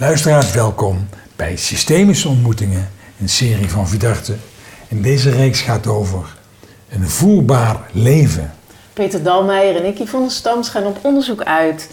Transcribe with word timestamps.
Luisteraars, 0.00 0.52
welkom 0.52 1.08
bij 1.36 1.56
Systemische 1.56 2.28
Ontmoetingen, 2.28 2.90
een 3.20 3.28
serie 3.28 3.68
van 3.70 3.88
Vidarte. 3.88 4.34
En 4.88 5.02
deze 5.02 5.30
reeks 5.30 5.60
gaat 5.60 5.86
over 5.86 6.36
een 6.88 7.08
voelbaar 7.08 7.76
leven. 7.92 8.54
Peter 8.92 9.22
Dalmeijer 9.22 9.76
en 9.76 9.84
ik, 9.84 9.96
der 9.96 10.30
Stams, 10.30 10.68
gaan 10.68 10.86
op 10.86 10.98
onderzoek 11.02 11.42
uit. 11.42 11.90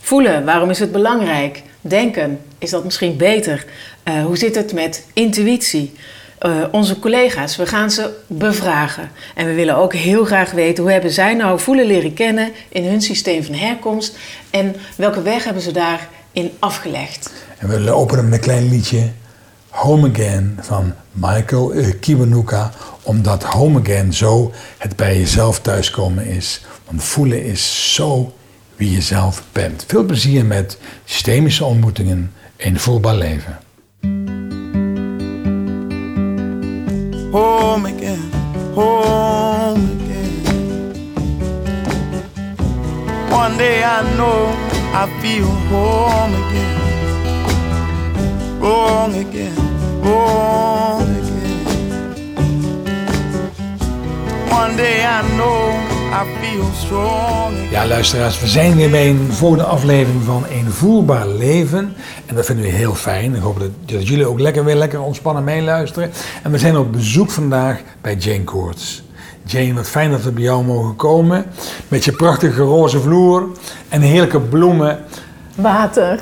Voelen, 0.00 0.44
waarom 0.44 0.70
is 0.70 0.78
het 0.78 0.92
belangrijk? 0.92 1.62
Denken, 1.80 2.40
is 2.58 2.70
dat 2.70 2.84
misschien 2.84 3.16
beter? 3.16 3.64
Uh, 4.04 4.24
hoe 4.24 4.36
zit 4.36 4.54
het 4.54 4.72
met 4.72 5.06
intuïtie? 5.12 5.94
Uh, 6.40 6.64
onze 6.70 6.98
collega's, 6.98 7.56
we 7.56 7.66
gaan 7.66 7.90
ze 7.90 8.10
bevragen. 8.26 9.10
En 9.34 9.46
we 9.46 9.54
willen 9.54 9.76
ook 9.76 9.94
heel 9.94 10.24
graag 10.24 10.50
weten 10.50 10.82
hoe 10.82 10.92
hebben 10.92 11.10
zij 11.10 11.34
nou 11.34 11.60
voelen 11.60 11.86
leren 11.86 12.14
kennen 12.14 12.52
in 12.68 12.84
hun 12.84 13.02
systeem 13.02 13.44
van 13.44 13.54
herkomst 13.54 14.16
en 14.50 14.76
welke 14.96 15.22
weg 15.22 15.44
hebben 15.44 15.62
ze 15.62 15.72
daarin 15.72 16.52
afgelegd. 16.58 17.43
En 17.58 17.68
we 17.68 17.92
openen 17.92 18.24
met 18.24 18.32
een 18.32 18.40
klein 18.40 18.68
liedje 18.68 19.10
Home 19.68 20.10
Again 20.10 20.58
van 20.60 20.94
Michael 21.12 21.72
Kiwanuka, 22.00 22.70
omdat 23.02 23.42
Home 23.42 23.80
Again 23.80 24.12
zo 24.12 24.52
het 24.78 24.96
bij 24.96 25.18
jezelf 25.18 25.60
thuiskomen 25.60 26.26
is. 26.26 26.64
Want 26.86 27.04
voelen 27.04 27.44
is 27.44 27.94
zo 27.94 28.32
wie 28.76 28.90
je 28.90 29.00
zelf 29.00 29.42
bent. 29.52 29.84
Veel 29.86 30.04
plezier 30.04 30.46
met 30.46 30.78
systemische 31.04 31.64
ontmoetingen 31.64 32.32
in 32.56 32.78
voelbaar 32.78 33.14
leven. 33.14 33.58
Home 37.30 37.92
again, 37.94 38.30
home 38.74 39.88
again. 40.00 40.42
One 43.30 43.56
day 43.56 43.82
I 43.82 44.14
know 44.16 44.52
I 44.92 45.20
feel 45.20 45.46
home 45.70 46.34
again. 46.34 46.93
Home 48.64 49.14
again, 49.14 49.56
home 50.02 51.10
again. 51.20 51.64
One 54.50 54.76
day 54.76 55.04
I 55.04 55.22
know 55.36 55.64
ja, 57.70 57.86
luisteraars, 57.86 58.40
we 58.40 58.46
zijn 58.46 58.76
weer 58.76 58.90
bij 58.90 59.08
een 59.08 59.32
volgende 59.32 59.64
aflevering 59.64 60.22
van 60.22 60.44
Een 60.50 60.70
Voelbaar 60.70 61.28
Leven. 61.28 61.94
En 62.26 62.34
dat 62.34 62.46
vinden 62.46 62.64
we 62.64 62.70
heel 62.70 62.94
fijn. 62.94 63.34
Ik 63.34 63.42
hoop 63.42 63.60
dat, 63.60 63.70
dat 63.84 64.08
jullie 64.08 64.26
ook 64.26 64.40
lekker 64.40 64.64
weer 64.64 64.74
lekker 64.74 65.00
ontspannen 65.00 65.44
meeluisteren. 65.44 66.10
En 66.42 66.50
we 66.50 66.58
zijn 66.58 66.76
op 66.76 66.92
bezoek 66.92 67.30
vandaag 67.30 67.80
bij 68.00 68.14
Jane 68.14 68.44
Koorts. 68.44 69.02
Jane, 69.42 69.74
wat 69.74 69.88
fijn 69.88 70.10
dat 70.10 70.22
we 70.22 70.32
bij 70.32 70.42
jou 70.42 70.64
mogen 70.64 70.96
komen. 70.96 71.44
Met 71.88 72.04
je 72.04 72.12
prachtige 72.12 72.62
roze 72.62 73.00
vloer 73.00 73.48
en 73.88 74.00
heerlijke 74.00 74.40
bloemen. 74.40 74.98
Water. 75.54 76.20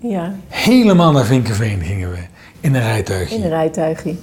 Ja. 0.00 0.34
Helemaal 0.48 1.12
naar 1.12 1.24
Vinkenveen 1.24 1.82
gingen 1.82 2.10
we. 2.10 2.18
In 2.60 2.74
een 2.74 2.82
rijtuigje. 2.82 3.34
In 3.36 3.42
een 3.42 3.48
rijtuigje. 3.48 4.14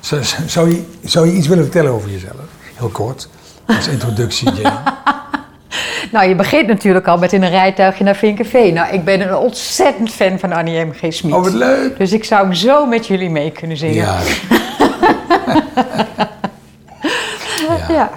Zou, 0.00 0.22
zou, 0.46 0.70
je, 0.70 0.84
zou 1.04 1.26
je 1.26 1.32
iets 1.32 1.46
willen 1.46 1.64
vertellen 1.64 1.92
over 1.92 2.10
jezelf? 2.10 2.34
Heel 2.74 2.88
kort, 2.88 3.28
als 3.66 3.88
introductie, 3.88 4.50
Nou, 6.12 6.28
je 6.28 6.34
begint 6.34 6.66
natuurlijk 6.66 7.06
al 7.08 7.18
met 7.18 7.32
in 7.32 7.42
een 7.42 7.50
rijtuigje 7.50 8.04
naar 8.04 8.16
Vinkenveen. 8.16 8.74
Nou, 8.74 8.94
ik 8.94 9.04
ben 9.04 9.20
een 9.20 9.36
ontzettend 9.36 10.10
fan 10.10 10.38
van 10.38 10.52
Annie 10.52 10.84
M. 10.84 10.92
G. 10.92 11.12
Smit. 11.12 11.34
Oh, 11.34 11.42
wat 11.42 11.52
leuk. 11.52 11.98
Dus 11.98 12.12
ik 12.12 12.24
zou 12.24 12.54
zo 12.54 12.86
met 12.86 13.06
jullie 13.06 13.30
mee 13.30 13.50
kunnen 13.50 13.76
zingen. 13.76 13.94
Ja. 13.94 14.18
ja. 17.68 17.86
ja. 17.88 18.10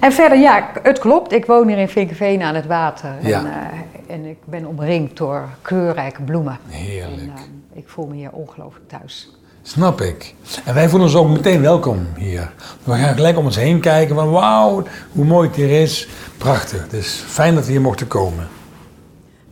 En 0.00 0.12
verder, 0.12 0.38
ja, 0.38 0.70
het 0.82 0.98
klopt. 0.98 1.32
Ik 1.32 1.46
woon 1.46 1.68
hier 1.68 1.78
in 1.78 1.88
Vinkenveen 1.88 2.42
aan 2.42 2.54
het 2.54 2.66
water. 2.66 3.10
Ja. 3.20 3.38
En, 3.38 3.46
uh, 3.46 4.14
en 4.14 4.24
ik 4.24 4.38
ben 4.44 4.66
omringd 4.66 5.16
door 5.16 5.48
kleurrijke 5.62 6.22
bloemen. 6.22 6.58
Heerlijk. 6.68 7.20
En, 7.20 7.26
uh, 7.26 7.78
ik 7.78 7.88
voel 7.88 8.06
me 8.06 8.14
hier 8.14 8.30
ongelooflijk 8.32 8.88
thuis. 8.88 9.30
Snap 9.62 10.00
ik. 10.00 10.34
En 10.64 10.74
wij 10.74 10.88
voelen 10.88 11.08
ons 11.08 11.16
ook 11.16 11.28
meteen 11.28 11.60
welkom 11.60 12.06
hier. 12.16 12.52
We 12.84 12.92
gaan 12.92 13.14
gelijk 13.14 13.38
om 13.38 13.44
ons 13.44 13.56
heen 13.56 13.80
kijken 13.80 14.14
van 14.14 14.30
wauw, 14.30 14.82
hoe 15.12 15.24
mooi 15.24 15.48
het 15.48 15.56
hier 15.56 15.80
is. 15.80 16.08
Prachtig. 16.38 16.86
Is 16.92 17.24
fijn 17.26 17.54
dat 17.54 17.66
we 17.66 17.70
hier 17.70 17.80
mochten 17.80 18.06
komen. 18.06 18.48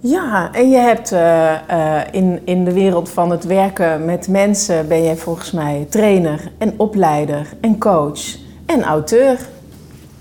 Ja, 0.01 0.53
en 0.53 0.71
je 0.71 0.77
hebt 0.77 1.13
uh, 1.13 1.53
uh, 1.71 2.01
in, 2.11 2.41
in 2.45 2.65
de 2.65 2.73
wereld 2.73 3.11
van 3.11 3.31
het 3.31 3.45
werken 3.45 4.05
met 4.05 4.29
mensen 4.29 4.89
ben 4.89 5.05
jij 5.05 5.17
volgens 5.17 5.51
mij 5.51 5.87
trainer 5.91 6.53
en 6.59 6.75
opleider 6.77 7.47
en 7.61 7.79
coach 7.79 8.21
en 8.67 8.83
auteur. 8.83 9.39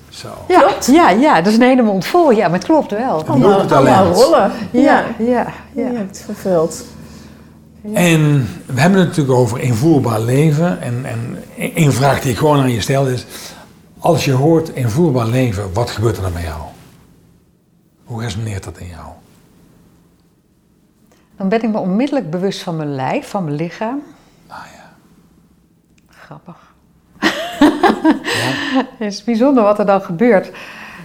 Zo. 0.10 0.28
Ja, 0.48 0.60
klopt? 0.60 0.86
Ja, 0.86 1.10
ja, 1.10 1.36
dat 1.36 1.48
is 1.48 1.54
een 1.54 1.62
hele 1.62 1.82
mond 1.82 2.06
vol. 2.06 2.32
Ja, 2.32 2.48
maar 2.48 2.58
het 2.58 2.68
klopt 2.68 2.92
wel. 2.92 3.26
Allemaal, 3.26 3.62
allemaal 3.62 4.14
rollen. 4.14 4.52
Ja, 4.72 4.82
ja, 4.82 5.06
ja, 5.18 5.54
ja. 5.74 5.90
Je 5.90 5.98
hebt 5.98 6.22
vervuld. 6.26 6.86
En 7.94 8.48
we 8.66 8.82
hebben 8.82 9.00
het 9.00 9.08
natuurlijk 9.08 9.38
over 9.38 9.60
invoerbaar 9.60 10.20
leven. 10.20 10.82
En, 10.82 11.06
en 11.06 11.44
één 11.56 11.94
vraag 11.94 12.22
die 12.22 12.32
ik 12.32 12.38
gewoon 12.38 12.60
aan 12.60 12.72
je 12.72 12.82
stel 12.82 13.08
is: 13.08 13.26
als 14.00 14.26
je 14.26 14.32
hoort 14.32 14.70
invoerbaar 14.70 15.28
leven, 15.28 15.74
wat 15.74 15.90
gebeurt 15.90 16.16
er 16.18 16.24
dan 16.24 16.34
met 16.34 16.44
jou? 16.44 16.62
Hoe 18.04 18.22
resoneert 18.22 18.64
dat 18.64 18.78
in 18.78 18.88
jou? 18.88 19.08
Dan 21.38 21.50
ben 21.50 21.64
ik 21.64 21.72
me 21.72 21.78
onmiddellijk 21.78 22.30
bewust 22.30 22.64
van 22.64 22.76
mijn 22.76 22.96
lijf, 22.96 23.30
van 23.30 23.44
mijn 23.44 23.56
lichaam. 23.56 24.02
Ah 24.48 24.58
ja. 24.76 24.92
Grappig. 26.10 26.69
Ja. 28.24 28.84
Het 28.98 29.14
is 29.14 29.24
bijzonder 29.24 29.64
wat 29.64 29.80
er 29.80 29.86
dan 29.86 30.02
gebeurt. 30.02 30.52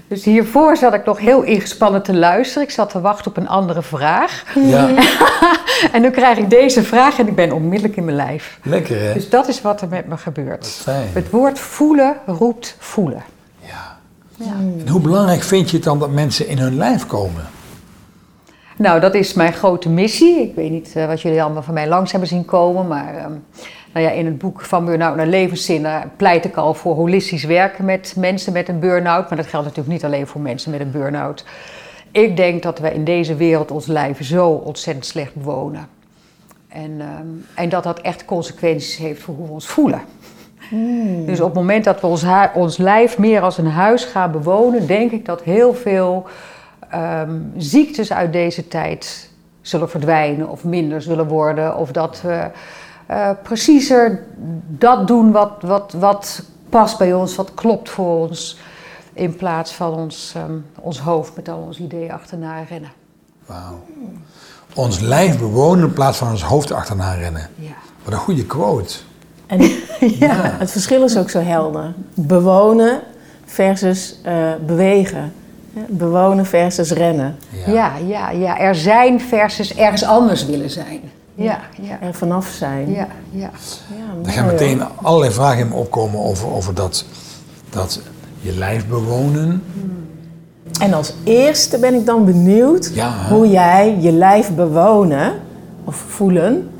Dus 0.09 0.25
hiervoor 0.25 0.77
zat 0.77 0.95
ik 0.95 1.05
nog 1.05 1.19
heel 1.19 1.43
ingespannen 1.43 2.03
te 2.03 2.15
luisteren. 2.15 2.63
Ik 2.63 2.71
zat 2.71 2.91
te 2.91 3.01
wachten 3.01 3.31
op 3.31 3.37
een 3.37 3.49
andere 3.49 3.83
vraag. 3.83 4.45
Ja. 4.55 4.91
en 5.93 6.03
nu 6.03 6.11
krijg 6.11 6.39
ik 6.39 6.51
deze 6.51 6.83
vraag 6.83 7.19
en 7.19 7.29
ik 7.29 7.35
ben 7.35 7.53
onmiddellijk 7.53 7.97
in 7.97 8.05
mijn 8.05 8.17
lijf. 8.17 8.59
Lekker 8.63 9.01
hè? 9.01 9.13
Dus 9.13 9.29
dat 9.29 9.49
is 9.49 9.63
wat 9.63 9.81
er 9.81 9.89
met 9.89 10.07
me 10.07 10.17
gebeurt. 10.17 10.67
Fijn. 10.67 11.09
Het 11.13 11.31
woord 11.31 11.59
voelen 11.59 12.17
roept 12.27 12.77
voelen. 12.79 13.23
Ja. 13.61 13.99
ja. 14.37 14.53
En 14.79 14.89
hoe 14.89 15.01
belangrijk 15.01 15.43
vind 15.43 15.71
je 15.71 15.77
het 15.77 15.85
dan 15.85 15.99
dat 15.99 16.11
mensen 16.11 16.49
in 16.49 16.59
hun 16.59 16.77
lijf 16.77 17.07
komen? 17.07 17.45
Nou, 18.77 19.01
dat 19.01 19.15
is 19.15 19.35
mijn 19.35 19.53
grote 19.53 19.89
missie. 19.89 20.41
Ik 20.41 20.55
weet 20.55 20.71
niet 20.71 20.93
uh, 20.97 21.07
wat 21.07 21.23
jullie 21.23 21.43
allemaal 21.43 21.63
van 21.63 21.75
mij 21.75 21.89
langs 21.89 22.11
hebben 22.11 22.29
zien 22.29 22.45
komen, 22.45 22.87
maar... 22.87 23.15
Uh, 23.15 23.27
nou 23.95 24.07
ja, 24.07 24.13
in 24.13 24.27
het 24.27 24.39
boek 24.39 24.61
Van 24.61 24.85
Burn-out 24.85 25.17
naar 25.17 25.27
Levenszinnen 25.27 26.11
pleit 26.17 26.45
ik 26.45 26.57
al 26.57 26.75
voor 26.75 26.95
holistisch 26.95 27.45
werken 27.45 27.85
met 27.85 28.15
mensen 28.17 28.53
met 28.53 28.69
een 28.69 28.79
burn-out. 28.79 29.29
Maar 29.29 29.39
dat 29.39 29.47
geldt 29.47 29.67
natuurlijk 29.67 29.95
niet 29.95 30.05
alleen 30.05 30.27
voor 30.27 30.41
mensen 30.41 30.71
met 30.71 30.81
een 30.81 30.91
burn-out. 30.91 31.45
Ik 32.11 32.37
denk 32.37 32.63
dat 32.63 32.79
we 32.79 32.93
in 32.93 33.05
deze 33.05 33.35
wereld 33.35 33.71
ons 33.71 33.87
lijf 33.87 34.25
zo 34.25 34.49
ontzettend 34.49 35.07
slecht 35.07 35.35
bewonen. 35.35 35.89
En, 36.69 37.01
um, 37.01 37.47
en 37.55 37.69
dat 37.69 37.83
dat 37.83 38.01
echt 38.01 38.25
consequenties 38.25 38.97
heeft 38.97 39.23
voor 39.23 39.35
hoe 39.35 39.47
we 39.47 39.53
ons 39.53 39.67
voelen. 39.67 40.03
Hmm. 40.69 41.27
Dus 41.27 41.41
op 41.41 41.47
het 41.47 41.55
moment 41.55 41.85
dat 41.85 42.01
we 42.01 42.07
ons, 42.07 42.25
ons 42.55 42.77
lijf 42.77 43.19
meer 43.19 43.41
als 43.41 43.59
een 43.59 43.67
huis 43.67 44.05
gaan 44.05 44.33
bewonen, 44.33 44.87
denk 44.87 45.11
ik 45.11 45.25
dat 45.25 45.43
heel 45.43 45.75
veel 45.75 46.27
um, 46.95 47.53
ziektes 47.57 48.13
uit 48.13 48.33
deze 48.33 48.69
tijd 48.69 49.31
zullen 49.61 49.91
verdwijnen 49.91 50.49
of 50.49 50.65
minder 50.65 51.03
zullen 51.03 51.29
worden. 51.29 51.77
Of 51.77 51.91
dat 51.91 52.21
we 52.23 52.29
uh, 52.29 52.45
preciezer 53.43 54.23
dat 54.69 55.07
doen 55.07 55.33
wat, 55.33 55.51
wat, 55.61 55.93
wat 55.93 56.43
past 56.69 56.99
bij 56.99 57.15
ons, 57.15 57.37
wat 57.37 57.55
klopt 57.55 57.91
voor 57.91 58.29
ons. 58.29 58.59
In 59.13 59.37
plaats 59.37 59.73
van 59.73 59.95
ons, 59.95 60.35
um, 60.37 60.67
ons 60.81 60.99
hoofd 60.99 61.37
met 61.37 61.49
al 61.49 61.59
onze 61.59 61.83
ideeën 61.83 62.13
achterna 62.13 62.63
rennen. 62.63 62.93
Wauw. 63.47 63.85
Ons 64.75 65.01
lijf 65.01 65.39
bewonen 65.39 65.85
in 65.85 65.93
plaats 65.93 66.19
van 66.19 66.31
ons 66.31 66.43
hoofd 66.43 66.73
achterna 66.73 67.15
rennen. 67.15 67.49
Ja. 67.55 67.71
Wat 68.05 68.13
een 68.13 68.19
goede 68.19 68.47
quote. 68.47 68.95
En 69.47 69.61
ja. 70.25 70.57
het 70.59 70.71
verschil 70.71 71.05
is 71.05 71.17
ook 71.17 71.31
zo 71.31 71.41
helder. 71.41 71.95
Bewonen 72.15 73.01
versus 73.45 74.19
uh, 74.27 74.53
bewegen. 74.67 75.33
Bewonen 75.89 76.47
versus 76.47 76.91
rennen. 76.91 77.37
Ja. 77.67 77.73
ja, 77.73 77.97
ja, 77.97 78.31
ja. 78.31 78.59
Er 78.59 78.75
zijn 78.75 79.21
versus 79.21 79.75
ergens 79.75 80.05
anders 80.05 80.47
willen 80.47 80.71
zijn. 80.71 81.01
Ja, 81.35 81.61
ja. 81.81 82.01
Er 82.01 82.15
vanaf 82.15 82.47
zijn. 82.47 82.91
Ja, 82.91 83.09
ja. 83.31 83.51
ja 83.97 84.27
er 84.27 84.33
gaan 84.33 84.47
meteen 84.47 84.83
allerlei 85.03 85.33
vragen 85.33 85.59
in 85.59 85.69
me 85.69 85.75
opkomen 85.75 86.21
over, 86.21 86.53
over 86.53 86.75
dat, 86.75 87.05
dat 87.71 88.01
je 88.41 88.53
lijf 88.53 88.87
bewonen. 88.87 89.63
En 90.81 90.93
als 90.93 91.15
eerste 91.25 91.79
ben 91.79 91.95
ik 91.95 92.07
dan 92.07 92.25
benieuwd 92.25 92.93
hoe 93.29 93.51
jij 93.51 93.97
je 94.01 94.13
lijf 94.13 94.55
bewonen 94.55 95.33
of 95.85 95.97
voelen, 95.97 96.71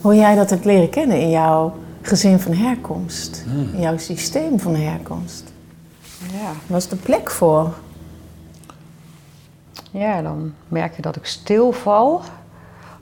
hoe 0.00 0.14
jij 0.14 0.34
dat 0.34 0.50
hebt 0.50 0.64
leren 0.64 0.90
kennen 0.90 1.20
in 1.20 1.30
jouw 1.30 1.74
gezin 2.02 2.38
van 2.38 2.52
herkomst, 2.52 3.44
hmm. 3.48 3.74
in 3.74 3.80
jouw 3.80 3.98
systeem 3.98 4.60
van 4.60 4.74
herkomst. 4.74 5.44
Ja. 6.32 6.50
Was 6.66 6.88
de 6.88 6.96
plek 6.96 7.30
voor? 7.30 7.74
Ja, 9.90 10.22
dan 10.22 10.52
merk 10.68 10.96
je 10.96 11.02
dat 11.02 11.16
ik 11.16 11.24
stilval 11.26 12.22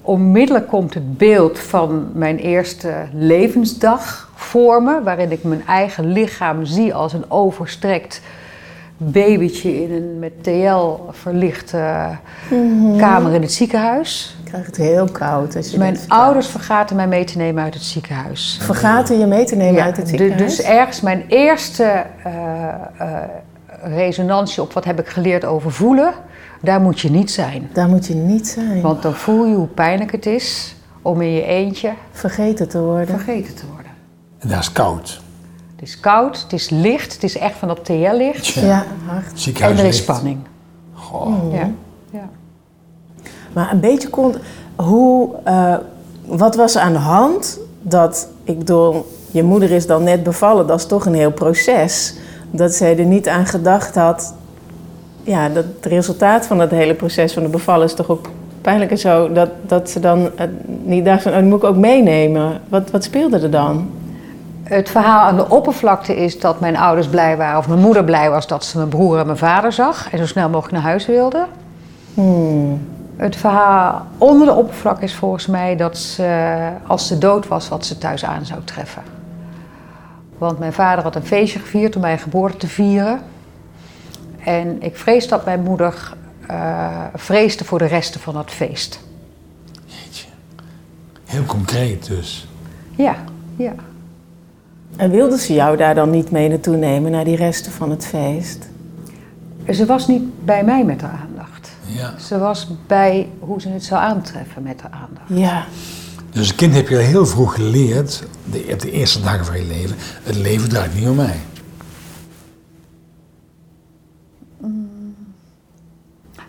onmiddellijk 0.09 0.69
komt 0.69 0.95
het 0.95 1.19
beeld 1.19 1.59
van 1.59 2.11
mijn 2.13 2.37
eerste 2.37 2.95
levensdag 3.13 4.31
voor 4.35 4.83
me, 4.83 5.03
waarin 5.03 5.33
ik 5.33 5.43
mijn 5.43 5.67
eigen 5.67 6.13
lichaam 6.13 6.65
zie 6.65 6.95
als 6.95 7.13
een 7.13 7.31
overstrekt 7.31 8.21
babytje 8.97 9.83
in 9.83 9.93
een 9.93 10.19
met 10.19 10.33
TL 10.43 10.95
verlichte 11.11 12.09
kamer 12.97 13.35
in 13.35 13.43
het 13.43 13.53
ziekenhuis. 13.53 14.37
Ik 14.45 14.51
krijg 14.51 14.67
het 14.67 14.77
heel 14.77 15.09
koud 15.13 15.57
als 15.57 15.71
je 15.71 15.79
Mijn 15.79 15.99
ouders 16.09 16.47
vergaten 16.47 16.97
mij 16.97 17.09
mee 17.09 17.25
te 17.25 17.39
nemen 17.39 17.63
uit 17.63 17.75
het 17.75 17.83
ziekenhuis. 17.83 18.59
Vergaten 18.63 19.19
je 19.19 19.27
mee 19.27 19.45
te 19.45 19.57
nemen 19.57 19.75
Ja, 19.75 19.85
uit 19.85 19.97
het 19.97 20.09
ziekenhuis? 20.09 20.57
Dus 20.57 20.67
ergens 20.67 21.01
mijn 21.01 21.25
eerste 21.29 22.05
eh, 22.25 22.33
eh, 22.99 23.23
resonantie 23.83 24.63
op 24.63 24.73
wat 24.73 24.85
heb 24.85 25.01
ik 25.01 25.09
geleerd 25.09 25.45
over 25.45 25.73
voelen, 25.73 26.13
daar 26.63 26.81
moet 26.81 27.01
je 27.01 27.11
niet 27.11 27.31
zijn. 27.31 27.71
Daar 27.73 27.89
moet 27.89 28.07
je 28.07 28.15
niet 28.15 28.49
zijn. 28.49 28.81
Want 28.81 29.03
dan 29.03 29.15
voel 29.15 29.47
je 29.47 29.55
hoe 29.55 29.67
pijnlijk 29.67 30.13
het 30.13 30.27
is 30.27 30.75
om 31.03 31.21
in 31.21 31.31
je 31.31 31.45
eentje 31.45 31.93
Vergeten 32.11 32.69
te 32.69 32.81
worden. 32.81 33.07
vergeten 33.19 33.55
te 33.55 33.67
worden. 33.73 33.93
En 34.39 34.49
daar 34.49 34.59
is 34.59 34.73
koud. 34.73 35.21
Het 35.77 35.89
is 35.89 36.01
koud, 36.01 36.43
het 36.43 36.53
is 36.53 36.71
licht, 36.71 37.13
het 37.13 37.23
is 37.23 37.37
echt 37.37 37.55
van 37.55 37.69
dat 37.69 37.85
TL-licht. 37.85 38.47
Ja, 38.47 38.85
hard. 39.07 39.61
En 39.61 39.79
er 39.79 39.85
is 39.85 39.97
spanning. 39.97 40.39
Goh. 40.93 41.53
Ja. 41.53 41.71
ja. 42.11 42.29
Maar 43.53 43.73
een 43.73 43.81
beetje 43.81 44.09
kon. 44.09 44.35
Hoe, 44.77 45.31
eh, 45.45 45.75
wat 46.27 46.55
was 46.55 46.75
er 46.75 46.81
aan 46.81 46.93
de 46.93 46.99
hand 46.99 47.59
dat, 47.81 48.29
ik 48.45 48.59
bedoel, 48.59 49.07
je 49.31 49.43
moeder 49.43 49.71
is 49.71 49.87
dan 49.87 50.03
net 50.03 50.23
bevallen, 50.23 50.67
dat 50.67 50.79
is 50.79 50.87
toch 50.87 51.07
een 51.07 51.15
heel 51.15 51.33
proces. 51.33 52.15
Dat 52.51 52.73
zij 52.73 52.99
er 52.99 53.05
niet 53.05 53.29
aan 53.29 53.47
gedacht 53.47 53.95
had. 53.95 54.35
Ja, 55.23 55.49
dat 55.49 55.65
het 55.77 55.87
resultaat 55.87 56.47
van 56.47 56.59
dat 56.59 56.71
hele 56.71 56.95
proces 56.95 57.33
van 57.33 57.43
de 57.43 57.49
bevallen 57.49 57.87
is 57.87 57.95
toch 57.95 58.09
ook 58.09 58.27
pijnlijk 58.61 58.91
en 58.91 58.99
zo. 58.99 59.33
Dat, 59.33 59.51
dat 59.67 59.91
ze 59.91 60.01
dan 60.01 60.31
eh, 60.37 60.47
niet 60.83 61.05
dacht 61.05 61.23
van, 61.23 61.33
oh, 61.33 61.39
die 61.39 61.49
moet 61.49 61.63
ik 61.63 61.69
ook 61.69 61.77
meenemen. 61.77 62.61
Wat, 62.69 62.91
wat 62.91 63.05
speelde 63.05 63.41
er 63.41 63.51
dan? 63.51 63.91
Het 64.63 64.91
verhaal 64.91 65.21
aan 65.21 65.37
de 65.37 65.49
oppervlakte 65.49 66.17
is 66.17 66.41
dat 66.41 66.61
mijn 66.61 66.77
ouders 66.77 67.09
blij 67.09 67.37
waren, 67.37 67.59
of 67.59 67.69
mijn 67.69 67.81
moeder 67.81 68.05
blij 68.05 68.31
was 68.31 68.47
dat 68.47 68.65
ze 68.65 68.77
mijn 68.77 68.89
broer 68.89 69.19
en 69.19 69.27
mijn 69.27 69.39
vader 69.39 69.73
zag 69.73 70.11
en 70.11 70.19
zo 70.19 70.27
snel 70.27 70.49
mogelijk 70.49 70.73
naar 70.73 70.83
huis 70.83 71.07
wilde. 71.07 71.47
Hmm. 72.15 72.81
Het 73.17 73.37
verhaal 73.37 74.07
onder 74.19 74.47
de 74.47 74.55
oppervlak 74.55 75.01
is 75.01 75.15
volgens 75.15 75.47
mij 75.47 75.77
dat 75.77 75.99
ze, 75.99 76.57
als 76.87 77.07
ze 77.07 77.19
dood 77.19 77.49
was, 77.49 77.69
wat 77.69 77.87
ze 77.87 77.99
thuis 77.99 78.25
aan 78.25 78.47
zou 78.47 78.61
treffen. 78.65 79.03
Want 80.39 80.59
mijn 80.59 80.73
vader 80.73 81.05
had 81.05 81.15
een 81.15 81.27
feestje 81.27 81.59
gevierd 81.59 81.95
om 81.97 82.01
mijn 82.01 82.19
geboorte 82.19 82.57
te 82.57 82.67
vieren. 82.67 83.21
En 84.45 84.83
ik 84.83 84.97
vrees 84.97 85.29
dat 85.29 85.45
mijn 85.45 85.63
moeder 85.63 86.13
eh, 86.47 87.05
vreesde 87.15 87.65
voor 87.65 87.79
de 87.79 87.87
resten 87.87 88.21
van 88.21 88.35
dat 88.35 88.51
feest. 88.51 89.01
Jeetje. 89.85 90.27
Heel 91.25 91.45
concreet 91.45 92.07
dus. 92.07 92.49
Ja, 92.97 93.17
ja. 93.57 93.73
En 94.97 95.11
wilde 95.11 95.39
ze 95.39 95.53
jou 95.53 95.77
daar 95.77 95.95
dan 95.95 96.11
niet 96.11 96.31
mee 96.31 96.49
naartoe 96.49 96.77
nemen, 96.77 97.11
naar 97.11 97.25
die 97.25 97.37
resten 97.37 97.73
van 97.73 97.91
het 97.91 98.07
feest? 98.07 98.69
Ze 99.71 99.87
was 99.87 100.07
niet 100.07 100.45
bij 100.45 100.65
mij 100.65 100.85
met 100.85 101.01
haar 101.01 101.21
aandacht. 101.29 101.71
Ja. 101.87 102.19
Ze 102.19 102.39
was 102.39 102.69
bij 102.87 103.29
hoe 103.39 103.61
ze 103.61 103.69
het 103.69 103.85
zou 103.85 104.01
aantreffen 104.01 104.63
met 104.63 104.83
haar 104.83 104.91
aandacht. 104.91 105.27
Ja. 105.27 105.65
Dus 106.39 106.47
als 106.47 106.57
kind 106.57 106.75
heb 106.75 106.89
je 106.89 106.97
al 106.97 107.03
heel 107.03 107.27
vroeg 107.27 107.55
geleerd, 107.55 108.23
de, 108.45 108.69
op 108.73 108.81
de 108.81 108.91
eerste 108.91 109.21
dagen 109.21 109.45
van 109.45 109.57
je 109.59 109.65
leven, 109.65 109.97
het 110.23 110.37
leven 110.37 110.69
draait 110.69 110.95
niet 110.95 111.09
om 111.09 111.17
mij. 111.17 111.37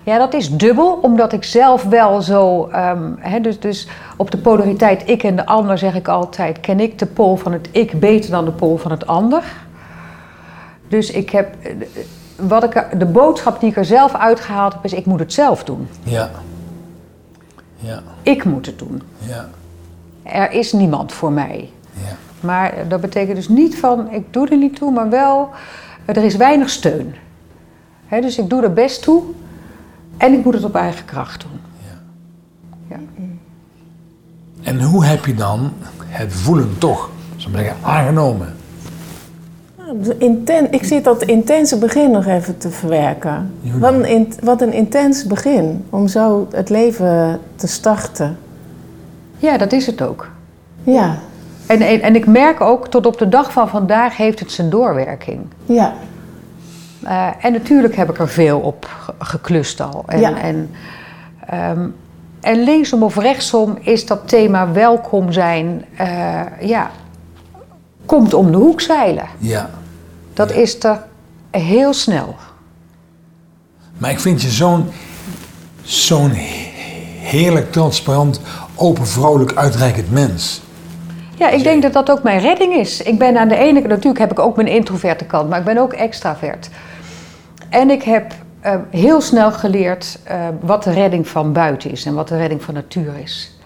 Ja, 0.03 0.17
dat 0.17 0.33
is 0.33 0.57
dubbel, 0.57 0.99
omdat 1.01 1.33
ik 1.33 1.43
zelf 1.43 1.83
wel 1.83 2.21
zo. 2.21 2.69
hè, 3.19 3.39
dus, 3.39 3.59
dus 3.59 3.87
op 4.17 4.31
de 4.31 4.37
polariteit 4.37 5.09
ik 5.09 5.23
en 5.23 5.35
de 5.35 5.45
ander 5.45 5.77
zeg 5.77 5.95
ik 5.95 6.07
altijd: 6.07 6.59
ken 6.59 6.79
ik 6.79 6.99
de 6.99 7.05
pool 7.05 7.35
van 7.35 7.51
het 7.51 7.69
ik 7.71 7.99
beter 7.99 8.31
dan 8.31 8.45
de 8.45 8.51
pool 8.51 8.77
van 8.77 8.91
het 8.91 9.07
ander. 9.07 9.43
Dus 10.87 11.11
ik 11.11 11.29
heb. 11.29 11.55
eh, 11.61 11.71
Wat 12.35 12.63
ik, 12.63 12.85
de 12.99 13.05
boodschap 13.05 13.59
die 13.59 13.69
ik 13.69 13.77
er 13.77 13.85
zelf 13.85 14.15
uitgehaald 14.15 14.73
heb, 14.73 14.83
is: 14.85 14.93
ik 14.93 15.05
moet 15.05 15.19
het 15.19 15.33
zelf 15.33 15.63
doen. 15.63 15.87
Ja. 16.03 16.29
Ja. 17.75 18.01
Ik 18.21 18.43
moet 18.43 18.65
het 18.65 18.79
doen. 18.79 19.01
Ja. 19.17 19.49
Er 20.33 20.51
is 20.51 20.71
niemand 20.73 21.11
voor 21.13 21.31
mij. 21.31 21.69
Ja. 21.93 22.15
Maar 22.39 22.73
dat 22.87 23.01
betekent 23.01 23.35
dus 23.35 23.47
niet 23.49 23.79
van 23.79 24.11
ik 24.11 24.33
doe 24.33 24.47
er 24.47 24.57
niet 24.57 24.75
toe, 24.75 24.91
maar 24.91 25.09
wel 25.09 25.49
er 26.05 26.17
is 26.23 26.35
weinig 26.35 26.69
steun. 26.69 27.13
Hè, 28.05 28.21
dus 28.21 28.37
ik 28.37 28.49
doe 28.49 28.63
er 28.63 28.73
best 28.73 29.01
toe 29.01 29.23
en 30.17 30.33
ik 30.33 30.43
moet 30.45 30.53
het 30.53 30.63
op 30.63 30.75
eigen 30.75 31.05
kracht 31.05 31.41
doen. 31.41 31.59
Ja. 32.87 32.97
En 34.63 34.81
hoe 34.81 35.05
heb 35.05 35.25
je 35.25 35.35
dan 35.35 35.71
het 36.05 36.33
voelen 36.33 36.77
toch, 36.77 37.09
zo 37.35 37.49
zeggen, 37.53 37.75
aangenomen? 37.81 38.53
Inten- 40.17 40.71
ik 40.71 40.83
zit 40.83 41.03
dat 41.03 41.23
intense 41.23 41.77
begin 41.77 42.11
nog 42.11 42.25
even 42.25 42.57
te 42.57 42.69
verwerken. 42.69 43.53
Ja. 43.61 43.77
Wat 43.77 43.93
een, 43.93 44.05
in- 44.05 44.33
wat 44.43 44.61
een 44.61 44.73
intens 44.73 45.25
begin 45.25 45.85
om 45.89 46.07
zo 46.07 46.47
het 46.51 46.69
leven 46.69 47.39
te 47.55 47.67
starten. 47.67 48.37
Ja, 49.39 49.57
dat 49.57 49.71
is 49.71 49.85
het 49.85 50.01
ook. 50.01 50.29
Ja, 50.83 51.17
En, 51.67 51.81
en, 51.81 52.01
en 52.01 52.15
ik 52.15 52.25
merk 52.25 52.61
ook 52.61 52.87
tot 52.87 53.05
op 53.05 53.17
de 53.17 53.29
dag 53.29 53.51
van 53.51 53.69
vandaag 53.69 54.17
heeft 54.17 54.39
het 54.39 54.51
zijn 54.51 54.69
doorwerking. 54.69 55.41
ja, 55.65 55.93
Eh, 57.03 57.27
en 57.41 57.51
natuurlijk 57.51 57.95
heb 57.95 58.09
ik 58.09 58.19
er 58.19 58.27
veel 58.29 58.59
op 58.59 58.85
ge- 58.99 59.13
geklust 59.19 59.81
al. 59.81 60.03
En, 60.07 60.19
Ja. 60.19 60.37
en, 60.41 60.69
ehm, 61.47 61.87
en 62.41 62.63
linksom 62.63 63.03
of 63.03 63.15
rechtsom 63.17 63.77
is 63.81 64.05
dat 64.05 64.27
thema 64.27 64.71
welkom 64.71 65.31
zijn, 65.31 65.85
eh, 65.97 66.41
ja, 66.61 66.91
komt 68.05 68.33
om 68.33 68.51
de 68.51 68.57
hoek 68.57 68.81
zeilen. 68.81 69.25
Ja. 69.37 69.69
Dat 70.33 70.49
Ja. 70.49 70.55
is 70.55 70.83
er 70.83 71.03
heel 71.51 71.93
snel. 71.93 72.35
Maar 73.97 74.11
ik 74.11 74.19
vind 74.19 74.41
je 74.41 74.49
zo'n 74.49 74.85
zo'n 75.81 76.31
heerlijk, 77.19 77.71
transparant, 77.71 78.41
open, 78.79 79.07
vrolijk, 79.07 79.53
uitreikend 79.55 80.11
mens. 80.11 80.61
Ja, 81.35 81.49
ik 81.49 81.63
denk 81.63 81.81
dat 81.81 81.93
dat 81.93 82.11
ook 82.11 82.23
mijn 82.23 82.39
redding 82.39 82.73
is. 82.73 83.01
Ik 83.01 83.17
ben 83.19 83.37
aan 83.37 83.47
de 83.47 83.55
ene 83.55 83.73
kant, 83.79 83.87
natuurlijk 83.87 84.19
heb 84.19 84.31
ik 84.31 84.39
ook 84.39 84.55
mijn 84.55 84.67
introverte 84.67 85.25
kant, 85.25 85.49
maar 85.49 85.59
ik 85.59 85.65
ben 85.65 85.77
ook 85.77 85.93
extravert. 85.93 86.69
En 87.69 87.89
ik 87.89 88.03
heb 88.03 88.33
eh, 88.59 88.75
heel 88.89 89.21
snel 89.21 89.51
geleerd 89.51 90.19
eh, 90.23 90.35
wat 90.61 90.83
de 90.83 90.91
redding 90.91 91.27
van 91.27 91.53
buiten 91.53 91.91
is 91.91 92.05
en 92.05 92.13
wat 92.13 92.27
de 92.27 92.37
redding 92.37 92.63
van 92.63 92.73
natuur 92.73 93.11
is. 93.23 93.57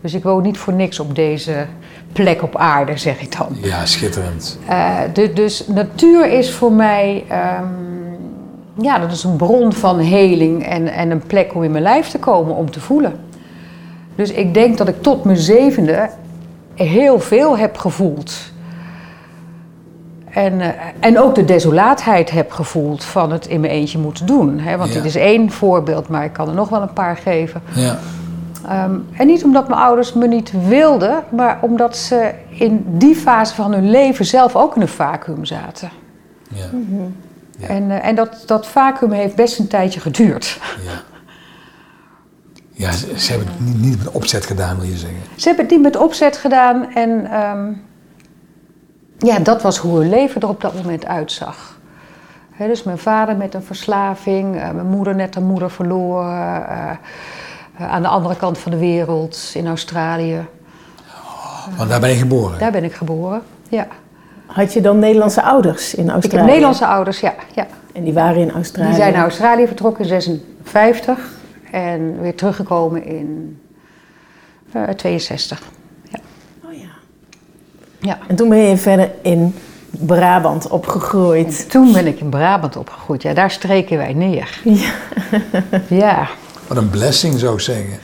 Dus 0.00 0.14
ik 0.14 0.22
woon 0.22 0.42
niet 0.42 0.58
voor 0.58 0.72
niks 0.72 1.00
op 1.00 1.14
deze 1.14 1.66
plek 2.12 2.42
op 2.42 2.56
aarde, 2.56 2.96
zeg 2.96 3.20
ik 3.20 3.36
dan. 3.38 3.46
Ja, 3.60 3.86
schitterend. 3.86 4.58
Eh, 4.68 4.98
de- 5.12 5.32
dus 5.32 5.66
natuur 5.66 6.26
is 6.30 6.52
voor 6.54 6.72
mij, 6.72 7.24
ehm, 7.28 7.64
ja, 8.80 8.98
dat 8.98 9.12
is 9.12 9.24
een 9.24 9.36
bron 9.36 9.72
van 9.72 9.98
heling 9.98 10.66
en, 10.66 10.88
en 10.88 11.10
een 11.10 11.22
plek 11.26 11.54
om 11.54 11.62
in 11.62 11.70
mijn 11.70 11.82
lijf 11.82 12.08
te 12.08 12.18
komen, 12.18 12.54
om 12.54 12.70
te 12.70 12.80
voelen. 12.80 13.12
Dus 14.14 14.30
ik 14.30 14.54
denk 14.54 14.78
dat 14.78 14.88
ik 14.88 15.02
tot 15.02 15.24
mijn 15.24 15.36
zevende 15.36 16.08
heel 16.74 17.20
veel 17.20 17.58
heb 17.58 17.76
gevoeld. 17.78 18.32
En, 20.30 20.60
eh, 20.60 20.68
en 21.00 21.18
ook 21.18 21.34
de 21.34 21.44
desolaatheid 21.44 22.30
heb 22.30 22.50
gevoeld 22.50 23.04
van 23.04 23.32
het 23.32 23.46
in 23.46 23.60
mijn 23.60 23.72
eentje 23.72 23.98
moeten 23.98 24.26
doen. 24.26 24.58
Hè? 24.58 24.76
Want 24.76 24.88
Ja. 24.88 24.94
dit 24.94 25.04
is 25.04 25.14
één 25.16 25.50
voorbeeld, 25.50 26.08
maar 26.08 26.24
ik 26.24 26.32
kan 26.32 26.48
er 26.48 26.54
nog 26.54 26.68
wel 26.68 26.82
een 26.82 26.92
paar 26.92 27.16
geven. 27.16 27.62
Ja. 27.74 27.98
Ehm, 28.68 28.94
en 29.16 29.26
niet 29.26 29.44
omdat 29.44 29.68
mijn 29.68 29.80
ouders 29.80 30.12
me 30.12 30.26
niet 30.26 30.52
wilden, 30.68 31.24
maar 31.28 31.58
omdat 31.60 31.96
ze 31.96 32.30
in 32.48 32.84
die 32.88 33.14
fase 33.14 33.54
van 33.54 33.72
hun 33.72 33.90
leven 33.90 34.24
zelf 34.24 34.56
ook 34.56 34.76
in 34.76 34.82
een 34.82 34.88
vacuüm 34.88 35.44
zaten. 35.44 35.90
Ja. 36.48 36.64
Ja. 37.58 37.66
En, 37.68 37.90
eh, 37.90 38.06
en 38.08 38.14
dat, 38.14 38.42
dat 38.46 38.66
vacuüm 38.66 39.10
heeft 39.12 39.34
best 39.34 39.58
een 39.58 39.66
tijdje 39.68 40.00
geduurd. 40.00 40.60
Ja. 40.84 40.90
Ja, 42.82 42.92
ze, 42.92 43.18
ze 43.18 43.30
hebben 43.30 43.48
het 43.48 43.60
niet, 43.60 43.80
niet 43.80 43.98
met 43.98 44.10
opzet 44.10 44.46
gedaan, 44.46 44.76
wil 44.76 44.88
je 44.88 44.96
zeggen. 44.96 45.18
Ze 45.36 45.46
hebben 45.46 45.64
het 45.64 45.74
niet 45.74 45.82
met 45.82 45.96
opzet 45.96 46.36
gedaan 46.36 46.92
en 46.94 47.30
ehm, 47.30 47.72
ja, 49.18 49.38
dat 49.38 49.62
was 49.62 49.78
hoe 49.78 49.98
hun 49.98 50.08
leven 50.08 50.40
er 50.40 50.48
op 50.48 50.60
dat 50.60 50.74
moment 50.74 51.06
uitzag. 51.06 51.78
Hè, 52.50 52.66
dus 52.66 52.82
mijn 52.82 52.98
vader 52.98 53.36
met 53.36 53.54
een 53.54 53.62
verslaving, 53.62 54.56
eh, 54.56 54.70
mijn 54.70 54.86
moeder 54.86 55.14
net 55.14 55.36
een 55.36 55.46
moeder 55.46 55.70
verloren, 55.70 56.68
eh, 56.68 56.90
eh, 57.76 57.92
aan 57.92 58.02
de 58.02 58.08
andere 58.08 58.36
kant 58.36 58.58
van 58.58 58.70
de 58.70 58.78
wereld 58.78 59.50
in 59.54 59.66
Australië. 59.66 60.46
Want 61.76 61.90
daar 61.90 62.00
ben 62.00 62.10
je 62.10 62.16
geboren. 62.16 62.58
Daar 62.58 62.72
ben 62.72 62.84
ik 62.84 62.94
geboren. 62.94 63.42
Ja. 63.68 63.86
Had 64.46 64.72
je 64.72 64.80
dan 64.80 64.98
Nederlandse 64.98 65.42
ouders 65.42 65.94
in 65.94 66.04
Ik 66.04 66.10
Australië? 66.10 66.36
heb 66.36 66.46
Nederlandse 66.46 66.86
ouders, 66.86 67.20
ja. 67.20 67.34
ja. 67.54 67.66
En 67.92 68.04
die 68.04 68.12
waren 68.12 68.40
in 68.40 68.52
Australië? 68.52 68.88
Die 68.88 68.96
zijn 68.96 69.12
naar 69.12 69.22
Australië 69.22 69.66
vertrokken 69.66 70.02
in 70.02 70.08
56 70.08 71.40
en 71.72 72.20
weer 72.20 72.34
teruggekomen 72.34 73.04
in 73.04 73.60
eh 74.72 74.88
62. 74.88 75.62
Ja. 76.10 76.18
Oh 76.64 76.72
ja. 76.72 76.88
ja. 78.00 78.18
En 78.28 78.36
toen 78.36 78.48
ben 78.48 78.58
je 78.58 78.76
verder 78.76 79.10
in 79.22 79.54
Brabant 79.90 80.68
opgegroeid. 80.68 81.70
Toen 81.70 81.92
ben 81.92 82.06
ik 82.06 82.20
in 82.20 82.28
Brabant 82.28 82.76
opgegroeid. 82.76 83.22
Ja, 83.22 83.34
daar 83.34 83.50
streken 83.50 83.96
wij 83.96 84.12
neer. 84.12 84.60
Ja. 84.64 84.90
Ja. 85.88 86.28
Wat 86.66 86.76
een 86.76 86.90
blessing, 86.90 87.38
zou 87.38 87.54
ik 87.54 87.60
zeggen. 87.60 87.98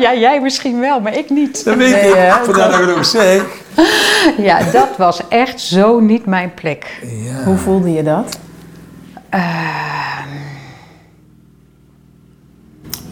ja, 0.00 0.14
jij 0.26 0.40
misschien 0.40 0.80
wel, 0.80 1.00
maar 1.00 1.16
ik 1.16 1.30
niet. 1.30 1.64
Dat 1.64 1.76
weet 1.76 1.90
Nee, 1.90 2.10
ik. 2.10 2.32
Vandaar 2.42 2.70
dat 2.70 2.80
ik 2.80 2.86
het 2.86 2.96
ook 2.96 3.04
zeg. 3.04 3.44
Ja, 4.38 4.70
dat 4.72 4.96
was 4.96 5.28
echt 5.28 5.60
zo 5.60 6.00
niet 6.00 6.26
mijn 6.26 6.54
plek. 6.54 7.02
Ja. 7.02 7.42
Hoe 7.44 7.56
voelde 7.56 7.92
je 7.92 8.02
dat? 8.02 8.38
Ehm, 9.28 10.28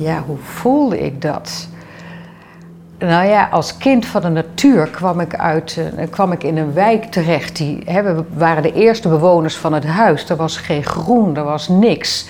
ja, 0.02 0.22
hoe 0.26 0.38
voelde 0.38 1.00
ik 1.00 1.22
dat? 1.22 1.68
Nou 2.98 3.26
ja, 3.26 3.48
als 3.50 3.76
kind 3.76 4.06
van 4.06 4.22
de 4.22 4.28
natuur 4.28 4.88
kwam 4.88 5.20
ik, 5.20 5.36
uit, 5.36 5.80
eh, 5.96 6.10
kwam 6.10 6.32
ik 6.32 6.42
in 6.42 6.56
een 6.56 6.72
wijk 6.72 7.04
terecht. 7.04 7.56
Die, 7.56 7.82
hè, 7.84 8.02
we 8.02 8.24
waren 8.34 8.62
de 8.62 8.72
eerste 8.72 9.08
bewoners 9.08 9.56
van 9.56 9.72
het 9.72 9.84
huis. 9.84 10.28
Er 10.28 10.36
was 10.36 10.56
geen 10.56 10.84
groen, 10.84 11.36
er 11.36 11.44
was 11.44 11.68
niks. 11.68 12.26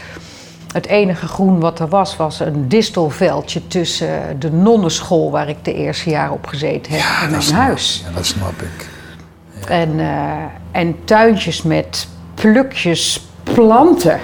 Het 0.73 0.87
enige 0.87 1.27
groen 1.27 1.61
wat 1.61 1.79
er 1.79 1.89
was, 1.89 2.17
was 2.17 2.41
een 2.41 2.69
distelveldje 2.69 3.67
tussen 3.67 4.37
de 4.39 4.53
nonnenschool... 4.53 5.31
waar 5.31 5.49
ik 5.49 5.65
de 5.65 5.75
eerste 5.75 6.11
jaar 6.11 6.31
op 6.31 6.47
gezeten 6.47 6.93
heb, 6.93 7.03
en 7.23 7.31
mijn 7.31 7.43
snap- 7.43 7.61
huis. 7.61 8.05
Ja, 8.07 8.15
dat 8.15 8.27
snap 8.27 8.63
ik. 8.63 8.89
En, 9.69 10.01
eh, 10.01 10.33
en 10.71 10.97
tuintjes 11.05 11.63
met 11.63 12.09
plukjes 12.35 13.27
planten. 13.43 14.21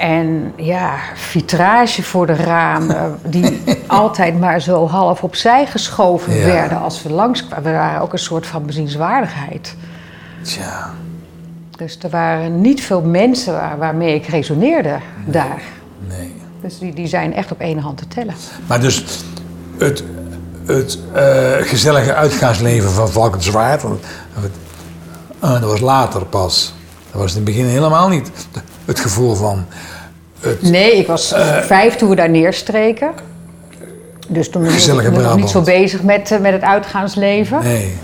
En 0.00 0.52
ja, 0.56 0.94
vitrage 1.14 2.02
voor 2.02 2.26
de 2.26 2.34
ramen, 2.34 3.18
die 3.24 3.62
altijd 3.86 4.40
maar 4.40 4.60
zo 4.60 4.86
half 4.88 5.22
opzij 5.22 5.66
geschoven 5.66 6.34
Ja. 6.36 6.44
werden 6.44 6.80
als 6.80 7.02
we 7.02 7.10
langskwamen. 7.10 7.64
We 7.64 7.72
waren 7.72 8.00
ook 8.00 8.12
een 8.12 8.18
soort 8.18 8.46
van 8.46 8.66
bezienswaardigheid. 8.66 9.74
Tja. 10.42 10.90
Dus 11.76 11.98
er 12.02 12.10
waren 12.10 12.60
niet 12.60 12.82
veel 12.82 13.00
mensen 13.00 13.52
waar, 13.52 13.78
waarmee 13.78 14.14
ik 14.14 14.26
resoneerde 14.26 14.98
daar. 15.26 15.62
Nee. 16.08 16.34
Dus 16.60 16.78
die, 16.78 16.94
die 16.94 17.06
zijn 17.06 17.34
echt 17.34 17.52
op 17.52 17.60
één 17.60 17.78
hand 17.78 17.96
te 17.98 18.08
tellen. 18.08 18.34
Maar 18.66 18.80
dus 18.80 19.04
het, 19.78 20.04
het 20.66 20.98
eh, 21.12 21.22
gezellige 21.60 22.14
uitgaansleven 22.14 22.90
van 22.90 23.08
Valkenswaard, 23.08 23.82
want- 23.82 24.04
eh, 25.40 25.50
dat 25.52 25.62
was 25.62 25.80
later 25.80 26.24
pas. 26.26 26.74
Dat 27.12 27.20
was 27.20 27.30
in 27.30 27.36
het 27.36 27.44
begin 27.44 27.64
helemaal 27.66 28.08
niet 28.08 28.30
het 28.84 29.00
gevoel 29.00 29.34
van 29.34 29.64
het 30.40 30.62
Nee, 30.62 30.96
ik 30.96 31.06
was 31.06 31.34
vijf 31.60 31.96
toen 31.96 32.08
we 32.08 32.16
daar 32.16 32.30
neerstreken. 32.30 33.10
Dus 34.32 34.50
toen 34.50 34.64
was 34.64 34.88
ik 34.88 35.10
nog 35.10 35.36
niet 35.36 35.48
zo 35.48 35.62
bezig 35.62 36.02
met, 36.02 36.30
eh, 36.30 36.38
met 36.38 36.52
het 36.52 36.62
uitgaansleven. 36.62 37.62
nee. 37.62 37.94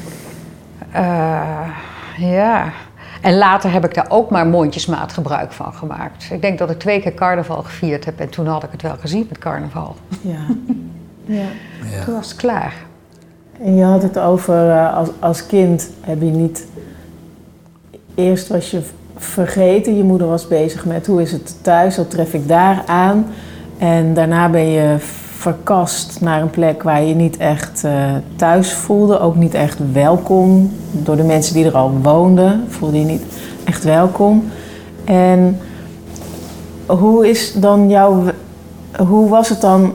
Eh, 0.93 1.69
ja. 2.17 2.73
En 3.21 3.37
later 3.37 3.73
heb 3.73 3.85
ik 3.85 3.95
daar 3.95 4.07
ook 4.09 4.31
maar 4.31 4.47
mondjesmaat 4.47 5.13
gebruik 5.13 5.53
van 5.53 5.75
gemaakt. 5.75 6.29
Ik 6.31 6.43
denk 6.43 6.59
dat 6.59 6.71
ik 6.71 6.79
twee 6.79 7.01
keer 7.01 7.15
carnaval 7.15 7.63
gevierd 7.63 8.05
heb 8.05 8.21
en 8.21 8.29
toen 8.29 8.47
had 8.47 8.63
ik 8.63 8.69
het 8.73 8.83
wel 8.83 8.97
gezien 9.01 9.27
met 9.29 9.39
carnaval. 9.39 9.97
Ja. 10.21 10.39
ja. 11.25 11.47
Ja. 11.91 12.05
Toen 12.05 12.15
was 12.15 12.29
het 12.29 12.37
klaar. 12.37 12.75
En 13.63 13.77
je 13.77 13.85
had 13.85 14.03
het 14.03 14.19
over, 14.19 14.71
eh, 14.71 14.97
als, 14.97 15.09
als 15.19 15.47
kind 15.47 15.91
heb 16.01 16.21
je 16.21 16.31
niet... 16.31 16.67
Eerst 18.15 18.49
was 18.49 18.71
je 18.71 18.83
vergeten, 19.17 19.97
je 19.97 20.05
moeder 20.05 20.27
was 20.27 20.49
bezig 20.49 20.85
met 20.85 21.07
hoe 21.07 21.23
is 21.23 21.33
het 21.33 21.55
thuis, 21.61 21.97
wat 21.97 22.11
tref 22.11 22.35
ik 22.35 22.49
daar 22.49 22.83
aan. 22.87 23.27
En 23.79 24.15
daarna 24.15 24.49
ben 24.49 24.71
je 24.71 24.97
verkast 25.37 26.21
naar 26.21 26.43
een 26.43 26.51
plek 26.51 26.83
waar 26.83 27.03
je 27.03 27.15
niet 27.15 27.37
echt 27.37 27.85
eh, 27.85 28.15
thuis 28.37 28.73
voelde. 28.73 29.21
Ook 29.21 29.37
niet 29.37 29.55
echt 29.55 29.79
welkom. 29.93 30.73
Door 30.91 31.17
de 31.17 31.23
mensen 31.23 31.55
die 31.55 31.65
er 31.65 31.77
al 31.77 31.93
woonden 32.03 32.65
voelde 32.69 32.99
je 32.99 33.05
niet 33.05 33.23
echt 33.65 33.85
welkom. 33.85 34.45
En 35.05 35.59
hoe 36.87 37.29
is 37.29 37.53
dan 37.53 37.89
jouw... 37.89 38.23
Hoe 38.97 39.29
was 39.29 39.49
het 39.49 39.61
dan 39.61 39.93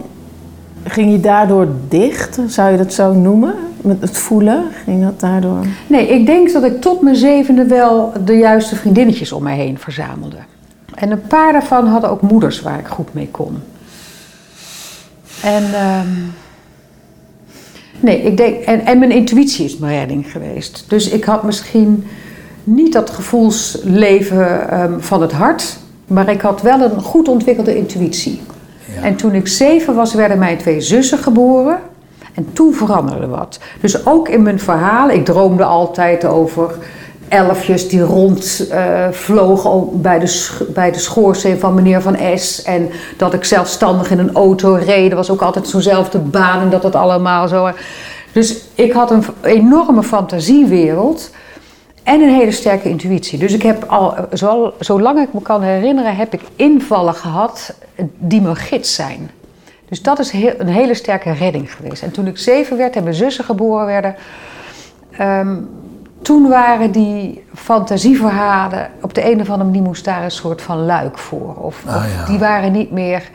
Ging 0.84 1.12
je 1.12 1.20
daardoor 1.20 1.68
dicht, 1.88 2.40
zou 2.48 2.72
je 2.72 2.78
dat 2.78 2.94
zo 2.94 3.14
noemen? 3.14 3.56
Met 3.82 4.02
het 4.02 4.18
voelen, 4.18 4.64
ging 4.84 5.04
dat 5.04 5.20
daardoor? 5.20 5.66
Nee, 5.88 6.08
ik 6.08 6.26
denk 6.26 6.54
dat 6.54 6.64
ik 6.64 6.82
tot 6.82 7.02
mijn 7.02 7.16
zevende 7.16 7.66
wel 7.66 8.14
de 8.26 8.38
juiste 8.38 8.76
vriendinnetjes 8.76 9.32
om 9.32 9.44
mij 9.44 9.56
heen 9.56 9.78
verzamelde. 9.78 10.38
En 10.96 11.12
een 11.12 11.22
paar 11.22 11.52
daarvan 11.52 11.88
hadden 11.88 12.10
ook 12.10 12.22
moeders 12.22 12.62
waar 12.62 12.80
ik 12.80 12.88
goed 12.88 13.14
mee 13.14 13.28
kon. 13.32 13.58
En, 15.44 15.64
ehm, 15.74 16.08
nee, 18.00 18.22
ik 18.22 18.38
denk, 18.38 18.64
en, 18.64 18.86
en 18.86 19.00
mijn 19.00 19.12
intuïtie 19.12 19.66
is 19.66 19.78
mijn 19.78 19.98
redding 19.98 20.32
geweest. 20.32 20.86
Dus 20.88 21.10
ik 21.10 21.24
had 21.24 21.44
misschien 21.44 22.08
niet 22.64 22.94
dat 22.94 23.10
gevoelsleven 23.10 24.70
ehm, 24.70 25.00
van 25.00 25.22
het 25.22 25.32
hart, 25.32 25.78
maar 26.08 26.30
ik 26.30 26.42
had 26.42 26.62
wel 26.62 26.82
een 26.82 27.02
goed 27.02 27.28
ontwikkelde 27.28 27.78
intuïtie. 27.78 28.42
Ja. 28.96 29.02
En 29.02 29.16
toen 29.16 29.34
ik 29.34 29.48
zeven 29.48 29.96
was, 29.96 30.14
werden 30.14 30.40
mijn 30.40 30.58
twee 30.58 30.82
zussen 30.82 31.18
geboren. 31.18 31.80
En 32.34 32.54
toen 32.54 32.74
veranderde 32.74 33.28
wat. 33.28 33.60
Dus 33.82 34.06
ook 34.06 34.30
in 34.30 34.42
mijn 34.42 34.60
verhaal, 34.60 35.10
ik 35.10 35.26
droomde 35.26 35.64
altijd 35.64 36.26
over 36.26 36.76
elfjes 37.32 37.90
die 37.90 38.02
rond 38.02 38.68
eh, 38.70 39.08
bij 39.92 40.20
de, 40.20 40.58
bij 40.74 40.92
de 40.92 41.00
schoorsteen 41.00 41.60
van 41.60 41.74
meneer 41.74 42.02
Van 42.02 42.18
S. 42.36 42.64
En 42.64 42.90
dat 43.18 43.34
ik 43.34 43.44
zelfstandig 43.44 44.12
in 44.12 44.20
een 44.20 44.34
auto 44.34 44.74
reed. 44.74 45.10
Er 45.10 45.16
was 45.16 45.30
ook 45.30 45.42
altijd 45.42 45.68
zo'nzelfde 45.68 46.20
baan 46.20 46.62
en 46.62 46.70
dat 46.70 46.84
het 46.84 46.96
allemaal 46.96 47.48
zo... 47.48 47.70
Dus 48.32 48.62
ik 48.76 48.92
had 48.92 49.12
een 49.12 49.24
enorme 49.42 50.04
fantasiewereld 50.04 51.30
en 52.04 52.22
een 52.22 52.34
hele 52.34 52.52
sterke 52.52 52.90
intuïtie. 52.90 53.40
Dus 53.40 53.54
ik 53.54 53.62
heb 53.62 53.84
al, 53.84 54.16
zo, 54.34 54.74
zolang 54.80 55.20
ik 55.20 55.34
me 55.34 55.42
kan 55.42 55.62
herinneren, 55.62 56.16
heb 56.16 56.34
ik 56.34 56.42
invallen 56.56 57.14
gehad 57.14 57.74
die 58.18 58.42
mijn 58.42 58.56
gids 58.56 58.96
zijn. 58.96 59.32
Dus 59.92 60.02
dat 60.02 60.20
is 60.20 60.32
heel- 60.32 60.54
een 60.58 60.68
hele 60.68 60.94
sterke 60.94 61.32
redding 61.32 61.74
geweest. 61.76 62.04
En 62.04 62.12
toen 62.12 62.28
ik 62.28 62.38
zeven 62.38 62.78
werd 62.78 62.96
en 62.96 63.04
mijn 63.04 63.16
zussen 63.16 63.44
geboren 63.44 63.86
werden, 63.86 64.16
ehm, 65.12 65.56
toen 66.22 66.48
waren 66.50 66.92
die 66.92 67.44
fantasieverhalen, 67.54 68.90
op 69.02 69.14
de 69.14 69.32
een 69.32 69.42
of 69.42 69.50
andere 69.50 69.64
manier 69.70 69.82
moest 69.82 70.06
daar 70.06 70.24
een 70.24 70.32
soort 70.32 70.62
van 70.62 70.86
luik 70.86 71.18
voor. 71.18 71.56
Of, 71.56 71.84
Ah, 71.88 71.96
of 71.96 72.26
die 72.28 72.40
waren 72.40 72.72
niet 72.72 72.92
meer, 72.92 73.30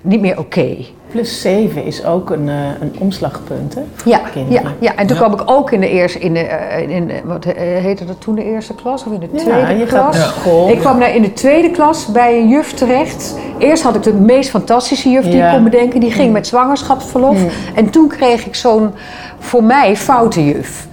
niet 0.00 0.20
meer 0.20 0.38
oké. 0.38 0.76
Plus 1.10 1.40
7 1.40 1.84
is 1.84 2.04
ook 2.04 2.30
een, 2.30 2.48
eh, 2.48 2.54
een 2.80 2.92
omslagpunt, 2.98 3.74
hè? 3.74 3.80
Voor 3.94 4.12
Ja, 4.12 4.18
kinderen. 4.32 4.62
ja, 4.62 4.70
ja, 4.78 4.96
en 4.96 5.06
toen 5.06 5.16
Ja. 5.16 5.22
kwam 5.22 5.40
ik 5.40 5.50
ook 5.50 5.70
in 5.72 5.80
de 5.80 5.88
eerste, 5.88 6.18
in 6.18 6.34
de, 6.34 6.40
eh, 6.40 6.88
in 6.96 7.06
de- 7.06 7.20
wat 7.24 7.44
eh, 7.44 7.52
heette 7.56 8.04
dat 8.04 8.20
toen 8.20 8.34
de 8.34 8.44
eerste 8.44 8.74
klas 8.74 9.04
of 9.04 9.12
in 9.12 9.20
de 9.20 9.28
Ja, 9.32 9.38
tweede 9.38 9.74
je 9.78 9.86
gaat 9.86 10.00
klas? 10.02 10.16
naar 10.16 10.24
school. 10.40 10.68
Ik 10.70 10.78
kwam 10.78 10.98
daar 11.00 11.14
in 11.14 11.22
de 11.22 11.32
tweede 11.32 11.70
klas 11.70 12.06
bij 12.06 12.38
een 12.38 12.48
juf 12.48 12.72
terecht. 12.72 13.34
Eerst 13.58 13.82
had 13.82 13.94
ik 13.94 14.02
de 14.02 14.12
meest 14.14 14.50
fantastische 14.50 15.10
juf 15.10 15.24
die 15.24 15.36
Ja. 15.36 15.46
ik 15.48 15.54
kon 15.54 15.64
bedenken. 15.64 16.00
Die 16.00 16.10
ging 16.12 16.32
met 16.32 16.46
zwangerschapsverlof. 16.46 17.38
En 17.74 17.90
toen 17.90 18.08
kreeg 18.08 18.46
ik 18.46 18.54
zo'n, 18.54 18.90
voor 19.38 19.64
mij, 19.64 19.96
foute 19.96 20.44
juf. 20.44 20.88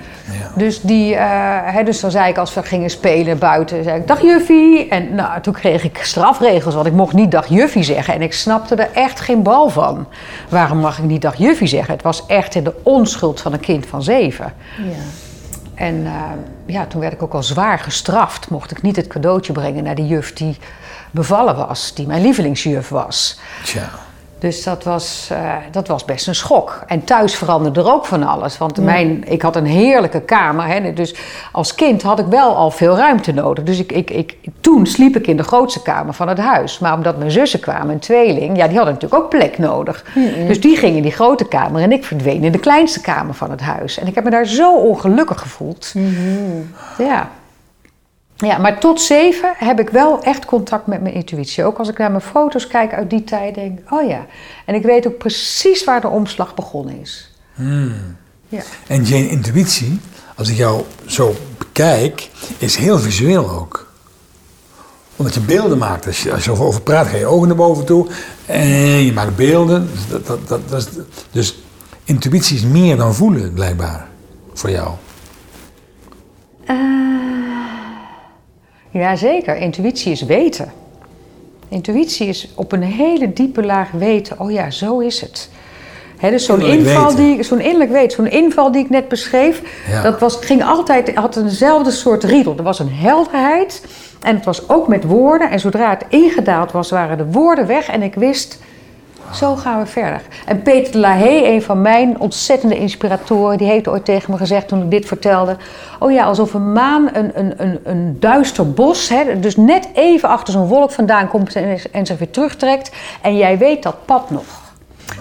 Dus, 0.57 0.81
die, 0.81 1.15
eh, 1.15 1.25
hè, 1.73 1.83
dus 1.83 1.99
dan 1.99 2.11
zei 2.11 2.29
ik 2.29 2.37
als 2.37 2.53
we 2.53 2.63
gingen 2.63 2.89
spelen 2.89 3.37
buiten, 3.37 3.83
zei 3.83 3.99
ik 3.99 4.07
dag 4.07 4.21
juffie. 4.21 4.87
En 4.87 5.15
nou, 5.15 5.41
toen 5.41 5.53
kreeg 5.53 5.83
ik 5.83 5.99
strafregels, 6.01 6.75
want 6.75 6.87
ik 6.87 6.93
mocht 6.93 7.13
niet 7.13 7.31
dag 7.31 7.47
juffie 7.47 7.83
zeggen. 7.83 8.13
En 8.13 8.21
ik 8.21 8.33
snapte 8.33 8.75
er 8.75 8.89
echt 8.93 9.19
geen 9.19 9.43
bal 9.43 9.69
van. 9.69 10.07
Waarom 10.49 10.77
mag 10.77 10.97
ik 10.97 11.03
niet 11.03 11.21
dag 11.21 11.35
juffie 11.35 11.67
zeggen? 11.67 11.93
Het 11.93 12.03
was 12.03 12.25
echt 12.25 12.55
in 12.55 12.63
de 12.63 12.73
onschuld 12.83 13.41
van 13.41 13.53
een 13.53 13.59
kind 13.59 13.85
van 13.85 14.03
zeven. 14.03 14.53
Ja. 14.77 15.03
En 15.75 16.05
eh, 16.05 16.21
ja, 16.65 16.85
toen 16.85 17.01
werd 17.01 17.13
ik 17.13 17.23
ook 17.23 17.33
al 17.33 17.43
zwaar 17.43 17.79
gestraft. 17.79 18.49
Mocht 18.49 18.71
ik 18.71 18.81
niet 18.81 18.95
het 18.95 19.07
cadeautje 19.07 19.53
brengen 19.53 19.83
naar 19.83 19.95
die 19.95 20.07
juf 20.07 20.33
die 20.33 20.57
bevallen 21.11 21.55
was, 21.55 21.93
die 21.93 22.07
mijn 22.07 22.21
lievelingsjuf 22.21 22.89
was. 22.89 23.39
Tja. 23.63 23.89
Dus 24.39 24.63
dat 24.63 24.83
was, 24.83 25.29
eh, 25.31 25.53
dat 25.71 25.87
was 25.87 26.05
best 26.05 26.27
een 26.27 26.35
schok. 26.35 26.83
En 26.87 27.03
thuis 27.03 27.35
veranderde 27.35 27.79
er 27.79 27.91
ook 27.91 28.05
van 28.05 28.23
alles. 28.23 28.57
Want 28.57 28.77
mijn, 28.77 29.23
ik 29.27 29.41
had 29.41 29.55
een 29.55 29.65
heerlijke 29.65 30.21
kamer. 30.21 30.65
Hè, 30.67 30.93
dus 30.93 31.15
als 31.51 31.75
kind 31.75 32.01
had 32.01 32.19
ik 32.19 32.25
wel 32.25 32.55
al 32.55 32.71
veel 32.71 32.95
ruimte 32.95 33.33
nodig. 33.33 33.63
Dus 33.63 33.79
ik, 33.79 33.91
ik, 33.91 34.09
ik, 34.09 34.37
toen 34.61 34.85
sliep 34.85 35.15
ik 35.15 35.27
in 35.27 35.37
de 35.37 35.43
grootste 35.43 35.81
kamer 35.81 36.13
van 36.13 36.27
het 36.27 36.37
huis. 36.37 36.79
Maar 36.79 36.93
omdat 36.93 37.17
mijn 37.17 37.31
zussen 37.31 37.59
kwamen, 37.59 37.93
een 37.93 37.99
tweeling, 37.99 38.57
ja, 38.57 38.67
die 38.67 38.77
hadden 38.77 38.93
natuurlijk 38.93 39.23
ook 39.23 39.29
plek 39.29 39.57
nodig. 39.57 40.05
Dus 40.47 40.61
die 40.61 40.77
gingen 40.77 40.95
in 40.95 41.03
die 41.03 41.11
grote 41.11 41.47
kamer 41.47 41.81
en 41.81 41.91
ik 41.91 42.05
verdween 42.05 42.43
in 42.43 42.51
de 42.51 42.59
kleinste 42.59 43.01
kamer 43.01 43.33
van 43.33 43.51
het 43.51 43.61
huis. 43.61 43.99
En 43.99 44.07
ik 44.07 44.15
heb 44.15 44.23
me 44.23 44.29
daar 44.29 44.45
zo 44.45 44.75
ongelukkig 44.75 45.39
gevoeld. 45.39 45.93
Ja. 46.97 47.29
Ja, 48.37 48.57
maar 48.57 48.79
tot 48.79 49.01
zeven 49.01 49.53
heb 49.57 49.79
ik 49.79 49.89
wel 49.89 50.21
echt 50.21 50.45
contact 50.45 50.87
met 50.87 51.01
mijn 51.01 51.13
intuïtie. 51.13 51.63
Ook 51.63 51.77
als 51.77 51.89
ik 51.89 51.97
naar 51.97 52.09
mijn 52.11 52.23
foto's 52.23 52.67
kijk 52.67 52.93
uit 52.93 53.09
die 53.09 53.23
tijd, 53.23 53.55
denk 53.55 53.79
ik, 53.79 53.91
oh 53.91 54.07
ja. 54.07 54.25
En 54.65 54.75
ik 54.75 54.83
weet 54.83 55.07
ook 55.07 55.17
precies 55.17 55.83
waar 55.83 56.01
de 56.01 56.07
omslag 56.07 56.55
begonnen 56.55 56.99
is. 57.01 57.31
Ja. 58.49 58.61
En 58.87 59.03
Jane, 59.03 59.29
intuïtie, 59.29 59.99
als 60.35 60.49
ik 60.49 60.57
jou 60.57 60.83
zo 61.05 61.35
bekijk, 61.57 62.29
is 62.57 62.75
heel 62.75 62.99
visueel 62.99 63.49
ook. 63.49 63.91
Omdat 65.15 65.33
je 65.33 65.39
beelden 65.39 65.77
maakt. 65.77 66.05
Als 66.05 66.23
je, 66.23 66.33
als 66.33 66.45
je 66.45 66.51
over 66.51 66.81
praat, 66.81 67.07
ga 67.07 67.17
je 67.17 67.25
ogen 67.25 67.47
naar 67.47 67.57
boven 67.57 67.85
toe. 67.85 68.07
En 68.45 68.67
je 69.05 69.13
maakt 69.13 69.35
beelden. 69.35 69.89
Dus, 69.91 70.07
dat, 70.07 70.27
dat, 70.27 70.47
dat, 70.47 70.69
dat 70.69 70.81
is, 70.81 70.87
dus 71.31 71.59
intuïtie 72.03 72.55
is 72.55 72.63
meer 72.63 72.97
dan 72.97 73.15
voelen, 73.15 73.53
blijkbaar. 73.53 74.07
Voor 74.53 74.69
jou. 74.69 74.89
Ja, 76.67 77.16
zeker. 79.15 79.55
Intuïtie 79.57 80.11
is 80.11 80.21
weten. 80.21 80.71
Intuïtie 81.69 82.27
is 82.27 82.51
op 82.55 82.71
een 82.71 82.83
hele 82.83 83.33
diepe 83.33 83.63
laag 83.65 83.91
weten, 83.91 84.39
oh 84.39 84.51
ja, 84.51 84.69
zo 84.71 84.99
is 84.99 85.21
het. 85.21 85.49
Hè, 86.17 86.29
dus 86.29 86.45
zo'n 86.45 86.59
Innerlijk 86.61 86.87
inval 86.87 87.03
weten. 87.15 87.23
die, 87.25 87.43
zo'n 87.43 87.59
innerlijk 87.59 87.91
weet, 87.91 88.13
zo'n 88.13 88.27
inval 88.31 88.71
die 88.71 88.83
ik 88.83 88.89
net 88.89 89.07
beschreef, 89.07 89.61
Ja. 89.89 90.01
dat 90.01 90.19
was, 90.19 90.35
ging 90.41 90.63
altijd, 90.63 91.15
had 91.15 91.35
eenzelfde 91.37 91.91
soort 91.91 92.23
riedel. 92.23 92.57
Er 92.57 92.63
was 92.63 92.79
een 92.79 92.91
helderheid 92.93 93.81
en 94.21 94.35
het 94.35 94.45
was 94.45 94.69
ook 94.69 94.87
met 94.87 95.03
woorden. 95.03 95.49
En 95.49 95.59
zodra 95.59 95.89
het 95.89 96.05
ingedaald 96.09 96.71
was, 96.71 96.89
waren 96.89 97.17
de 97.17 97.25
woorden 97.31 97.67
weg 97.67 97.87
en 97.87 98.01
ik 98.01 98.15
wist, 98.15 98.59
zo 99.33 99.55
gaan 99.55 99.79
we 99.79 99.85
verder. 99.85 100.21
En 100.45 100.61
Peter 100.61 100.91
de 100.91 100.97
Lahey, 100.97 101.53
een 101.53 101.61
van 101.61 101.81
mijn 101.81 102.19
ontzettende 102.19 102.77
inspiratoren, 102.77 103.57
die 103.57 103.67
heeft 103.67 103.87
ooit 103.87 104.05
tegen 104.05 104.31
me 104.31 104.37
gezegd 104.37 104.67
toen 104.67 104.83
ik 104.83 104.91
dit 104.91 105.05
vertelde. 105.05 105.57
Oh 105.99 106.11
ja, 106.11 106.23
alsof 106.23 106.53
een 106.53 106.71
maan 106.71 107.09
een, 107.13 107.31
een, 107.39 107.53
een, 107.57 107.79
een 107.83 108.19
duister 108.19 108.73
bos, 108.73 109.09
hè, 109.09 109.39
dus 109.39 109.55
net 109.55 109.89
even 109.93 110.29
achter 110.29 110.53
zo'n 110.53 110.67
wolk 110.67 110.91
vandaan 110.91 111.27
komt 111.27 111.55
en, 111.55 111.79
en 111.91 112.05
zich 112.05 112.17
weer 112.17 112.29
terugtrekt. 112.29 112.91
En 113.21 113.37
jij 113.37 113.57
weet 113.57 113.83
dat 113.83 114.05
pad 114.05 114.29
nog. 114.29 114.45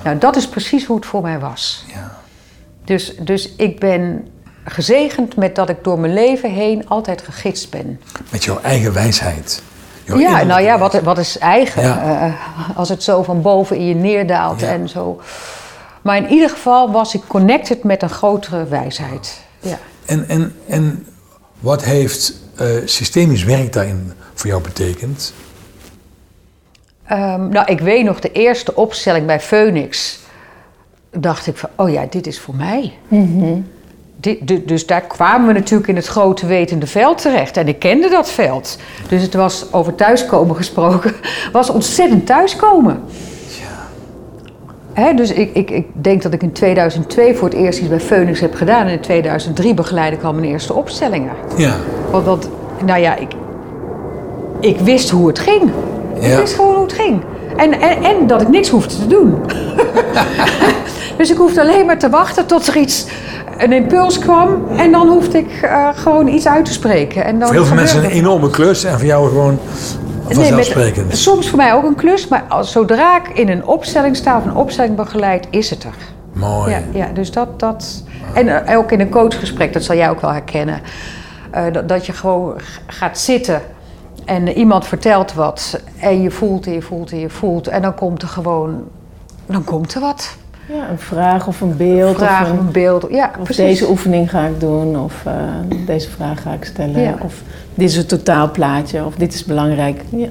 Nou, 0.05 0.19
dat 0.19 0.37
is 0.37 0.49
precies 0.49 0.85
hoe 0.85 0.97
het 0.97 1.07
voor 1.07 1.23
mij 1.23 1.39
was. 1.39 1.85
Ja. 1.87 2.17
Dus, 2.85 3.17
dus 3.17 3.55
ik 3.57 3.81
ben 3.81 4.29
gezegend 4.65 5.37
met 5.37 5.55
dat 5.55 5.69
ik 5.69 5.85
door 5.85 5.99
mijn 5.99 6.13
leven 6.13 6.51
heen 6.51 6.89
altijd 6.89 7.23
gegidst 7.23 7.71
ben. 7.71 8.01
Met 8.31 8.45
jouw 8.45 8.61
eigen 8.61 8.93
wijsheid. 8.93 9.63
Jouw 10.07 10.19
Ja, 10.19 10.43
nou 10.43 10.61
ja, 10.63 10.79
wat, 10.79 11.01
wat 11.01 11.19
is 11.19 11.39
eigen? 11.39 11.83
Ja. 11.83 12.21
Eh, 12.27 12.77
als 12.79 12.89
het 12.89 13.03
zo 13.03 13.23
van 13.23 13.43
boven 13.43 13.77
in 13.77 13.87
je 13.87 13.95
neerdaalt 13.95 14.61
Ja. 14.61 14.69
en 14.69 14.89
zo. 14.89 15.21
Maar 16.03 16.17
in 16.17 16.29
ieder 16.29 16.51
geval 16.51 16.91
was 16.91 17.15
ik 17.15 17.23
connected 17.27 17.85
met 17.85 18.03
een 18.03 18.11
grotere 18.11 18.65
wijsheid. 18.65 19.41
Ja. 19.61 19.79
En, 20.05 20.29
en, 20.29 20.55
en 20.69 21.07
wat 21.61 21.85
heeft 21.85 22.35
eh, 22.57 22.67
systemisch 22.85 23.45
werk 23.45 23.73
daarin 23.73 24.13
voor 24.35 24.51
jou 24.51 24.63
betekend? 24.63 25.33
Ehm, 27.07 27.49
nou, 27.49 27.67
ik 27.73 27.81
weet 27.81 28.05
nog 28.05 28.21
de 28.21 28.33
eerste 28.33 28.75
opstelling 28.75 29.27
bij 29.27 29.41
Phoenix. 29.41 30.19
Dacht 31.11 31.47
ik 31.47 31.57
van, 31.57 31.69
oh 31.77 31.91
ja, 31.91 32.07
dit 32.11 32.27
is 32.27 32.41
voor 32.41 32.55
mij. 32.55 32.93
Du- 33.09 33.65
dus 34.64 34.87
daar 34.87 35.00
kwamen 35.00 35.47
we 35.47 35.52
natuurlijk 35.52 35.88
in 35.88 35.97
het 35.97 36.06
grote 36.06 36.47
wetende 36.47 36.87
veld 36.87 37.21
terecht. 37.23 37.56
En 37.56 37.68
ik 37.68 37.78
kende 37.78 38.09
dat 38.09 38.30
veld. 38.30 38.78
Dus 39.09 39.23
het 39.23 39.35
was 39.35 39.66
over 39.73 39.95
thuiskomen 39.95 40.56
gesproken. 40.62 41.12
Was 41.52 41.71
ontzettend 41.71 42.26
thuiskomen. 42.26 43.00
Hè, 44.92 45.14
dus 45.14 45.33
ik, 45.33 45.50
ik, 45.54 45.71
ik 45.71 45.87
denk 45.92 46.23
dat 46.23 46.33
ik 46.33 46.42
in 46.42 46.52
2002 46.52 47.35
voor 47.35 47.49
het 47.49 47.56
eerst 47.56 47.78
iets 47.78 47.88
bij 47.88 48.00
Phoenix 48.00 48.40
heb 48.40 48.54
gedaan. 48.54 48.87
En 48.87 48.92
in 48.92 49.00
2003 49.00 49.75
begeleidde 49.75 50.16
ik 50.16 50.23
al 50.25 50.33
mijn 50.33 50.45
eerste 50.47 50.75
opstellingen. 50.75 51.33
Ja. 51.56 51.75
Want 52.11 52.25
dat, 52.25 52.49
nou 52.85 53.00
ja, 53.00 53.16
ik, 53.16 53.33
ik 54.61 54.78
wist 54.80 55.11
hoe 55.11 55.26
het 55.26 55.38
ging. 55.38 55.62
Ik 56.14 56.23
Ja. 56.23 56.37
wist 56.40 56.54
gewoon 56.54 56.75
hoe 56.75 56.83
het 56.85 56.92
ging. 56.92 57.23
En, 57.56 57.80
en, 57.80 58.02
en 58.04 58.26
dat 58.26 58.40
ik 58.42 58.49
niks 58.49 58.68
hoefde 58.68 58.97
te 58.99 59.06
doen. 59.06 59.35
dus 61.17 61.31
ik 61.31 61.37
hoefde 61.37 61.61
alleen 61.61 61.87
maar 61.87 61.99
te 61.99 62.11
wachten 62.11 62.47
tot 62.47 62.67
er 62.67 62.77
iets, 62.77 63.07
een 63.59 63.73
impuls 63.73 64.19
kwam. 64.19 64.67
En 64.77 64.93
dan 64.93 65.09
hoefde 65.09 65.39
ik 65.39 65.61
eh, 65.63 65.89
gewoon 65.95 66.29
iets 66.29 66.47
uit 66.47 66.65
te 66.65 66.73
spreken. 66.73 67.25
En 67.25 67.39
dan 67.39 67.47
Voor 67.49 67.57
heel 67.57 67.65
veel 67.67 67.77
mensen 67.77 68.05
een 68.05 68.11
enorme 68.11 68.51
klus 68.51 68.85
en 68.85 68.99
voor 68.99 69.07
jou 69.09 69.29
gewoon 69.29 69.59
Nee, 70.27 70.35
vanzelfsprekend. 70.35 71.07
met- 71.09 71.17
soms 71.19 71.49
voor 71.49 71.59
mij 71.59 71.75
ook 71.75 71.85
een 71.85 71.95
klus, 71.95 72.29
maar 72.29 72.45
als, 72.49 72.73
zodra 72.73 73.17
ik 73.17 73.29
in 73.39 73.49
een 73.49 73.67
opstelling 73.67 74.17
sta 74.17 74.37
of 74.37 74.45
een 74.45 74.55
opstelling 74.57 74.97
begeleid, 74.97 75.47
is 75.51 75.71
het 75.71 75.85
er. 75.85 75.95
Mooi. 76.33 76.71
Ja, 76.71 76.81
ja, 76.93 77.09
dus 77.15 77.31
dat. 77.31 77.61
dat 77.61 78.03
en 78.33 78.67
eh, 78.67 78.79
ook 78.79 78.93
in 78.93 79.01
een 79.01 79.09
coachgesprek, 79.11 79.73
dat 79.73 79.83
zal 79.83 79.97
jij 79.97 80.11
ook 80.11 80.21
wel 80.21 80.33
herkennen. 80.33 80.81
eh, 81.51 81.63
dat, 81.73 81.89
dat 81.89 82.07
je 82.07 82.13
gewoon 82.13 82.55
gaat 82.87 83.19
zitten 83.19 83.63
en 84.25 84.49
iemand 84.49 84.87
vertelt 84.87 85.35
wat. 85.35 85.81
En 86.01 86.23
je 86.23 86.31
voelt 86.31 86.67
en 86.67 86.73
je 86.73 86.83
voelt 86.83 87.11
en 87.11 87.19
je 87.19 87.31
voelt. 87.31 87.69
En 87.69 87.83
dan 87.83 87.95
komt 87.95 88.23
er 88.23 88.29
gewoon. 88.29 88.83
Dan 89.47 89.65
komt 89.65 89.95
er 89.95 90.01
wat. 90.01 90.37
Ja, 90.69 90.89
een 90.91 90.99
vraag 90.99 91.47
of 91.47 91.61
een 91.61 91.77
beeld. 91.77 92.17
Vraag, 92.17 92.43
of 92.43 92.51
een, 92.51 92.59
een 92.59 92.71
beeld. 92.73 93.07
Ja, 93.11 93.27
Of 93.39 93.45
precies. 93.45 93.57
deze 93.65 93.89
oefening 93.91 94.31
ga 94.31 94.45
ik 94.47 94.61
doen, 94.61 94.99
of 94.99 95.15
eh, 95.27 95.33
deze 95.87 96.11
vraag 96.11 96.43
ga 96.43 96.53
ik 96.53 96.65
stellen, 96.65 97.01
Ja. 97.01 97.15
of 97.23 97.35
dit 97.75 97.89
is 97.91 97.97
het 97.97 98.09
totaalplaatje, 98.09 99.05
of 99.05 99.15
dit 99.15 99.35
is 99.35 99.45
belangrijk. 99.45 100.01
Ja. 100.11 100.29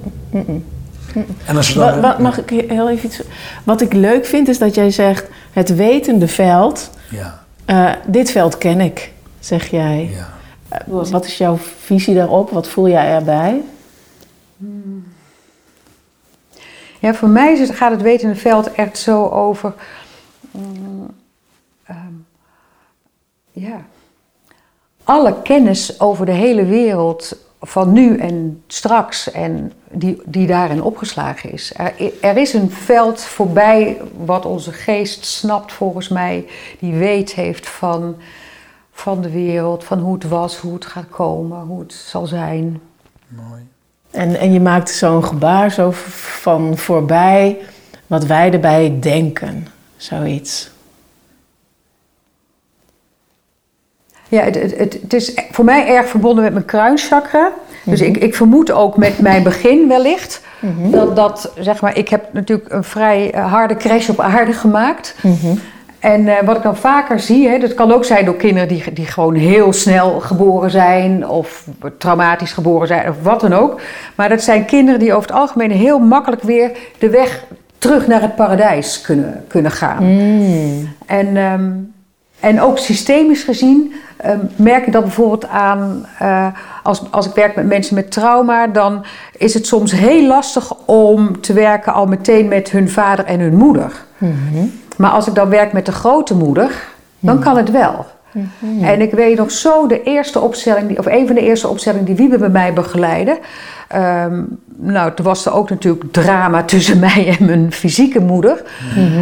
En 1.46 1.56
als 1.58 1.74
dan, 1.74 2.01
wa- 2.01 2.18
mag 2.20 2.38
ik 2.39 2.50
heel 2.70 2.89
even 2.89 3.06
iets... 3.06 3.22
Wat 3.63 3.82
ik 3.82 3.94
leuk 3.94 4.25
vind 4.25 4.48
is 4.48 4.58
dat 4.58 4.75
jij 4.75 4.92
zegt, 4.92 5.25
het 5.51 5.75
wetende 5.75 6.27
veld, 6.27 6.89
ja, 7.10 7.43
eh, 7.65 7.91
dit 8.08 8.32
veld 8.32 8.58
ken 8.58 8.80
ik, 8.82 9.12
zeg 9.39 9.67
jij. 9.67 10.10
ja. 10.13 10.28
Eh, 10.69 10.80
wat 11.12 11.26
is 11.26 11.38
jouw 11.38 11.58
visie 11.80 12.15
daarop? 12.15 12.50
Wat 12.50 12.67
voel 12.67 12.88
jij 12.89 13.08
erbij? 13.13 13.62
Ja, 17.00 17.13
voor 17.13 17.30
mij 17.30 17.54
is 17.54 17.60
het, 17.60 17.78
gaat 17.78 17.91
het 17.91 18.02
wetende 18.02 18.36
veld 18.36 18.71
echt 18.71 18.98
zo 18.98 19.28
over. 19.28 19.74
Mm, 20.56 21.08
ehm, 21.84 22.13
ja. 23.52 23.86
Alle 25.04 25.41
kennis 25.41 26.00
over 26.00 26.26
de 26.26 26.32
hele 26.32 26.65
wereld 26.65 27.38
van 27.62 27.91
nu 27.91 28.18
en 28.18 28.63
straks 28.68 29.32
en 29.32 29.72
die, 29.91 30.22
die 30.26 30.48
daarin 30.48 30.82
opgeslagen 30.82 31.52
is. 31.52 31.74
Er, 31.76 31.94
er 32.22 32.38
is 32.38 32.54
een 32.54 32.72
veld 32.72 33.22
voorbij 33.22 34.02
wat 34.18 34.46
onze 34.46 34.72
geest 34.72 35.26
snapt 35.26 35.74
volgens 35.74 36.08
mij, 36.08 36.46
die 36.80 36.94
weet 36.94 37.34
heeft 37.34 37.70
van, 37.70 38.15
van 38.91 39.22
de 39.22 39.30
wereld, 39.30 39.84
van 39.84 40.00
hoe 40.00 40.13
het 40.13 40.28
was, 40.28 40.58
hoe 40.58 40.74
het 40.74 40.86
gaat 40.86 41.10
komen, 41.10 41.62
hoe 41.62 41.80
het 41.80 41.94
zal 41.94 42.26
zijn. 42.26 42.82
Mooi. 43.28 43.68
En, 44.12 44.36
en 44.36 44.54
je 44.54 44.60
maakt 44.60 44.89
zo'n 44.89 45.24
gebaar 45.24 45.72
zo 45.72 45.89
van 45.94 46.78
voorbij 46.78 47.58
wat 48.08 48.26
wij 48.26 48.52
erbij 48.52 48.98
denken. 49.00 49.68
Zoiets. 49.97 50.73
Ja, 54.27 54.41
het, 54.41 54.55
het, 54.55 54.97
het, 55.01 55.13
is 55.13 55.34
voor 55.51 55.65
mij 55.65 55.88
erg 55.88 56.08
verbonden 56.08 56.43
met 56.43 56.53
mijn 56.53 56.65
kruinchakra. 56.65 57.51
Dus 57.84 58.01
ik, 58.01 58.17
ik 58.17 58.36
vermoed 58.36 58.71
ook 58.71 58.97
met 58.97 59.19
mijn 59.19 59.43
begin 59.43 59.88
wellicht. 59.88 60.41
Dat, 60.91 61.15
dat, 61.15 61.51
zeg 61.60 61.81
maar, 61.81 61.97
ik 61.97 62.10
heb 62.10 62.34
natuurlijk 62.34 62.71
een 62.71 62.84
vrij 62.84 63.31
eh, 63.31 63.51
harde 63.51 63.75
crash 63.75 64.10
op 64.10 64.19
aarde 64.19 64.53
gemaakt. 64.53 65.15
En 65.99 66.27
eh, 66.27 66.45
wat 66.45 66.55
ik 66.55 66.63
dan 66.63 66.77
vaker 66.77 67.19
zie, 67.19 67.47
hè, 67.47 67.58
dat 67.58 67.73
kan 67.73 67.91
ook 67.91 68.05
zijn 68.05 68.25
door 68.25 68.36
kinderen 68.36 68.67
die, 68.67 68.93
die 68.93 69.05
gewoon 69.05 69.36
heel 69.36 69.73
snel 69.73 70.19
geboren 70.19 70.69
zijn. 70.69 71.27
Of 71.27 71.67
traumatisch 71.97 72.51
geboren 72.51 72.88
zijn, 72.88 73.10
of 73.10 73.15
wat 73.21 73.41
dan 73.41 73.53
ook. 73.53 73.81
Maar 74.15 74.29
dat 74.29 74.41
zijn 74.41 74.65
kinderen 74.65 74.99
die 74.99 75.13
over 75.13 75.29
het 75.29 75.39
algemeen 75.39 75.71
heel 75.71 75.99
makkelijk 75.99 76.41
weer 76.41 76.71
de 76.97 77.10
weg 77.10 77.43
terug 77.86 78.08
naar 78.08 78.21
het 78.21 78.36
paradijs 78.36 79.02
kunnen, 79.02 79.43
kunnen 79.48 79.71
gaan. 79.71 80.04
En, 81.06 81.38
ehm, 81.38 81.71
en 82.39 82.62
ook 82.62 82.78
systemisch 82.78 83.43
gezien 83.43 83.93
ehm, 84.17 84.39
merk 84.56 84.86
ik 84.86 84.93
dat 84.93 85.04
bijvoorbeeld 85.04 85.48
aan, 85.48 86.06
eh, 86.19 86.48
als, 86.84 87.02
als 87.12 87.26
ik 87.26 87.34
werk 87.34 87.56
met 87.56 87.65
mensen 87.65 87.95
met 87.95 88.12
trauma, 88.12 88.67
dan 88.67 89.06
is 89.38 89.54
het 89.54 89.67
soms 89.67 89.91
heel 89.91 90.28
lastig 90.28 90.74
om 90.86 91.41
te 91.41 91.54
werken 91.54 91.93
al 91.93 92.06
meteen 92.06 92.48
met 92.48 92.71
hun 92.71 92.89
vader 92.89 93.26
en 93.26 93.39
hun 93.39 93.56
moeder. 93.56 94.06
Maar 94.98 95.12
als 95.12 95.28
ik 95.28 95.36
dan 95.36 95.50
werk 95.50 95.74
met 95.74 95.86
de 95.86 95.91
grote 95.91 96.36
moeder, 96.36 96.71
dan 97.19 97.39
kan 97.39 97.58
het 97.58 97.71
wel. 97.71 98.06
En 98.82 99.02
ik 99.02 99.12
weet 99.12 99.38
nog 99.38 99.52
zo 99.52 99.88
de 99.88 100.04
eerste 100.04 100.39
opstelling, 100.39 100.88
die, 100.88 100.98
of 101.00 101.06
een 101.06 101.26
van 101.26 101.36
de 101.36 101.41
eerste 101.41 101.67
opstellingen 101.67 102.06
die 102.06 102.15
Wiebe 102.15 102.38
bij 102.38 102.50
mij 102.50 102.74
begeleidde. 102.74 103.39
Ehm, 103.88 104.43
nou, 104.78 105.13
toen 105.13 105.26
was 105.26 105.45
er 105.45 105.54
ook 105.54 105.69
natuurlijk 105.69 106.04
drama 106.12 106.63
tussen 106.63 107.00
mij 107.10 107.38
en 107.39 107.45
mijn 107.45 107.71
fysieke 107.71 108.19
moeder. 108.19 108.63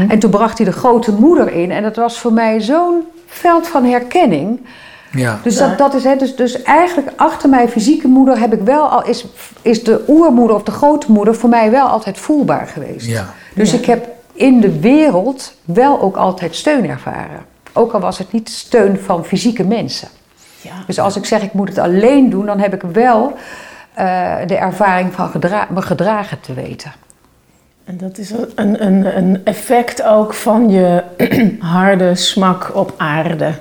En 0.07 0.19
toen 0.19 0.29
bracht 0.29 0.57
hij 0.57 0.67
de 0.67 0.73
grote 0.73 1.11
moeder 1.11 1.51
in. 1.53 1.71
En 1.71 1.83
dat 1.83 1.95
was 1.95 2.19
voor 2.19 2.33
mij 2.33 2.61
zo'n 2.61 3.01
veld 3.27 3.67
van 3.67 3.85
herkenning. 3.85 4.59
Ja. 5.11 5.39
Dus, 5.43 5.57
dat, 5.57 5.77
dat 5.77 5.93
is, 5.93 6.03
hè, 6.03 6.15
dus, 6.15 6.35
dus 6.35 6.61
eigenlijk 6.61 7.11
achter 7.15 7.49
mijn 7.49 7.69
fysieke 7.69 8.07
moeder 8.07 8.39
heb 8.39 8.53
ik 8.53 8.61
wel 8.61 8.87
al, 8.87 9.05
is, 9.05 9.25
is 9.61 9.83
de 9.83 10.03
oermoeder 10.07 10.55
of 10.55 10.63
de 10.63 10.71
grote 10.71 11.11
moeder 11.11 11.35
voor 11.35 11.49
mij 11.49 11.71
wel 11.71 11.87
altijd 11.87 12.17
voelbaar 12.17 12.67
geweest. 12.67 13.07
Ja. 13.07 13.33
Dus 13.55 13.71
Ja. 13.71 13.77
ik 13.77 13.85
heb 13.85 14.07
in 14.33 14.59
de 14.59 14.79
wereld 14.79 15.53
wel 15.65 16.01
ook 16.01 16.15
altijd 16.15 16.55
steun 16.55 16.89
ervaren. 16.89 17.51
Ook 17.73 17.91
al 17.93 17.99
was 17.99 18.17
het 18.17 18.31
niet 18.31 18.49
steun 18.49 18.99
van 18.99 19.25
fysieke 19.25 19.63
mensen. 19.63 20.07
Ja. 20.61 20.71
Dus 20.87 20.99
als 20.99 21.15
ik 21.15 21.25
zeg 21.25 21.41
ik 21.41 21.53
moet 21.53 21.69
het 21.69 21.77
alleen 21.77 22.29
doen, 22.29 22.45
dan 22.45 22.59
heb 22.59 22.73
ik 22.73 22.81
wel 22.81 23.33
eh, 23.93 24.35
de 24.47 24.55
ervaring 24.55 25.13
van 25.13 25.29
gedra- 25.29 25.67
me 25.69 25.81
gedragen 25.81 26.39
te 26.39 26.53
weten. 26.53 26.91
En 27.83 27.97
dat 27.97 28.17
is 28.17 28.31
een, 28.55 28.85
een, 28.85 29.17
een 29.17 29.41
effect 29.45 30.03
ook 30.03 30.33
van 30.33 30.69
je 30.69 31.03
harde 31.59 32.15
smak 32.15 32.71
op 32.75 32.93
aarde. 32.97 33.51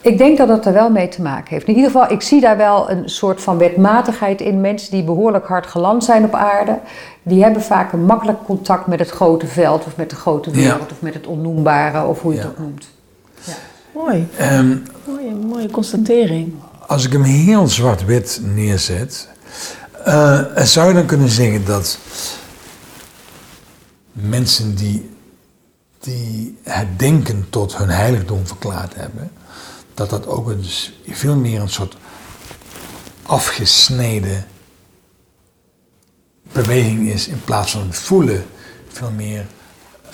Ik 0.00 0.18
denk 0.18 0.38
dat 0.38 0.48
dat 0.48 0.66
er 0.66 0.72
wel 0.72 0.90
mee 0.90 1.08
te 1.08 1.22
maken 1.22 1.48
heeft. 1.54 1.66
In 1.66 1.74
ieder 1.74 1.90
geval, 1.90 2.10
ik 2.12 2.22
zie 2.22 2.40
daar 2.40 2.56
wel 2.56 2.90
een 2.90 3.08
soort 3.08 3.40
van 3.42 3.58
wetmatigheid 3.58 4.40
in. 4.40 4.60
Mensen 4.60 4.90
die 4.90 5.04
behoorlijk 5.04 5.46
hard 5.46 5.66
geland 5.66 6.04
zijn 6.04 6.24
op 6.24 6.34
aarde, 6.34 6.78
die 7.22 7.42
hebben 7.42 7.62
vaak 7.62 7.92
een 7.92 8.04
makkelijk 8.04 8.38
contact 8.44 8.86
met 8.86 8.98
het 8.98 9.10
grote 9.10 9.46
veld 9.46 9.84
of 9.86 9.96
met 9.96 10.10
de 10.10 10.16
grote 10.16 10.50
wereld 10.50 10.78
Ja. 10.80 10.86
of 10.90 11.00
met 11.02 11.14
het 11.14 11.26
onnoembare 11.26 12.06
of 12.06 12.22
hoe 12.22 12.32
je 12.32 12.38
Ja. 12.38 12.44
het 12.44 12.52
ook 12.52 12.58
noemt. 12.58 12.88
Mooi, 13.94 14.28
Ehm, 14.36 14.76
mooie, 15.06 15.34
mooie 15.34 15.70
constatering. 15.70 16.52
als 16.86 17.04
ik 17.04 17.12
hem 17.12 17.22
heel 17.22 17.68
zwart-wit 17.68 18.40
neerzet, 18.42 19.28
eh, 20.04 20.56
zou 20.56 20.88
je 20.88 20.94
dan 20.94 21.06
kunnen 21.06 21.28
zeggen 21.28 21.64
dat 21.64 21.98
mensen 24.12 24.74
die, 24.74 25.10
die 25.98 26.58
het 26.62 26.98
denken 26.98 27.46
tot 27.50 27.76
hun 27.76 27.88
heiligdom 27.88 28.46
verklaard 28.46 28.94
hebben, 28.94 29.30
dat 29.94 30.10
dat 30.10 30.26
ook 30.26 30.48
een, 30.48 30.64
veel 31.08 31.36
meer 31.36 31.60
een 31.60 31.68
soort 31.68 31.96
afgesneden 33.22 34.44
beweging 36.52 37.08
is 37.08 37.28
in 37.28 37.40
plaats 37.44 37.70
van 37.72 37.86
het 37.86 37.96
voelen, 37.96 38.44
veel 38.88 39.10
meer 39.10 39.46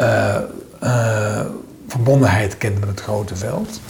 uh, 0.01 0.39
uh, 0.83 1.41
verbondenheid 1.87 2.59
kent 2.59 2.81
met 2.81 2.89
het 2.89 3.01
grote 3.01 3.37
veld. 3.37 3.81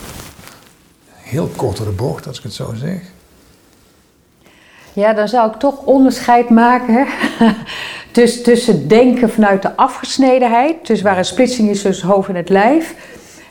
Heel 1.11 1.51
kort 1.57 1.77
door 1.77 1.87
de 1.87 1.93
bocht, 1.93 2.27
als 2.27 2.37
ik 2.37 2.43
het 2.43 2.53
zo 2.53 2.75
zeg. 2.75 3.01
Ja, 4.93 5.13
dan 5.13 5.29
zou 5.29 5.51
ik 5.51 5.59
toch 5.59 5.79
onderscheid 5.79 6.51
maken 6.51 7.07
dus, 8.13 8.43
tussen 8.43 8.89
denken 8.89 9.31
vanuit 9.31 9.63
de 9.63 9.77
afgesnedenheid, 9.77 10.87
dus 10.87 11.03
waar 11.03 11.19
een 11.19 11.25
splitsing 11.25 11.69
is 11.69 11.83
tussen 11.83 12.09
hoofd 12.09 12.29
en 12.29 12.35
het 12.35 12.49
lijf, 12.49 12.95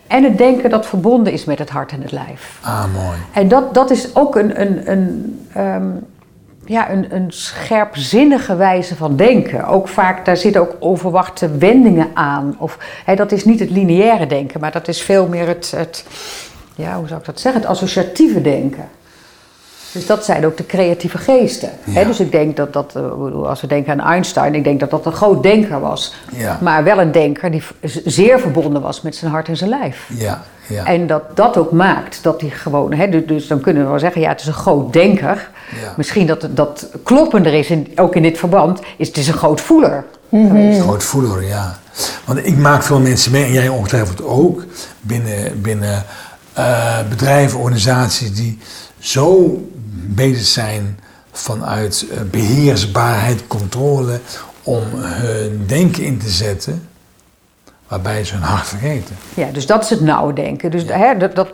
en 0.08 0.24
het 0.24 0.38
denken 0.38 0.70
dat 0.70 0.86
verbonden 0.86 1.34
is 1.34 1.46
met 1.46 1.60
het 1.60 1.70
hart 1.70 1.92
en 1.92 2.02
het 2.02 2.12
lijf. 2.12 2.60
Ah, 2.62 2.94
mooi. 2.94 3.18
En 3.34 3.48
dat, 3.48 3.74
dat 3.74 3.92
is 3.92 4.16
ook 4.16 4.36
een, 4.36 4.62
een, 4.62 4.92
een, 4.92 5.40
um, 5.58 6.06
ja, 6.66 6.90
een, 6.92 7.16
een 7.16 7.32
scherpzinnige 7.32 8.56
wijze 8.56 8.96
van 8.96 9.16
denken. 9.16 9.68
Ook 9.68 9.88
vaak, 9.88 10.26
daar 10.26 10.38
zitten 10.38 10.62
ook 10.62 10.76
overwachte 10.80 11.58
wendingen 11.58 12.10
aan. 12.14 12.56
Of, 12.60 12.78
hè, 13.06 13.16
dat 13.16 13.32
is 13.32 13.46
niet 13.46 13.60
het 13.60 13.70
lineaire 13.70 14.28
denken, 14.28 14.60
maar 14.60 14.72
dat 14.72 14.88
is 14.88 15.02
veel 15.02 15.28
meer 15.28 15.48
het, 15.48 15.74
het 15.76 16.06
ja, 16.76 16.98
hoe 16.98 17.08
zou 17.08 17.20
ik 17.20 17.26
dat 17.26 17.40
zeggen, 17.40 17.62
het 17.62 17.70
associatieve 17.70 18.42
denken. 18.42 18.90
Dus 19.96 20.06
dat 20.06 20.26
zijn 20.26 20.46
ook 20.46 20.58
de 20.58 20.66
creatieve 20.66 21.18
geesten. 21.18 21.70
dus 21.86 22.20
ik 22.20 22.32
denk 22.32 22.58
dat 22.58 22.74
dat, 22.74 22.94
eh, 22.96 23.44
als 23.44 23.62
we 23.62 23.68
denken 23.68 23.92
aan 23.92 24.12
Einstein, 24.12 24.56
ik 24.56 24.64
denk 24.64 24.80
dat 24.80 24.90
dat 24.90 25.06
een 25.06 25.12
groot 25.12 25.44
denker 25.44 25.80
was. 25.80 26.14
Ja. 26.32 26.58
Maar 26.62 26.84
wel 26.84 27.00
een 27.00 27.12
denker 27.12 27.52
die 27.52 27.64
zeer 28.06 28.40
verbonden 28.40 28.82
was 28.82 29.02
met 29.02 29.16
zijn 29.16 29.32
hart 29.32 29.48
en 29.48 29.58
zijn 29.58 29.70
lijf. 29.70 30.10
Ja, 30.18 30.44
ja. 30.68 30.86
En 30.86 31.08
dat 31.08 31.36
dat 31.36 31.58
ook 31.58 31.72
maakt 31.72 32.24
dat 32.24 32.42
hij 32.42 32.50
gewoon, 32.50 32.94
hè, 32.94 33.10
dus, 33.10 33.26
dus 33.26 33.48
dan 33.48 33.60
kunnen 33.60 33.84
we 33.84 33.90
wel 33.90 34.00
zeggen, 34.00 34.22
ja, 34.22 34.30
het 34.30 34.40
is 34.40 34.48
een 34.48 34.54
groot 34.54 34.94
denker. 34.94 35.50
Ja. 35.82 35.94
Misschien 35.98 36.28
dat 36.28 36.48
dat 36.50 36.88
kloppender 37.04 37.54
is, 37.54 37.70
in, 37.70 37.92
ook 37.96 38.16
in 38.16 38.22
dit 38.22 38.38
verband, 38.38 38.80
is 38.98 39.08
het 39.08 39.18
is 39.18 39.28
een 39.28 39.34
groot 39.34 39.62
voeler. 39.62 40.06
Een 40.30 40.82
groot 40.82 41.04
voeler, 41.04 41.44
ja. 41.44 41.78
Want 42.26 42.46
ik 42.46 42.58
maak 42.58 42.84
veel 42.84 43.00
mensen 43.00 43.32
mee, 43.32 43.44
en 43.44 43.52
jij 43.52 43.68
ongetwijfeld 43.68 44.24
ook, 44.24 44.66
binnen, 45.02 45.62
binnen 45.62 46.04
uh, 46.58 46.98
bedrijven, 47.10 47.60
organisaties 47.60 48.34
die 48.34 48.60
zo 49.00 49.58
bezig 49.96 50.46
zijn 50.46 51.00
vanuit 51.32 52.06
uh, 52.12 52.22
beheersbaarheid, 52.32 53.48
controle, 53.48 54.20
om 54.64 54.84
hun 54.94 55.64
denken 55.68 56.04
in 56.04 56.18
te 56.18 56.30
zetten, 56.30 56.88
waarbij 57.88 58.24
ze 58.24 58.34
hun 58.34 58.44
hart 58.44 58.68
vergeten. 58.68 59.16
Ja, 59.34 59.48
dus 59.52 59.66
dat 59.66 59.84
is 59.84 59.90
het 59.90 60.02
nauwe 60.02 60.34
denken. 60.34 60.72
Dus 60.72 60.84
hè, 60.88 61.18
dat, 61.18 61.36
dat 61.36 61.50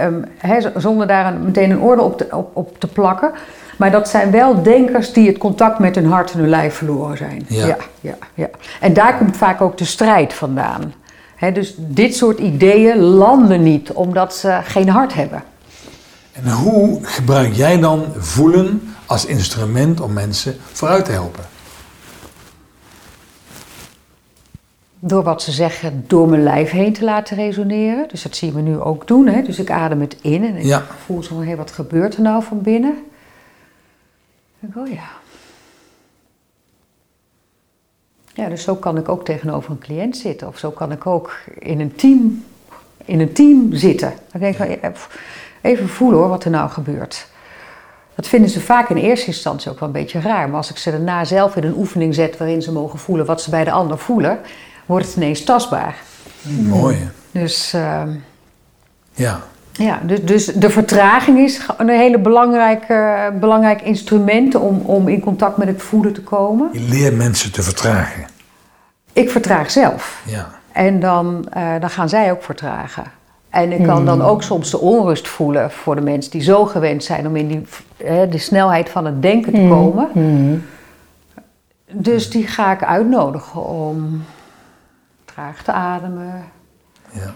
um, 0.00 0.24
hè, 0.38 0.58
zonder 0.76 1.06
daar 1.06 1.26
een, 1.26 1.44
meteen 1.44 1.70
een 1.70 1.80
orde 1.80 2.02
op 2.02 2.18
te, 2.18 2.26
op, 2.30 2.56
op 2.56 2.80
te 2.80 2.86
plakken. 2.86 3.32
Maar 3.76 3.90
dat 3.90 4.08
zijn 4.08 4.30
wel 4.30 4.62
denkers 4.62 5.12
die 5.12 5.26
het 5.26 5.38
contact 5.38 5.78
met 5.78 5.94
hun 5.94 6.06
hart 6.06 6.32
en 6.32 6.38
hun 6.38 6.48
lijf 6.48 6.74
verloren 6.74 7.16
zijn. 7.16 7.44
Ja. 7.48 7.66
Ja, 7.66 7.76
ja, 8.00 8.14
ja. 8.34 8.48
En 8.80 8.92
daar 8.92 9.16
komt 9.16 9.36
vaak 9.36 9.60
ook 9.60 9.78
de 9.78 9.84
strijd 9.84 10.32
vandaan. 10.32 10.94
Dus 11.52 11.74
dit 11.76 12.16
soort 12.16 12.38
ideeën 12.38 12.98
landen 12.98 13.62
niet 13.62 13.92
omdat 13.92 14.34
ze 14.34 14.60
geen 14.64 14.88
hart 14.88 15.14
hebben. 15.14 15.42
En 16.44 16.50
hoe 16.52 16.98
gebruik 17.04 17.52
jij 17.54 17.78
dan 17.80 18.04
voelen 18.16 18.82
als 19.06 19.24
instrument 19.24 20.00
om 20.00 20.12
mensen 20.12 20.56
vooruit 20.72 21.04
te 21.04 21.10
helpen? 21.10 21.44
Door 25.00 25.22
wat 25.22 25.42
ze 25.42 25.52
zeggen, 25.52 26.04
door 26.06 26.28
mijn 26.28 26.42
lijf 26.42 26.70
heen 26.70 26.92
te 26.92 27.04
laten 27.04 27.36
resoneren. 27.36 28.08
Dus 28.08 28.22
dat 28.22 28.36
zien 28.36 28.54
we 28.54 28.60
nu 28.60 28.78
ook 28.78 29.06
doen. 29.06 29.26
Hè? 29.26 29.42
Dus 29.42 29.58
ik 29.58 29.70
adem 29.70 30.00
het 30.00 30.16
in 30.20 30.44
en 30.44 30.56
ik 30.56 30.64
Ja. 30.64 30.86
voel 31.04 31.22
zo, 31.22 31.40
hé, 31.42 31.56
wat 31.56 31.70
gebeurt 31.70 32.14
er 32.16 32.22
nou 32.22 32.42
van 32.42 32.62
binnen? 32.62 32.92
Ik 34.60 34.72
denk, 34.74 34.76
oh 34.86 34.92
ja. 34.94 35.08
Ja, 38.34 38.48
dus 38.48 38.62
zo 38.62 38.74
kan 38.74 38.96
ik 38.98 39.08
ook 39.08 39.24
tegenover 39.24 39.70
een 39.70 39.78
cliënt 39.78 40.16
zitten. 40.16 40.48
Of 40.48 40.58
zo 40.58 40.70
kan 40.70 40.92
ik 40.92 41.06
ook 41.06 41.36
in 41.58 41.80
een 41.80 41.94
team, 41.94 42.44
in 43.04 43.20
een 43.20 43.32
team 43.32 43.72
zitten. 43.72 44.12
Dan 44.32 44.40
denk 44.40 44.58
ik, 44.58 44.82
ja, 44.82 44.92
even 45.68 45.88
voelen 45.88 46.18
hoor, 46.18 46.28
wat 46.28 46.44
er 46.44 46.50
nou 46.50 46.70
gebeurt. 46.70 47.26
Dat 48.14 48.28
vinden 48.28 48.50
ze 48.50 48.60
vaak 48.60 48.88
in 48.88 48.96
eerste 48.96 49.26
instantie 49.26 49.70
ook 49.70 49.78
wel 49.80 49.88
een 49.88 49.94
beetje 49.94 50.20
raar. 50.20 50.48
Maar 50.48 50.56
als 50.56 50.70
ik 50.70 50.76
ze 50.76 50.90
daarna 50.90 51.24
zelf 51.24 51.56
in 51.56 51.64
een 51.64 51.76
oefening 51.76 52.14
zet 52.14 52.36
waarin 52.36 52.62
ze 52.62 52.72
mogen 52.72 52.98
voelen 52.98 53.26
wat 53.26 53.42
ze 53.42 53.50
bij 53.50 53.64
de 53.64 53.70
ander 53.70 53.98
voelen, 53.98 54.38
wordt 54.86 55.06
het 55.06 55.16
ineens 55.16 55.44
tastbaar. 55.44 55.94
Mooi. 56.62 57.10
Dus, 57.30 57.72
ehm, 57.72 58.10
Ja. 59.12 59.40
ja, 59.72 60.00
dus, 60.02 60.22
dus 60.24 60.44
de 60.44 60.70
vertraging 60.70 61.38
is 61.38 61.66
een 61.76 61.88
hele 61.88 62.18
belangrijke, 62.18 63.32
belangrijk 63.40 63.82
instrument 63.82 64.54
om, 64.54 64.80
om 64.84 65.08
in 65.08 65.20
contact 65.20 65.56
met 65.56 65.68
het 65.68 65.82
voelen 65.82 66.12
te 66.12 66.22
komen. 66.22 66.68
Je 66.72 66.80
leert 66.80 67.16
mensen 67.16 67.52
te 67.52 67.62
vertragen. 67.62 68.26
Ik 69.12 69.30
vertraag 69.30 69.70
zelf. 69.70 70.22
Ja. 70.26 70.48
En 70.72 71.00
dan, 71.00 71.46
eh, 71.52 71.72
dan 71.80 71.90
gaan 71.90 72.08
zij 72.08 72.30
ook 72.32 72.42
vertragen. 72.42 73.04
En 73.50 73.72
ik 73.72 73.82
kan 73.82 74.04
dan 74.04 74.22
ook 74.22 74.42
soms 74.42 74.70
de 74.70 74.78
onrust 74.78 75.28
voelen 75.28 75.70
voor 75.70 75.94
de 75.94 76.00
mensen 76.00 76.30
die 76.30 76.42
zo 76.42 76.64
gewend 76.64 77.04
zijn 77.04 77.26
om 77.26 77.36
in 77.36 77.48
die, 77.48 77.62
hè, 77.96 78.28
de 78.28 78.38
snelheid 78.38 78.88
van 78.88 79.04
het 79.04 79.22
denken 79.22 79.52
te 79.52 79.66
komen. 79.68 80.08
Dus 81.92 82.30
die 82.30 82.46
ga 82.46 82.72
ik 82.72 82.84
uitnodigen 82.84 83.64
om 83.64 84.22
traag 85.24 85.62
te 85.62 85.72
ademen, 85.72 86.44
ja. 87.12 87.34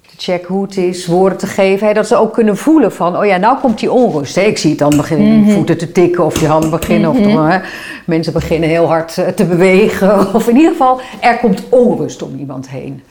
te 0.00 0.14
checken 0.16 0.54
hoe 0.54 0.62
het 0.62 0.76
is, 0.76 1.06
woorden 1.06 1.38
te 1.38 1.46
geven. 1.46 1.86
Hè, 1.86 1.92
dat 1.92 2.06
ze 2.06 2.16
ook 2.16 2.32
kunnen 2.32 2.56
voelen 2.56 2.92
van, 2.92 3.18
oh 3.18 3.26
ja, 3.26 3.36
nou 3.36 3.58
komt 3.58 3.78
die 3.78 3.92
onrust. 3.92 4.34
Hè. 4.34 4.42
Ik 4.42 4.58
zie 4.58 4.70
het 4.70 4.78
dan 4.78 4.96
beginnen 4.96 5.50
voeten 5.50 5.78
te 5.78 5.92
tikken 5.92 6.24
of 6.24 6.38
die 6.38 6.48
handen 6.48 6.70
beginnen. 6.70 7.10
Of 7.10 7.16
hè, 7.16 7.58
mensen 8.06 8.32
beginnen 8.32 8.68
heel 8.68 8.86
hard 8.86 9.18
eh, 9.18 9.28
te 9.28 9.44
bewegen. 9.44 10.18
Of 10.34 10.48
in 10.48 10.56
ieder 10.56 10.70
geval, 10.70 11.00
er 11.20 11.38
komt 11.38 11.62
onrust 11.68 12.22
om 12.22 12.38
iemand 12.38 12.68
heen. 12.68 13.02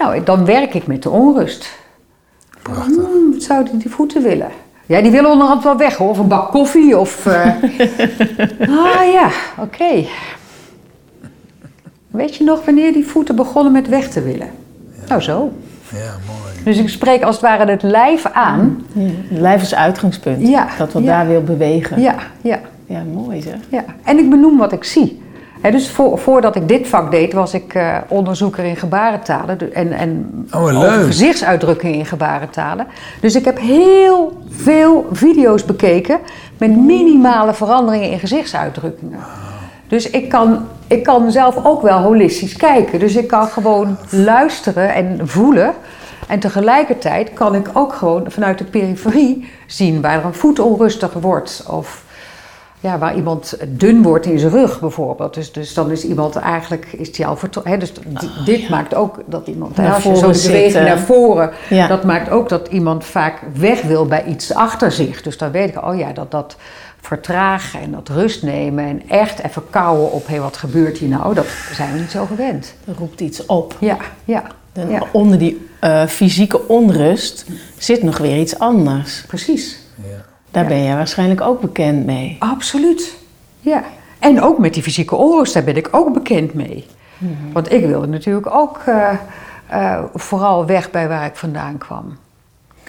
Nou, 0.00 0.22
dan 0.24 0.44
werk 0.44 0.74
ik 0.74 0.86
met 0.86 1.02
de 1.02 1.10
onrust. 1.10 1.78
Prachtig. 2.62 2.94
Hmm, 2.94 3.32
wat 3.32 3.42
zouden 3.42 3.78
die 3.78 3.90
voeten 3.90 4.22
willen? 4.22 4.48
Ja, 4.86 5.00
die 5.02 5.10
willen 5.10 5.30
onderhand 5.30 5.62
wel 5.62 5.76
weg 5.76 5.96
hoor. 5.96 6.08
Of 6.08 6.18
een 6.18 6.28
bak 6.28 6.50
koffie 6.50 6.98
of... 6.98 7.26
eh, 7.26 7.46
ah 8.86 9.12
ja, 9.12 9.30
oké. 9.58 10.04
Weet 12.10 12.36
je 12.36 12.44
nog 12.44 12.64
wanneer 12.64 12.92
die 12.92 13.06
voeten 13.06 13.36
begonnen 13.36 13.72
met 13.72 13.88
weg 13.88 14.08
te 14.10 14.22
willen? 14.22 14.50
Nou 15.08 15.20
zo. 15.20 15.52
Ja, 15.92 15.98
mooi. 16.26 16.64
Dus 16.64 16.78
ik 16.78 16.88
spreek 16.88 17.22
als 17.22 17.34
het 17.34 17.44
ware 17.44 17.70
het 17.70 17.82
lijf 17.82 18.26
aan. 18.26 18.86
Het 18.98 19.38
lijf 19.40 19.62
is 19.62 19.74
uitgangspunt. 19.74 20.48
Ja, 20.48 20.68
Dat 20.78 20.92
wat 20.92 21.02
ja. 21.02 21.08
daar 21.08 21.26
wil 21.28 21.42
bewegen. 21.42 22.00
Ja, 22.00 22.14
ja, 22.40 22.60
Ja, 22.86 23.02
mooi 23.14 23.42
zeg. 23.42 23.56
ja. 23.68 23.84
En 24.04 24.18
ik 24.18 24.30
benoem 24.30 24.58
wat 24.58 24.72
ik 24.72 24.84
zie. 24.84 25.19
Dus 25.60 25.90
voor, 25.90 26.18
voordat 26.18 26.56
ik 26.56 26.68
dit 26.68 26.88
vak 26.88 27.10
deed, 27.10 27.32
was 27.32 27.54
ik 27.54 27.74
eh, 27.74 27.96
onderzoeker 28.08 28.64
in 28.64 28.76
gebarentalen 28.76 29.74
en, 29.74 29.92
en 29.92 30.48
Oh, 30.54 31.04
gezichtsuitdrukkingen 31.04 31.98
in 31.98 32.06
gebarentalen. 32.06 32.86
Dus 33.20 33.34
ik 33.34 33.44
heb 33.44 33.58
heel 33.58 34.42
veel 34.48 35.06
video's 35.12 35.64
bekeken 35.64 36.18
met 36.58 36.76
minimale 36.76 37.54
veranderingen 37.54 38.10
in 38.10 38.18
gezichtsuitdrukkingen. 38.18 39.18
Dus 39.88 40.10
ik 40.10 40.28
kan, 40.28 40.66
ik 40.86 41.02
kan 41.02 41.30
zelf 41.30 41.64
ook 41.64 41.82
wel 41.82 41.98
holistisch 41.98 42.56
kijken. 42.56 42.98
Dus 42.98 43.16
ik 43.16 43.28
kan 43.28 43.46
gewoon 43.46 43.96
luisteren 44.10 44.94
en 44.94 45.28
voelen. 45.28 45.74
En 46.28 46.40
tegelijkertijd 46.40 47.32
kan 47.32 47.54
ik 47.54 47.68
ook 47.72 47.92
gewoon 47.92 48.24
vanuit 48.30 48.58
de 48.58 48.64
periferie 48.64 49.48
zien 49.66 50.00
waar 50.00 50.18
er 50.18 50.24
een 50.24 50.34
voet 50.34 50.58
onrustig 50.58 51.12
wordt. 51.12 51.64
Of 51.68 52.04
ja, 52.80 52.98
waar 52.98 53.16
iemand 53.16 53.56
dun 53.68 54.02
wordt 54.02 54.26
in 54.26 54.38
zijn 54.38 54.52
rug 54.52 54.80
bijvoorbeeld. 54.80 55.34
Dus, 55.34 55.52
dus 55.52 55.74
dan 55.74 55.90
is 55.90 56.04
iemand 56.04 56.36
eigenlijk, 56.36 56.86
is 56.92 57.12
die 57.12 57.26
al 57.26 57.36
vertrokken. 57.36 57.78
Dus 57.78 57.92
di- 57.92 58.28
dit 58.44 58.68
maakt 58.68 58.94
ook 58.94 59.18
dat 59.26 59.46
iemand, 59.46 59.76
hè, 59.76 59.82
Naar 59.82 59.94
als 59.94 60.02
je 60.02 60.08
zo 60.08 60.14
voren 60.14 60.32
de 60.32 60.42
beweging 60.42 60.72
zitten. 60.72 60.84
naar 60.84 60.98
voren, 60.98 61.50
Ja. 61.70 61.86
dat 61.86 62.04
maakt 62.04 62.30
ook 62.30 62.48
dat 62.48 62.68
iemand 62.68 63.04
vaak 63.04 63.40
weg 63.54 63.82
wil 63.82 64.06
bij 64.06 64.24
iets 64.24 64.54
achter 64.54 64.92
zich. 64.92 65.22
Dus 65.22 65.38
dan 65.38 65.50
weet 65.50 65.68
ik, 65.68 65.84
oh 65.86 65.98
ja, 65.98 66.12
dat 66.12 66.30
dat 66.30 66.56
vertragen 67.00 67.80
en 67.80 67.90
dat 67.90 68.08
rust 68.08 68.42
nemen 68.42 68.84
en 68.84 69.02
echt 69.08 69.38
even 69.44 69.62
kouwen 69.70 70.12
op, 70.12 70.26
hé, 70.26 70.38
wat 70.38 70.56
gebeurt 70.56 70.98
hier 70.98 71.08
nou? 71.08 71.34
Dat 71.34 71.46
zijn 71.72 71.92
we 71.92 71.98
niet 71.98 72.10
zo 72.10 72.26
gewend. 72.26 72.74
Er 72.84 72.94
roept 72.98 73.20
iets 73.20 73.46
op. 73.46 73.76
Ja, 73.78 73.96
ja, 74.24 74.42
En 74.72 74.90
ja, 74.90 75.02
onder 75.12 75.38
die 75.38 75.68
eh, 75.80 76.06
fysieke 76.06 76.68
onrust 76.68 77.44
zit 77.78 78.02
nog 78.02 78.18
weer 78.18 78.38
iets 78.40 78.58
anders. 78.58 79.24
precies. 79.26 79.78
Daar 80.50 80.62
Ja. 80.62 80.68
ben 80.68 80.82
jij 80.84 80.94
waarschijnlijk 80.96 81.40
ook 81.40 81.60
bekend 81.60 82.06
mee. 82.06 82.36
Absoluut. 82.38 83.16
Ja. 83.60 83.82
En 84.18 84.42
ook 84.42 84.58
met 84.58 84.74
die 84.74 84.82
fysieke 84.82 85.14
onrust, 85.16 85.54
daar 85.54 85.64
ben 85.64 85.76
ik 85.76 85.88
ook 85.90 86.12
bekend 86.12 86.54
mee. 86.54 86.86
Want 87.52 87.72
ik 87.72 87.86
wilde 87.86 88.06
natuurlijk 88.06 88.54
ook 88.54 88.80
eh, 88.86 89.10
eh, 89.68 90.02
vooral 90.14 90.66
weg 90.66 90.90
bij 90.90 91.08
waar 91.08 91.26
ik 91.26 91.36
vandaan 91.36 91.78
kwam. 91.78 92.16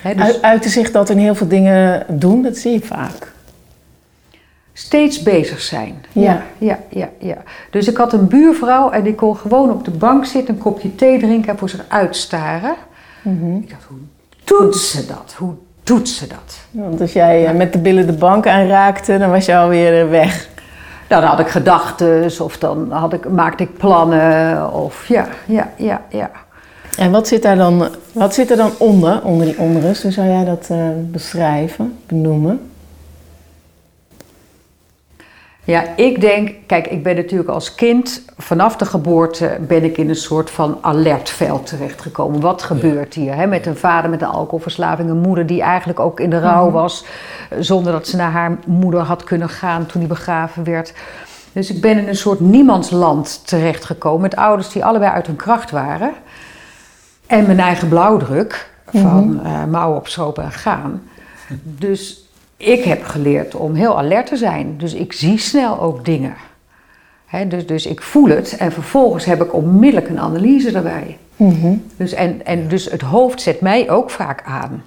Dus, 0.04 0.13
Uit, 0.15 0.41
uitte 0.41 0.69
zich 0.69 0.91
dat 0.91 1.10
in 1.10 1.17
heel 1.17 1.36
veel 1.36 1.47
dingen 1.47 2.06
doen, 2.10 2.41
dat 2.41 2.58
zie 2.58 2.71
je 2.71 2.82
vaak. 2.82 3.32
steeds 4.74 5.24
bezig 5.24 5.62
zijn. 5.62 6.06
Ja. 6.12 6.43
ja, 6.58 6.80
ja, 6.89 7.10
ja. 7.19 7.38
Dus 7.69 7.88
ik 7.88 7.97
had 7.97 8.13
een 8.13 8.28
buurvrouw 8.28 8.89
en 8.89 9.04
die 9.04 9.15
kon 9.15 9.38
gewoon 9.38 9.71
op 9.71 9.86
de 9.86 9.91
bank 9.91 10.26
zitten, 10.26 10.54
een 10.54 10.60
kopje 10.62 10.95
thee 10.95 11.19
drinken 11.19 11.50
en 11.52 11.58
voor 11.58 11.69
zich 11.69 11.86
uitstaren. 11.88 12.76
Mhm. 13.21 13.56
Ik 13.56 13.69
dacht, 13.69 13.84
hoe 13.84 13.97
doet 14.43 14.76
ze 14.76 15.06
dat? 15.06 15.36
Hoe 15.38 15.54
doet 15.91 16.10
ze 16.10 16.27
dat? 16.27 16.60
Want 16.71 17.01
als 17.01 17.13
jij 17.13 17.45
eh, 17.45 17.54
met 17.54 17.73
de 17.73 17.80
billen 17.80 18.06
de 18.06 18.13
bank 18.13 18.47
aanraakte, 18.47 19.17
dan 19.17 19.30
was 19.30 19.45
je 19.45 19.58
alweer 19.58 20.01
eh, 20.01 20.10
weg. 20.10 20.49
Dan 21.08 21.23
had 21.23 21.39
ik 21.39 21.47
gedachten 21.47 22.32
of 22.39 22.58
dan 22.58 22.91
had 22.91 23.13
ik, 23.13 23.30
maakte 23.30 23.63
ik 23.63 23.77
plannen 23.77 24.73
of 24.73 25.08
ja, 25.08 25.27
ja, 25.45 25.69
ja, 25.77 26.01
ja. 26.10 26.32
En 26.97 27.12
wat 27.12 27.27
zit 27.27 27.43
daar 27.43 27.56
dan, 27.56 27.88
wat 28.13 28.34
zit 28.34 28.51
er 28.51 28.58
dan 28.58 28.71
onder, 28.77 29.23
onder 29.23 29.45
die 29.45 29.60
onrust? 29.60 30.04
Hoe 30.04 30.12
zou 30.12 30.27
jij 30.27 30.45
dat 30.45 30.67
eh, 30.69 30.77
beschrijven, 30.95 31.97
benoemen? 32.08 32.70
Ja, 35.63 35.84
ik 35.95 36.21
denk, 36.21 36.52
kijk, 36.67 36.88
ik 36.88 37.04
ben 37.04 37.15
natuurlijk 37.15 37.50
als 37.50 37.76
kind, 37.76 38.21
vanaf 38.38 38.76
de 38.76 38.86
geboorte 38.86 39.58
ben 39.67 39.84
ik 39.84 39.97
in 39.97 40.10
een 40.10 40.15
soort 40.15 40.50
van 40.50 40.78
alertveld 40.82 41.65
terechtgekomen. 41.67 42.39
Wat 42.39 42.62
gebeurt 42.63 43.13
hier? 43.13 43.36
Hè? 43.36 43.47
Met 43.47 43.65
een 43.65 43.78
vader 43.78 44.10
met 44.10 44.21
een 44.21 44.28
alcoholverslaving, 44.28 45.10
een 45.10 45.17
moeder 45.21 45.45
die 45.45 45.62
eigenlijk 45.62 46.00
ook 46.00 46.19
in 46.19 46.30
de 46.30 46.39
rouw 46.39 46.65
Mhm. 46.65 46.74
was, 46.74 47.06
eh, 47.50 47.58
zonder 47.62 47.91
dat 47.91 48.08
ze 48.08 48.15
naar 48.15 48.32
haar 48.32 48.58
moeder 48.65 49.00
had 49.02 49.24
kunnen 49.24 49.50
gaan 49.50 49.86
toen 49.86 50.00
die 50.00 50.10
begraven 50.10 50.63
werd. 50.63 50.93
Dus 51.52 51.71
ik 51.71 51.82
ben 51.82 51.97
in 51.97 52.08
een 52.08 52.15
soort 52.15 52.39
niemandsland 52.39 53.47
terechtgekomen 53.47 54.21
met 54.21 54.36
ouders 54.36 54.69
die 54.69 54.86
allebei 54.86 55.12
uit 55.12 55.28
hun 55.28 55.36
kracht 55.36 55.71
waren. 55.71 56.12
En 57.28 57.45
mijn 57.45 57.60
eigen 57.60 57.88
blauwdruk 57.88 58.69
van 58.93 59.39
eh 59.43 59.65
mouwen 59.65 59.97
opstropen 59.97 60.43
en 60.43 60.52
gaan. 60.52 61.02
Dus 61.63 62.20
ik 62.62 62.84
heb 62.84 63.04
geleerd 63.04 63.56
om 63.56 63.74
heel 63.74 63.97
alert 63.97 64.28
te 64.28 64.38
zijn. 64.38 64.76
Dus 64.78 64.93
ik 64.93 65.13
zie 65.13 65.38
snel 65.38 65.80
ook 65.80 66.06
dingen. 66.06 66.36
Dus, 67.47 67.65
dus 67.65 67.86
ik 67.86 68.02
voel 68.02 68.30
het 68.30 68.58
en 68.58 68.71
vervolgens 68.71 69.26
heb 69.26 69.41
ik 69.41 69.54
onmiddellijk 69.54 70.10
een 70.10 70.19
analyse 70.19 70.71
daarbij. 70.71 71.17
Dus, 71.97 72.13
en, 72.13 72.45
en 72.45 72.67
dus 72.67 72.86
het 72.86 73.02
hoofd 73.02 73.41
zet 73.41 73.62
mij 73.62 73.89
ook 73.89 74.10
vaak 74.10 74.43
aan. 74.45 74.84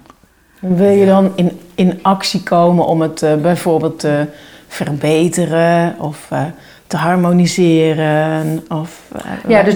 Wil 0.59 0.89
je 0.89 1.05
dan 1.05 1.31
in, 1.35 1.59
in 1.75 1.99
actie 2.01 2.43
komen 2.43 2.85
om 2.85 3.01
het 3.01 3.21
eh, 3.21 3.35
bijvoorbeeld 3.35 3.99
te 3.99 4.25
verbeteren 4.67 5.95
of 5.99 6.27
eh, 6.29 6.43
te 6.87 6.97
harmoniseren? 6.97 8.65
Of, 8.69 9.01
eh, 9.15 9.21
Ja, 9.47 9.63
dus 9.63 9.75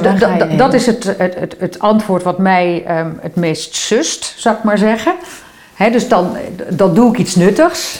dat 0.58 0.74
is 0.74 0.86
het, 0.86 1.04
het, 1.18 1.36
het, 1.40 1.56
het 1.60 1.80
antwoord 1.80 2.24
wat 2.24 2.38
mij 2.38 2.84
ehm, 2.86 3.12
het 3.22 3.36
meest 3.36 3.76
sust, 3.76 4.34
zou 4.38 4.56
ik 4.56 4.64
maar 4.64 4.78
zeggen. 4.78 5.14
Hè, 5.80 5.90
dus 5.90 6.08
dan, 6.08 6.38
dan 6.70 6.94
doe 6.94 7.12
ik 7.12 7.18
iets 7.18 7.36
nuttigs. 7.36 8.00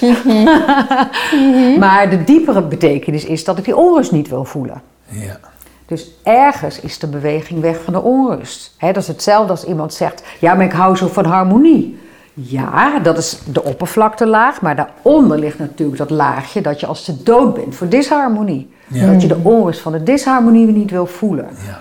maar 1.84 2.10
de 2.10 2.24
diepere 2.26 2.62
betekenis 2.62 3.26
is 3.26 3.44
dat 3.44 3.58
ik 3.58 3.64
die 3.64 3.76
onrust 3.76 4.12
niet 4.12 4.30
wil 4.30 4.46
voelen. 4.46 4.82
Ja. 5.06 5.40
Dus 5.86 6.12
ergens 6.24 6.80
is 6.80 7.00
de 7.00 7.08
beweging 7.08 7.62
weg 7.62 7.84
van 7.84 7.94
de 7.94 8.02
onrust. 8.02 8.74
Hè, 8.78 8.92
dat 8.92 9.02
is 9.02 9.08
hetzelfde 9.08 9.52
als 9.52 9.64
iemand 9.64 9.94
zegt: 9.94 10.24
Ja, 10.40 10.54
maar 10.54 10.66
ik 10.66 10.72
hou 10.72 10.96
zo 10.96 11.08
van 11.08 11.26
harmonie. 11.26 12.00
Ja, 12.34 13.00
dat 13.00 13.18
is 13.18 13.40
de 13.52 13.64
oppervlaktelaag, 13.64 14.62
maar 14.62 14.76
daaronder 14.76 15.40
ligt 15.40 15.60
natuurlijk 15.60 15.98
dat 15.98 16.10
laagje 16.10 16.62
dat 16.62 16.80
je 16.80 16.86
als 16.86 17.06
de 17.06 17.24
dood 17.24 17.54
bent 17.54 17.76
voor 17.76 17.90
disharmonie. 17.90 18.70
Ja. 18.88 19.12
Dat 19.12 19.22
je 19.22 19.28
de 19.28 19.40
onrust 19.44 19.82
van 19.82 19.92
de 19.92 20.04
disharmonie 20.04 20.68
niet 20.68 20.92
wil 20.92 21.06
voelen. 21.06 21.48
Ja. 21.66 21.80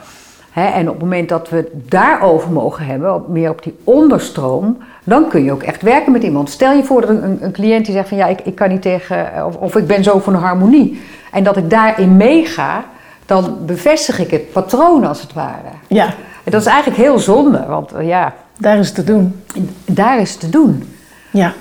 En 0.66 0.88
op 0.88 0.94
het 0.94 1.02
moment 1.02 1.28
dat 1.28 1.48
we 1.48 1.56
het 1.56 1.90
daarover 1.90 2.50
mogen 2.50 2.86
hebben, 2.86 3.14
op, 3.14 3.28
meer 3.28 3.50
op 3.50 3.62
die 3.62 3.76
onderstroom, 3.84 4.78
dan 5.04 5.28
kun 5.28 5.44
je 5.44 5.52
ook 5.52 5.62
echt 5.62 5.82
werken 5.82 6.12
met 6.12 6.22
iemand. 6.22 6.50
Stel 6.50 6.72
je 6.72 6.84
voor 6.84 7.00
dat 7.00 7.10
een, 7.10 7.38
een, 7.40 7.52
cliënt 7.52 7.84
die 7.84 7.94
zegt 7.94 8.08
van 8.08 8.16
ja, 8.16 8.26
ik, 8.26 8.40
ik 8.40 8.54
kan 8.54 8.68
niet 8.68 8.82
tegen, 8.82 9.46
of, 9.46 9.56
of 9.56 9.76
ik 9.76 9.86
ben 9.86 10.04
zo 10.04 10.18
van 10.18 10.32
de 10.32 10.38
harmonie. 10.38 11.00
En 11.32 11.44
dat 11.44 11.56
ik 11.56 11.70
daarin 11.70 12.16
meega, 12.16 12.84
dan 13.26 13.56
bevestig 13.66 14.18
ik 14.18 14.30
het 14.30 14.52
patroon 14.52 15.04
als 15.04 15.20
het 15.22 15.32
ware. 15.32 15.70
Ja, 15.86 16.06
En 16.44 16.50
dat 16.50 16.60
is 16.60 16.66
eigenlijk 16.66 17.02
heel 17.02 17.18
zonde, 17.18 17.64
want 17.66 17.92
eh, 17.92 18.06
ja, 18.06 18.34
daar 18.58 18.78
is 18.78 18.86
het 18.86 18.94
te 18.94 19.04
doen. 19.04 19.42
daar 19.84 20.20
is 20.20 20.30
het 20.30 20.40
te 20.40 20.50
doen. 20.50 20.96
Ja. 21.30 21.52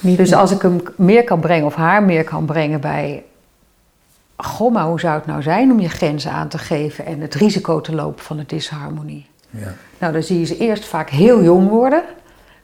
Niet 0.00 0.16
Dus 0.16 0.34
als 0.34 0.50
ik 0.50 0.62
hem 0.62 0.82
meer 0.96 1.24
kan 1.24 1.40
brengen 1.40 1.66
of 1.66 1.74
haar 1.74 2.02
meer 2.02 2.24
kan 2.24 2.44
brengen 2.44 2.80
bij... 2.80 3.22
Goh, 4.44 4.72
maar 4.72 4.84
hoe 4.84 5.00
zou 5.00 5.14
het 5.14 5.26
nou 5.26 5.42
zijn 5.42 5.70
om 5.70 5.80
je 5.80 5.88
grenzen 5.88 6.30
aan 6.30 6.48
te 6.48 6.58
geven 6.58 7.06
en 7.06 7.20
het 7.20 7.34
risico 7.34 7.80
te 7.80 7.94
lopen 7.94 8.24
van 8.24 8.36
de 8.36 8.46
disharmonie? 8.46 9.26
Ja. 9.50 9.74
Nou, 9.98 10.12
dan 10.12 10.22
zie 10.22 10.38
je 10.38 10.44
ze 10.44 10.56
eerst 10.56 10.84
vaak 10.84 11.10
heel 11.10 11.42
jong 11.42 11.68
worden. 11.68 12.02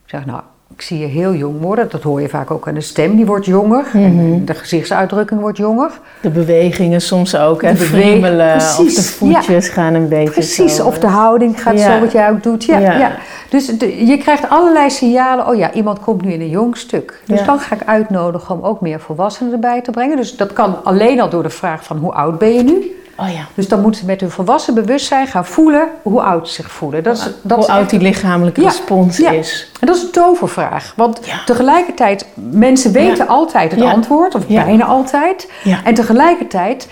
Ik 0.05 0.11
zeg, 0.11 0.27
nou, 0.27 0.43
ik 0.77 0.83
zie 0.83 0.99
je 0.99 1.07
heel 1.07 1.35
jong 1.35 1.61
worden. 1.61 1.87
Dat 1.91 2.03
hoor 2.03 2.21
je 2.21 2.29
vaak 2.29 2.51
ook 2.51 2.69
aan 2.69 2.75
de 2.75 2.81
stem, 2.81 3.17
die 3.17 3.27
wordt 3.27 3.47
jonger. 3.47 3.85
En 3.93 4.45
de 4.45 4.55
gezichtsuitdrukking 4.55 5.41
wordt 5.41 5.57
jonger. 5.59 5.91
de 6.21 6.31
bewegingen 6.31 7.01
soms 7.01 7.37
ook, 7.37 7.63
hè? 7.63 7.77
Friemelen 7.77 8.55
of 8.57 8.77
de 8.95 9.03
voetjes 9.03 9.69
gaan 9.69 9.95
een 9.95 10.09
beetje 10.09 10.31
Precies, 10.31 10.77
zo, 10.77 10.87
of 10.87 10.99
de 10.99 11.07
houding 11.07 11.63
gaat 11.63 11.79
Ja. 11.79 11.95
zo 11.95 12.01
wat 12.01 12.13
jij 12.13 12.31
ook 12.31 12.43
doet. 12.43 12.65
Ja, 12.65 12.79
Ja. 12.79 12.99
ja. 12.99 13.17
Dus 13.51 13.67
de- 13.67 14.07
je 14.07 14.17
krijgt 14.19 14.49
allerlei 14.49 14.91
signalen. 14.91 15.47
Oh 15.49 15.55
ja, 15.57 15.73
iemand 15.73 16.01
komt 16.01 16.23
nu 16.25 16.33
in 16.33 16.41
een 16.41 16.49
jong 16.49 16.77
stuk. 16.77 17.21
Dus 17.25 17.45
dan 17.45 17.59
ga 17.59 17.75
ik 17.75 17.83
uitnodigen 17.87 18.55
om 18.55 18.63
ook 18.65 18.81
meer 18.81 19.01
volwassenen 19.01 19.53
erbij 19.53 19.81
te 19.83 19.91
brengen. 19.91 20.17
Dus 20.17 20.37
dat 20.37 20.53
kan 20.53 20.77
alleen 20.85 21.21
al 21.21 21.29
door 21.29 21.43
de 21.43 21.51
vraag 21.51 21.85
van 21.85 21.97
hoe 21.97 22.13
oud 22.13 22.39
ben 22.39 22.55
je 22.55 22.63
nu? 22.63 22.97
Oh 23.17 23.33
ja. 23.33 23.47
Dus 23.55 23.69
dan 23.69 23.81
moeten 23.81 24.01
ze 24.01 24.07
met 24.07 24.21
hun 24.21 24.31
volwassen 24.31 24.75
bewustzijn 24.75 25.27
gaan 25.27 25.47
voelen 25.47 25.89
hoe 26.03 26.23
oud 26.23 26.49
ze 26.49 26.55
zich 26.55 26.71
voelen. 26.71 27.03
Dat 27.03 27.17
is, 27.17 27.23
dat 27.43 27.57
Hoe 27.57 27.67
is 27.67 27.73
oud 27.73 27.91
die 27.91 28.01
lichamelijke 28.01 28.61
Ja, 28.61 28.67
respons 28.67 29.17
ja. 29.17 29.31
is. 29.31 29.71
En 29.81 29.87
dat 29.87 29.97
is 29.97 30.03
een 30.03 30.11
tovervraag. 30.11 30.93
Want 30.97 31.21
tegelijkertijd, 31.47 32.27
mensen 32.35 32.93
weten 32.93 33.29
altijd 33.29 33.71
het 33.71 33.83
antwoord, 33.83 34.35
of 34.35 34.47
bijna 34.47 34.85
altijd. 34.85 35.51
En 35.85 35.95
tegelijkertijd 35.95 36.89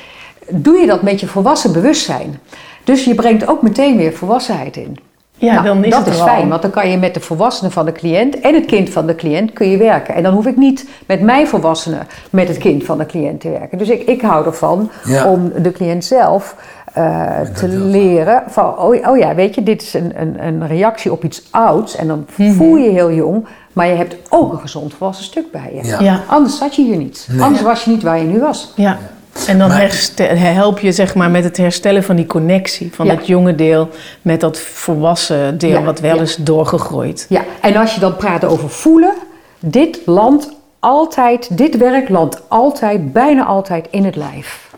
doe 0.49 0.77
je 0.77 0.87
dat 0.87 1.03
met 1.03 1.21
je 1.21 1.27
volwassen 1.27 1.73
bewustzijn. 1.73 2.41
Dus 2.85 3.05
je 3.05 3.15
brengt 3.15 3.47
ook 3.47 3.63
meteen 3.63 3.97
weer 3.97 4.13
volwassenheid 4.13 4.77
in. 4.77 4.99
Ja, 5.39 5.53
Nou, 5.53 5.65
dan 5.67 5.85
is 5.85 5.91
dat 5.91 6.05
het 6.05 6.15
is 6.15 6.21
al. 6.21 6.27
fijn, 6.27 6.49
want 6.49 6.63
dan 6.63 6.71
kan 6.71 6.91
je 6.91 6.97
met 6.99 7.15
de 7.15 7.21
volwassenen 7.21 7.73
van 7.73 7.85
de 7.85 7.93
cliënt 7.93 8.41
en 8.41 8.55
het 8.55 8.65
kind 8.67 8.91
van 8.91 9.07
de 9.07 9.15
cliënt 9.15 9.53
kun 9.53 9.71
je 9.71 9.77
werken. 9.77 10.15
En 10.15 10.23
dan 10.23 10.33
hoef 10.33 10.47
ik 10.47 10.57
niet 10.57 10.89
met 11.07 11.21
mijn 11.21 11.47
volwassenen 11.49 12.07
met 12.31 12.49
het 12.49 12.59
kind 12.59 12.85
van 12.85 12.99
de 12.99 13.07
cliënt 13.07 13.41
te 13.41 13.51
werken. 13.51 13.79
Dus 13.79 13.89
ik, 13.89 14.03
ik 14.03 14.21
hou 14.23 14.47
ervan 14.47 14.91
Ja. 15.05 15.25
om 15.31 15.53
de 15.63 15.73
cliënt 15.73 16.05
zelf 16.05 16.57
eh, 16.93 17.41
te 17.41 17.69
leren 17.69 18.43
van, 18.47 18.79
oh, 18.79 19.09
oh 19.09 19.17
ja, 19.19 19.35
weet 19.35 19.55
je, 19.55 19.63
dit 19.63 19.83
is 19.83 19.95
een, 19.95 20.13
een, 20.17 20.47
een 20.47 20.67
reactie 20.67 21.13
op 21.13 21.25
iets 21.25 21.43
ouds. 21.51 21.97
En 21.97 22.07
dan 22.07 22.27
Mhm. 22.37 22.53
voel 22.53 22.77
je 22.77 22.91
heel 22.91 23.13
jong, 23.13 23.47
maar 23.73 23.87
je 23.87 23.95
hebt 23.95 24.17
ook 24.29 24.53
een 24.53 24.59
gezond 24.61 24.95
volwassen 24.95 25.25
stuk 25.25 25.51
bij 25.53 25.71
je. 25.75 25.87
Ja. 25.89 26.01
Ja. 26.01 26.21
Anders 26.27 26.59
zat 26.59 26.77
je 26.77 26.83
hier 26.85 26.97
niet. 26.97 27.29
Nee. 27.31 27.43
Anders 27.43 27.63
was 27.63 27.85
je 27.85 27.91
niet 27.91 28.03
waar 28.03 28.19
je 28.19 28.25
nu 28.25 28.41
was. 28.41 28.73
Ja. 28.77 28.99
En 29.47 29.59
dan 29.59 29.69
Maar- 29.69 29.81
herstel- 29.81 30.37
help 30.37 30.79
je 30.79 30.93
zeg 30.93 31.15
maar 31.15 31.31
met 31.31 31.45
het 31.45 31.57
herstellen 31.57 32.05
van 32.05 32.17
die 32.17 32.27
connectie. 32.27 32.91
Van 32.95 33.07
Ja. 33.07 33.15
dat 33.15 33.27
jonge 33.27 33.55
deel 33.55 33.89
met 34.23 34.41
dat 34.41 34.59
volwassen 34.59 35.59
deel 35.59 35.71
Ja, 35.71 35.83
wat 35.83 36.01
wel 36.01 36.17
ja. 36.17 36.23
is 36.23 36.37
doorgegroeid. 36.37 37.27
Ja, 37.29 37.45
en 37.61 37.77
als 37.77 37.95
je 37.95 38.01
dan 38.01 38.17
praat 38.17 38.45
over 38.45 38.71
voelen, 38.71 39.13
dit 39.59 40.01
landt 40.07 40.49
altijd, 40.79 41.57
dit 41.59 41.77
werk 41.77 42.09
landt 42.09 42.43
altijd, 42.49 43.13
bijna 43.13 43.45
altijd 43.45 43.87
in 43.91 44.05
het 44.05 44.17
lijf. 44.17 44.71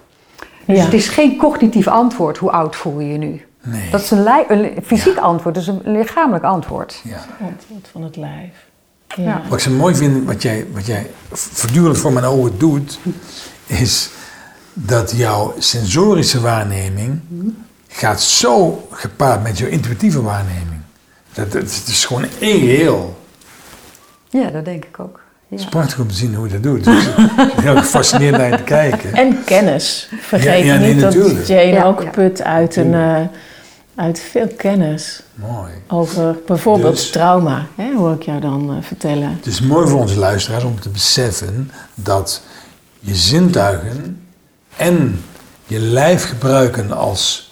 Dus 0.65 0.77
Ja. 0.79 0.85
het 0.85 0.93
is 0.95 1.09
geen 1.09 1.37
cognitief 1.37 1.87
antwoord, 1.89 2.37
hoe 2.39 2.51
oud 2.51 2.77
voel 2.77 3.01
je 3.01 3.13
je 3.13 3.19
nu? 3.19 3.45
Nee. 3.63 3.91
Dat 3.91 4.01
is 4.01 4.11
een, 4.11 4.71
fysiek 4.85 5.19
antwoord, 5.19 5.55
dus 5.55 5.67
een 5.67 5.81
lichamelijk 5.85 6.45
antwoord. 6.45 7.01
Ja. 7.05 7.25
Antwoord 7.41 7.89
van 7.93 8.03
het 8.03 8.17
lijf. 8.17 8.51
Ja. 9.17 9.23
Ja. 9.25 9.43
Wat 9.49 9.59
ik 9.59 9.65
zo 9.65 9.71
mooi 9.71 9.95
vind, 9.95 10.27
wat 10.27 10.43
jij, 10.43 10.67
wat 10.73 10.87
jij 10.87 11.07
voortdurend 11.31 11.99
voor 11.99 12.13
mijn 12.13 12.25
ogen 12.25 12.59
doet, 12.59 12.99
is 13.67 14.11
dat 14.79 15.13
jouw 15.17 15.55
sensorische 15.59 16.41
waarneming 16.41 17.21
gaat 17.89 18.21
zo 18.23 18.87
gepaard 18.91 19.43
met 19.43 19.59
jouw 19.59 19.69
intuïtieve 19.69 20.23
waarneming. 20.23 20.81
Dat, 21.33 21.53
dat, 21.53 21.63
het 21.63 21.87
is 21.87 22.05
gewoon 22.05 22.25
één 22.39 22.61
geheel. 22.61 23.19
Ja, 24.31 24.51
dat 24.51 24.65
denk 24.65 24.85
ik 24.85 25.01
ook. 25.01 25.21
Het 25.49 25.61
Ja. 25.61 25.65
is 25.67 25.71
prachtig 25.71 25.99
om 25.99 26.09
te 26.09 26.15
zien 26.15 26.35
hoe 26.35 26.47
je 26.47 26.53
dat 26.53 26.63
doet. 26.63 26.85
Dus 26.85 27.05
het 27.05 27.53
heel 27.53 27.77
gefascineerd 27.77 28.37
naar 28.37 28.51
je 28.51 28.57
te 28.57 28.63
kijken. 28.63 29.13
En 29.15 29.45
kennis. 29.45 30.09
Vergeet 30.21 30.65
Ja, 30.65 30.73
ja, 30.75 30.77
nee, 30.79 30.93
niet 30.93 31.03
dat 31.03 31.15
natuurlijk. 31.15 31.47
Jane 31.47 31.63
Ja, 31.63 31.85
ook 31.85 32.03
ja. 32.03 32.11
put 32.11 32.43
uit, 32.43 32.77
een, 32.77 32.95
eh, 32.95 33.21
uit 33.95 34.21
veel 34.21 34.49
kennis. 34.57 35.23
Mooi. 35.35 35.73
Over 35.89 36.37
bijvoorbeeld 36.47 36.95
Dus- 36.97 37.11
trauma, 37.11 37.67
hè, 37.77 37.95
hoor 37.95 38.13
ik 38.15 38.23
jou 38.23 38.41
dan 38.41 38.71
eh, 38.71 38.83
vertellen. 38.83 39.31
Het 39.37 39.47
is 39.47 39.61
mooi 39.61 39.89
voor 39.89 40.01
onze 40.01 40.19
luisteraars 40.19 40.65
om 40.65 40.81
te 40.81 40.89
beseffen 40.89 41.71
dat 41.95 42.43
je 43.01 43.15
zintuigen 43.15 44.21
en 44.77 45.25
je 45.67 45.79
lijf 45.79 46.29
gebruiken 46.29 46.93
als, 46.93 47.51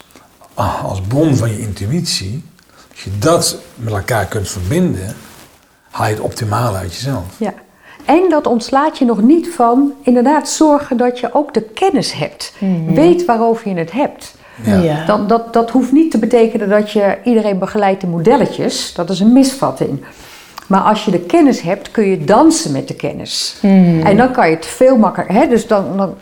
ah, 0.54 0.84
als 0.84 1.00
bron 1.00 1.36
van 1.36 1.50
je 1.50 1.60
intuïtie. 1.60 2.44
Als 2.90 3.04
je 3.04 3.10
dat 3.18 3.58
met 3.76 3.92
elkaar 3.92 4.26
kunt 4.26 4.48
verbinden, 4.48 5.16
haal 5.90 6.06
je 6.06 6.12
het 6.12 6.22
optimale 6.22 6.78
uit 6.78 6.94
jezelf. 6.94 7.24
Ja. 7.36 7.54
En 8.04 8.28
dat 8.28 8.46
ontslaat 8.46 8.98
je 8.98 9.04
nog 9.04 9.22
niet 9.22 9.48
van 9.54 9.92
inderdaad 10.02 10.48
zorgen 10.48 10.96
dat 10.96 11.18
je 11.18 11.34
ook 11.34 11.54
de 11.54 11.62
kennis 11.62 12.12
hebt. 12.12 12.54
Weet 12.86 13.24
waarover 13.24 13.68
je 13.68 13.74
het 13.74 13.92
hebt. 13.92 14.34
Ja. 14.64 14.76
Ja. 14.76 15.04
Dat, 15.06 15.28
dat, 15.28 15.52
dat 15.52 15.70
hoeft 15.70 15.92
niet 15.92 16.10
te 16.10 16.18
betekenen 16.18 16.68
dat 16.68 16.90
je 16.90 17.18
iedereen 17.24 17.58
begeleidt 17.58 18.02
in 18.02 18.10
modelletjes. 18.10 18.92
Dat 18.94 19.10
is 19.10 19.20
een 19.20 19.32
misvatting. 19.32 20.04
Maar 20.66 20.80
als 20.80 21.04
je 21.04 21.10
de 21.10 21.20
kennis 21.20 21.60
hebt, 21.60 21.90
kun 21.90 22.06
je 22.06 22.24
dansen 22.24 22.72
met 22.72 22.88
de 22.88 22.94
kennis. 22.94 23.56
Hmm. 23.60 24.02
En 24.02 24.16
dan 24.16 24.32
kan 24.32 24.48
je 24.48 24.54
het 24.54 24.66
veel 24.66 24.96
makkelijker. 24.96 25.36
Hè? 25.36 25.48
Dus 25.48 25.66
dan, 25.66 25.96
dan 25.96 26.14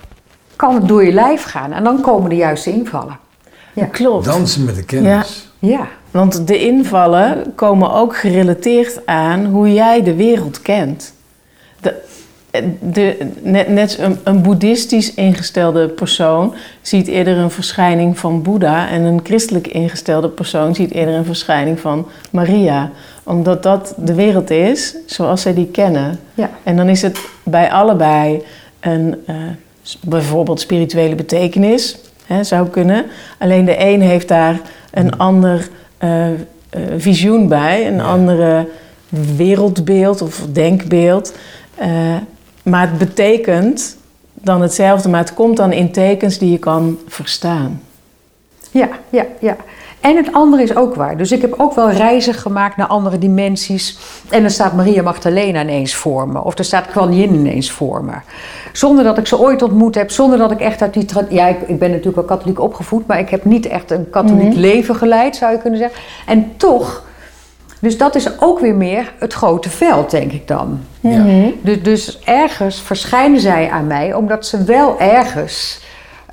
kan 0.62 0.74
het 0.74 0.88
door 0.88 1.04
je 1.04 1.12
lijf 1.12 1.42
gaan 1.42 1.72
en 1.72 1.84
dan 1.84 2.00
komen 2.00 2.30
de 2.30 2.36
juiste 2.36 2.72
invallen. 2.72 3.18
Ja. 3.72 3.84
Klopt. 3.84 4.24
Dansen 4.24 4.64
met 4.64 4.74
de 4.74 4.84
kennis. 4.84 5.50
Ja, 5.58 5.88
Want 6.10 6.46
de 6.46 6.58
invallen 6.58 7.52
komen 7.54 7.92
ook 7.92 8.16
gerelateerd 8.16 9.06
aan 9.06 9.44
hoe 9.44 9.72
jij 9.72 10.02
de 10.02 10.14
wereld 10.14 10.62
kent. 10.62 11.12
De, 11.80 11.94
de, 12.80 13.30
net 13.42 13.68
net 13.68 13.98
een, 13.98 14.18
een 14.24 14.42
boeddhistisch 14.42 15.14
ingestelde 15.14 15.88
persoon 15.88 16.54
ziet 16.80 17.06
eerder 17.06 17.36
een 17.36 17.50
verschijning 17.50 18.18
van 18.18 18.42
Boeddha 18.42 18.88
en 18.88 19.02
een 19.02 19.20
christelijk 19.22 19.66
ingestelde 19.66 20.28
persoon 20.28 20.74
ziet 20.74 20.92
eerder 20.92 21.14
een 21.14 21.24
verschijning 21.24 21.80
van 21.80 22.06
Maria. 22.30 22.90
Omdat 23.22 23.62
dat 23.62 23.94
de 23.96 24.14
wereld 24.14 24.50
is 24.50 24.96
zoals 25.06 25.42
zij 25.42 25.54
die 25.54 25.66
kennen. 25.66 26.20
ja. 26.34 26.50
En 26.62 26.76
dan 26.76 26.88
is 26.88 27.02
het 27.02 27.18
bij 27.42 27.70
allebei 27.70 28.42
een 28.80 29.22
eh, 29.26 29.36
bijvoorbeeld 30.00 30.60
spirituele 30.60 31.14
betekenis, 31.14 31.96
hè, 32.26 32.44
zou 32.44 32.68
kunnen. 32.68 33.06
Alleen 33.38 33.64
de 33.64 33.80
een 33.84 34.00
heeft 34.00 34.28
daar 34.28 34.60
een 34.90 35.18
ander 35.18 35.68
eh, 35.98 36.30
eh, 36.30 36.36
visioen 36.96 37.48
bij, 37.48 37.86
een 37.86 37.96
Ja. 37.96 38.02
andere 38.02 38.68
wereldbeeld 39.36 40.22
of 40.22 40.46
denkbeeld. 40.52 41.34
Eh, 41.74 42.16
maar 42.62 42.88
het 42.88 42.98
betekent 42.98 43.96
dan 44.34 44.62
hetzelfde, 44.62 45.08
maar 45.08 45.20
het 45.20 45.34
komt 45.34 45.56
dan 45.56 45.72
in 45.72 45.92
tekens 45.92 46.38
die 46.38 46.50
je 46.50 46.58
kan 46.58 46.98
verstaan. 47.06 47.82
Ja, 48.70 48.88
ja, 49.10 49.26
ja. 49.40 49.56
En 50.02 50.16
het 50.16 50.32
andere 50.32 50.62
is 50.62 50.76
ook 50.76 50.94
waar. 50.94 51.16
Dus 51.16 51.32
ik 51.32 51.40
heb 51.40 51.54
ook 51.56 51.74
wel 51.74 51.90
reizen 51.90 52.34
gemaakt 52.34 52.76
naar 52.76 52.86
andere 52.86 53.18
dimensies. 53.18 53.98
En 54.30 54.40
dan 54.40 54.50
staat 54.50 54.72
Maria 54.72 55.02
Magdalena 55.02 55.60
ineens 55.60 55.94
voor 55.94 56.28
me. 56.28 56.44
Of 56.44 56.58
er 56.58 56.64
staat 56.64 56.86
Kuan 56.86 57.14
Yin 57.14 57.34
ineens 57.34 57.70
voor 57.70 58.04
me. 58.04 58.12
Zonder 58.72 59.04
dat 59.04 59.18
ik 59.18 59.26
ze 59.26 59.38
ooit 59.38 59.62
ontmoet 59.62 59.94
heb. 59.94 60.10
Zonder 60.10 60.38
dat 60.38 60.50
ik 60.50 60.60
echt 60.60 60.82
uit 60.82 60.94
die... 60.94 61.06
Ja, 61.28 61.46
ik, 61.46 61.60
ik 61.66 61.78
ben 61.78 61.88
natuurlijk 61.88 62.16
wel 62.16 62.24
katholiek 62.24 62.60
opgevoed. 62.60 63.06
Maar 63.06 63.18
ik 63.18 63.28
heb 63.28 63.44
niet 63.44 63.66
echt 63.66 63.90
een 63.90 64.10
katholiek 64.10 64.54
leven 64.54 64.96
geleid, 64.96 65.36
zou 65.36 65.52
je 65.52 65.58
kunnen 65.58 65.78
zeggen. 65.78 66.00
En 66.26 66.52
toch... 66.56 67.04
Dus 67.80 67.98
dat 67.98 68.14
is 68.14 68.40
ook 68.40 68.60
weer 68.60 68.74
meer 68.74 69.12
het 69.18 69.32
grote 69.32 69.70
veld, 69.70 70.10
denk 70.10 70.32
ik 70.32 70.48
dan. 70.48 70.80
Ja. 71.00 71.24
Dus, 71.62 71.82
dus 71.82 72.18
ergens 72.24 72.80
verschijnen 72.80 73.40
zij 73.40 73.70
aan 73.70 73.86
mij... 73.86 74.14
omdat 74.14 74.46
ze 74.46 74.64
wel 74.64 75.00
ergens... 75.00 75.80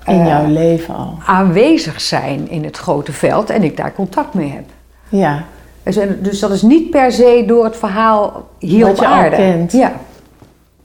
In 0.10 0.20
eh, 0.20 0.28
jouw 0.28 0.46
leven 0.48 0.96
al. 0.96 1.18
aanwezig 1.26 2.02
zijn 2.02 2.50
in 2.50 2.64
het 2.64 2.78
grote 2.78 3.12
veld 3.12 3.50
en 3.50 3.64
ik 3.64 3.78
daar 3.78 3.94
contact 3.94 4.34
mee 4.34 4.50
heb. 4.50 4.64
Ja. 5.10 5.44
Dus, 5.84 5.98
dus 6.22 6.40
dat 6.40 6.52
is 6.52 6.62
niet 6.62 6.90
per 6.90 7.12
se 7.12 7.44
door 7.48 7.64
het 7.64 7.78
verhaal 7.78 8.48
hier 8.60 8.82
Wat 8.86 8.90
op 8.92 8.98
je 9.00 9.08
al 9.08 9.14
aarde. 9.14 9.36
kent. 9.36 9.72
Ja. 9.72 9.92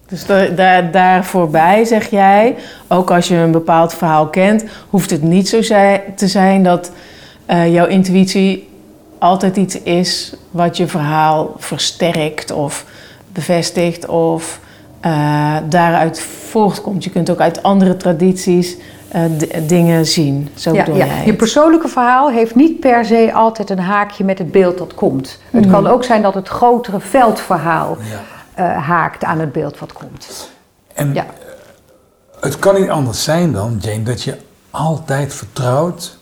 Dus 0.08 0.26
da- 0.26 0.46
daar, 0.48 0.90
daar 0.90 1.24
voorbij 1.24 1.84
zeg 1.84 2.10
jij, 2.10 2.56
ook 2.88 3.10
als 3.10 3.28
je 3.28 3.34
een 3.36 3.50
bepaald 3.52 3.94
verhaal 3.94 4.26
kent, 4.28 4.64
hoeft 4.90 5.10
het 5.10 5.22
niet 5.22 5.48
zo 5.48 5.60
te 6.16 6.26
zijn 6.28 6.62
dat 6.62 6.90
eh, 7.46 7.72
jouw 7.72 7.86
intuïtie 7.86 8.68
altijd 9.18 9.56
iets 9.56 9.82
is 9.82 10.34
wat 10.50 10.76
je 10.76 10.86
verhaal 10.86 11.54
versterkt 11.58 12.50
of 12.52 12.84
bevestigt 13.32 14.06
of 14.08 14.60
eh, 15.00 15.56
daaruit 15.68 16.20
voortkomt. 16.20 17.04
Je 17.04 17.10
kunt 17.10 17.30
ook 17.30 17.40
uit 17.40 17.62
andere 17.62 17.96
tradities 17.96 18.76
dingen 19.66 20.06
zien. 20.06 20.48
Zo 20.54 20.72
Ja, 20.72 20.84
bedoel 20.84 20.98
ja. 20.98 21.06
jij 21.06 21.26
Je 21.26 21.34
persoonlijke 21.34 21.88
verhaal 21.88 22.30
heeft 22.30 22.54
niet 22.54 22.80
per 22.80 23.04
se 23.04 23.30
altijd 23.34 23.70
een 23.70 23.78
haakje 23.78 24.24
met 24.24 24.38
het 24.38 24.50
beeld 24.52 24.78
dat 24.78 24.94
komt. 24.94 25.38
Het 25.50 25.62
Mhm. 25.64 25.70
kan 25.72 25.86
ook 25.86 26.04
zijn 26.04 26.22
dat 26.22 26.34
het 26.34 26.48
grotere 26.48 27.00
veldverhaal 27.00 27.96
Ja. 28.00 28.20
eh, 28.54 28.86
haakt 28.86 29.24
aan 29.24 29.38
het 29.38 29.52
beeld 29.52 29.78
wat 29.78 29.92
komt. 29.92 30.50
En 30.94 31.14
Ja. 31.14 31.26
het 32.40 32.58
kan 32.58 32.80
niet 32.80 32.90
anders 32.90 33.24
zijn 33.24 33.52
dan, 33.52 33.76
Jane, 33.80 34.02
dat 34.02 34.22
je 34.22 34.36
altijd 34.70 35.34
vertrouwt 35.34 36.18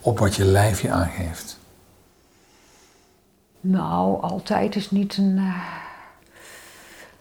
op 0.00 0.18
wat 0.18 0.34
je 0.34 0.44
lijf 0.44 0.82
je 0.82 0.90
aangeeft. 0.90 1.58
Nou, 3.60 4.22
altijd 4.22 4.76
is 4.76 4.90
niet 4.90 5.16
een. 5.16 5.36
eh, 5.38 5.54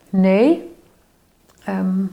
Nee. 0.10 0.76
Ehm, 1.66 2.04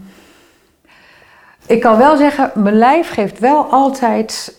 ik 1.68 1.80
kan 1.80 1.96
wel 1.96 2.16
zeggen, 2.16 2.50
mijn 2.54 2.78
lijf 2.78 3.10
geeft 3.10 3.38
wel 3.38 3.64
altijd 3.70 4.56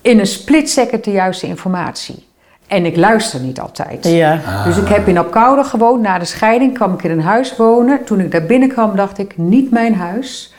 in 0.00 0.18
een 0.18 0.26
split 0.26 0.70
second 0.70 1.04
de 1.04 1.10
juiste 1.10 1.46
informatie. 1.46 2.26
En 2.66 2.84
ik 2.84 2.96
luister 2.96 3.40
niet 3.40 3.60
altijd. 3.60 4.04
Ja. 4.04 4.40
Dus 4.64 4.76
ik 4.76 4.88
heb 4.88 5.08
in 5.08 5.18
Apkoude 5.18 5.64
gewoond. 5.64 6.02
Na 6.02 6.18
de 6.18 6.24
scheiding 6.24 6.74
kwam 6.74 6.92
ik 6.92 7.02
in 7.02 7.10
een 7.10 7.22
huis 7.22 7.56
wonen. 7.56 8.04
Toen 8.04 8.20
ik 8.20 8.30
daar 8.30 8.46
binnenkwam, 8.46 8.96
dacht 8.96 9.18
ik, 9.18 9.36
niet 9.36 9.70
mijn 9.70 9.94
huis. 9.94 10.54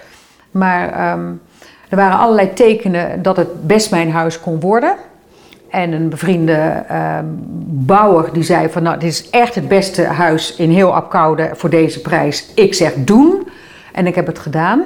Maar 0.52 0.90
ehm, 0.90 1.32
er 1.90 1.98
waren 1.98 2.20
allerlei 2.20 2.54
tekenen 2.54 3.22
dat 3.22 3.38
het 3.38 3.68
best 3.68 3.92
mijn 3.92 4.12
huis 4.12 4.40
kon 4.40 4.60
worden. 4.60 4.96
En 5.70 5.92
een 5.92 6.10
bevriende 6.10 6.84
ehm, 6.88 7.26
bouwer 7.68 8.34
die 8.34 8.44
zei 8.44 8.70
van... 8.70 8.84
nou, 8.84 9.00
dit 9.00 9.10
is 9.10 9.30
echt 9.30 9.56
het 9.56 9.68
beste 9.68 10.04
huis 10.04 10.56
in 10.56 10.70
heel 10.70 10.96
Apkoude 10.96 11.50
voor 11.54 11.70
deze 11.70 12.02
prijs. 12.02 12.46
Ik 12.56 12.74
zeg 12.74 12.94
doen. 12.98 13.48
En 13.92 14.08
ik 14.08 14.16
heb 14.16 14.28
het 14.28 14.40
gedaan. 14.40 14.84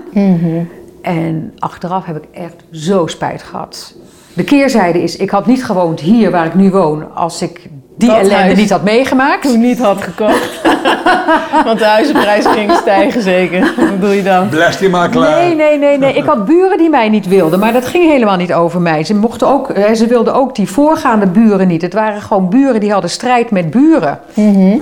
En 1.01 1.53
achteraf 1.59 2.05
heb 2.05 2.15
ik 2.15 2.27
echt 2.31 2.55
zo 2.71 3.07
spijt 3.07 3.43
gehad. 3.43 3.95
De 4.33 4.43
keerzijde 4.43 5.01
is, 5.01 5.15
ik 5.15 5.29
had 5.29 5.45
niet 5.45 5.65
gewoond 5.65 5.99
hier 5.99 6.31
waar 6.31 6.45
ik 6.45 6.55
nu 6.55 6.69
woon... 6.69 7.15
als 7.15 7.41
ik 7.41 7.69
die 8.01 8.09
Dat 8.09 8.19
ellende 8.19 8.55
niet 8.55 8.69
had 8.69 8.83
meegemaakt. 8.83 9.41
Toen 9.41 9.59
niet 9.61 9.79
had 9.79 10.01
gekocht. 10.03 10.59
Want 11.65 11.79
de 11.79 11.85
huizenprijs 11.85 12.45
ging 12.45 12.71
stijgen 12.71 13.21
zeker. 13.21 13.73
Wat 13.77 13.91
bedoel 13.91 14.11
je 14.11 14.23
dan? 14.23 14.49
Blijf 14.49 14.77
die 14.77 14.89
maar 14.89 15.09
klaar. 15.09 15.39
Nee, 15.39 15.55
nee, 15.55 15.77
nee, 15.77 15.97
nee. 15.97 16.13
Ik 16.13 16.23
had 16.23 16.45
buren 16.45 16.77
die 16.77 16.89
mij 16.89 17.09
niet 17.09 17.27
wilden, 17.27 17.59
maar 17.59 17.73
dat 17.73 17.85
ging 17.85 18.11
helemaal 18.11 18.37
niet 18.37 18.53
over 18.53 18.81
mij. 18.81 19.03
Ze, 19.03 19.15
mochten 19.15 19.47
ook, 19.47 19.69
eh, 19.69 19.93
ze 19.93 20.07
wilden 20.07 20.33
ook 20.33 20.55
die 20.55 20.69
voorgaande 20.69 21.27
buren 21.27 21.67
niet. 21.67 21.81
Het 21.81 21.93
waren 21.93 22.21
gewoon 22.21 22.49
buren 22.49 22.79
die 22.79 22.91
hadden 22.91 23.09
strijd 23.09 23.51
met 23.51 23.69
buren. 23.71 24.19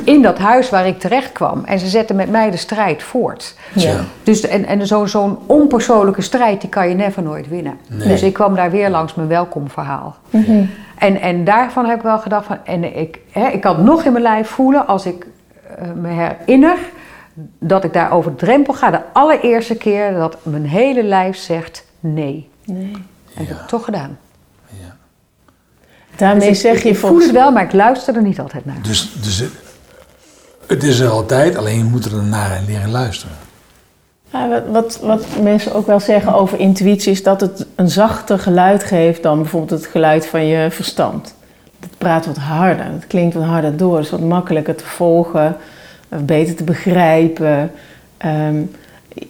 In 0.04 0.22
dat 0.22 0.38
huis 0.38 0.70
waar 0.70 0.88
ik 0.88 1.00
terecht 1.00 1.32
kwam. 1.32 1.62
En 1.66 1.80
ze 1.80 1.88
zetten 1.88 2.16
met 2.16 2.30
mij 2.32 2.52
de 2.52 2.58
strijd 2.58 3.04
voort. 3.04 3.56
Tja. 3.78 3.94
Dus, 4.24 4.48
en 4.48 4.66
en 4.66 4.88
zo- 4.88 5.06
zo'n 5.06 5.38
onpersoonlijke 5.46 6.22
strijd, 6.22 6.62
die 6.62 6.70
kan 6.70 6.90
je 6.90 6.96
never 6.96 7.24
nooit 7.24 7.50
winnen. 7.50 7.78
Nee. 7.88 8.08
Dus 8.08 8.22
ik 8.22 8.34
kwam 8.34 8.56
daar 8.56 8.72
weer 8.72 8.90
langs 8.90 9.16
mijn 9.16 9.28
welkomverhaal. 9.28 10.16
En, 11.00 11.22
en 11.22 11.44
daarvan 11.44 11.86
heb 11.86 11.98
ik 11.98 12.04
wel 12.04 12.20
gedacht 12.20 12.46
van, 12.46 12.58
en 12.66 12.98
ik, 12.98 13.20
hè, 13.32 13.48
ik 13.48 13.62
kan 13.62 13.76
het 13.76 13.86
nog 13.86 14.04
in 14.04 14.12
mijn 14.12 14.24
lijf 14.24 14.48
voelen 14.50 14.88
als 14.88 15.06
ik 15.06 15.26
eh, 15.78 15.92
me 15.92 16.08
herinner 16.08 16.78
dat 17.60 17.84
ik 17.84 17.94
daar 17.94 18.12
over 18.12 18.32
de 18.32 18.38
drempel 18.38 18.74
ga. 18.74 18.92
De 18.92 19.02
allereerste 19.14 19.76
keer 19.76 20.14
dat 20.14 20.38
mijn 20.44 20.66
hele 20.66 21.04
lijf 21.04 21.38
zegt 21.38 21.86
nee. 22.00 22.50
Nee. 22.66 22.92
En 23.36 23.42
ik 23.42 23.48
heb 23.48 23.58
het 23.58 23.68
toch 23.68 23.84
gedaan. 23.86 24.18
Ja. 24.68 24.96
Daarmee 26.16 26.48
Dus 26.50 26.58
ik- 26.58 26.64
zeg 26.66 26.76
ik, 26.78 26.84
je 26.84 26.90
ik 26.90 26.98
voel 26.98 27.20
het 27.20 27.32
wel, 27.32 27.52
maar 27.52 27.64
ik 27.64 27.74
luister 27.74 28.16
er 28.16 28.22
niet 28.22 28.40
altijd 28.40 28.66
naar. 28.66 28.82
Dus, 28.82 29.14
dus 29.22 29.40
het- 29.40 29.54
het 30.68 30.84
is 30.84 31.00
er 31.00 31.10
altijd, 31.10 31.56
alleen 31.58 31.78
je 31.78 31.84
moet 31.84 32.06
er 32.06 32.24
naar 32.24 32.60
leren 32.68 32.92
luisteren. 32.92 33.36
Ja, 34.34 34.62
wat, 34.72 35.00
wat, 35.02 35.26
mensen 35.42 35.74
ook 35.74 35.88
wel 35.88 36.00
zeggen 36.00 36.34
over 36.34 36.60
intuïtie 36.60 37.12
is 37.12 37.24
dat 37.24 37.42
het 37.42 37.66
een 37.76 37.90
zachter 37.90 38.40
geluid 38.40 38.84
geeft 38.84 39.24
dan 39.24 39.38
bijvoorbeeld 39.42 39.82
het 39.82 39.90
geluid 39.92 40.28
van 40.28 40.46
je 40.48 40.72
verstand. 40.72 41.36
Het 41.80 41.98
praat 41.98 42.26
wat 42.26 42.38
harder, 42.38 42.86
het 42.86 43.08
klinkt 43.08 43.36
wat 43.36 43.44
harder 43.44 43.78
door, 43.78 43.96
het 43.96 44.06
is 44.06 44.12
wat 44.12 44.20
makkelijker 44.20 44.76
te 44.76 44.86
volgen, 44.86 45.56
beter 46.26 46.56
te 46.56 46.64
begrijpen. 46.64 47.72
Ehm, 48.18 48.62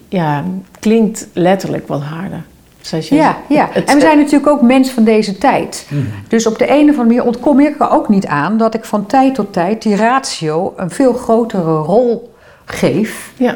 ja, 0.10 0.36
het 0.72 0.80
klinkt 0.80 1.28
letterlijk 1.34 1.88
wat 1.88 2.02
harder. 2.02 2.42
Zoals 2.82 3.10
je 3.10 3.16
Ja, 3.16 3.38
ja. 3.50 3.70
het- 3.72 3.90
en 3.90 3.96
we 3.96 4.02
zijn 4.02 4.18
natuurlijk 4.18 4.48
ook 4.52 4.62
mens 4.62 4.90
van 4.90 5.04
deze 5.04 5.38
tijd. 5.38 5.88
Dus 6.28 6.46
op 6.48 6.58
de 6.58 6.66
een 6.70 6.74
of 6.90 6.98
andere 6.98 7.04
manier 7.04 7.24
ontkom 7.24 7.60
ik 7.60 7.80
er 7.82 7.90
ook 7.92 8.10
niet 8.10 8.26
aan 8.28 8.58
dat 8.58 8.74
ik 8.74 8.86
van 8.86 9.06
tijd 9.06 9.36
tot 9.36 9.54
tijd 9.54 9.82
die 9.82 9.96
ratio 9.96 10.74
een 10.78 10.90
veel 10.90 11.14
grotere 11.14 11.78
rol 11.78 12.34
geef 12.66 13.32
Ja. 13.38 13.56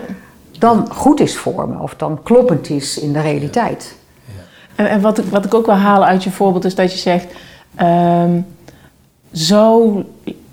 Dan 0.60 0.88
goed 0.92 1.20
is 1.20 1.36
voor 1.36 1.70
me 1.70 1.80
of 1.80 1.96
dan 1.96 2.20
kloppend 2.24 2.70
is 2.70 3.00
in 3.00 3.14
de 3.14 3.22
realiteit. 3.22 3.96
En, 4.76 4.90
en 4.90 5.02
wat, 5.02 5.18
ik, 5.18 5.26
wat 5.26 5.46
ik 5.46 5.54
ook 5.54 5.66
wil 5.66 5.76
halen 5.76 6.08
uit 6.08 6.24
je 6.24 6.32
voorbeeld 6.32 6.66
is 6.66 6.76
dat 6.76 6.92
je 6.92 6.98
zegt... 6.98 7.28
ehm, 7.76 8.40
zo 9.32 9.96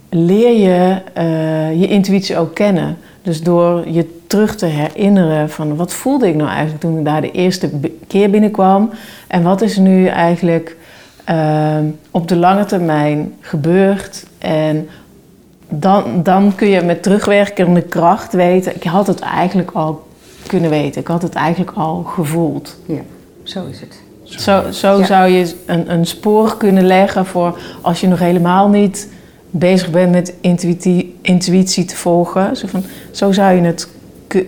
leer 0.08 0.58
je 0.58 1.02
eh, 1.12 1.80
je 1.80 1.88
intuïtie 1.88 2.38
ook 2.38 2.54
kennen. 2.54 2.96
Dus 3.22 3.42
door 3.42 3.88
je 3.88 4.18
terug 4.26 4.56
te 4.56 4.66
herinneren 4.66 5.50
van... 5.50 5.76
wat 5.76 5.92
voelde 5.92 6.28
ik 6.28 6.34
nou 6.34 6.48
eigenlijk 6.48 6.80
toen 6.80 6.98
ik 6.98 7.04
daar 7.04 7.20
de 7.20 7.30
eerste 7.30 7.70
keer 8.06 8.30
binnenkwam... 8.30 8.90
en 9.26 9.42
wat 9.42 9.60
is 9.60 9.76
er 9.76 9.82
nu 9.82 10.06
eigenlijk 10.06 10.76
ehm, 11.24 11.84
op 12.10 12.28
de 12.28 12.36
lange 12.36 12.64
termijn 12.64 13.34
gebeurd... 13.40 14.26
en 14.38 14.88
dan, 15.70 16.22
dan 16.22 16.54
kun 16.54 16.68
je 16.68 16.82
met 16.82 17.02
terugwerkende 17.02 17.82
kracht 17.82 18.32
weten... 18.32 18.76
ik 18.76 18.82
had 18.82 19.06
het 19.06 19.20
eigenlijk 19.20 19.70
al 19.70 20.06
kunnen 20.46 20.70
weten. 20.70 21.00
Ik 21.00 21.06
had 21.06 21.22
het 21.22 21.34
eigenlijk 21.34 21.72
al 21.76 22.02
gevoeld. 22.02 22.76
Ja, 22.86 23.00
zo 23.42 23.64
is 23.70 23.80
het. 23.80 24.00
Zo, 24.22 24.62
zo 24.70 24.98
Ja. 24.98 25.04
zou 25.06 25.28
je 25.30 25.54
een, 25.66 25.92
een 25.92 26.06
spoor 26.06 26.56
kunnen 26.56 26.84
leggen 26.86 27.26
voor 27.26 27.58
als 27.80 28.00
je 28.00 28.08
nog 28.08 28.18
helemaal 28.18 28.68
niet 28.68 29.08
bezig 29.50 29.90
bent 29.90 30.10
met 30.12 30.34
intuïtie, 30.40 31.16
intuïtie 31.22 31.84
te 31.84 31.96
volgen. 31.96 32.56
Zo, 32.56 32.66
van, 32.66 32.82
zo 33.10 33.32
zou 33.32 33.54
je 33.54 33.60
het 33.62 33.88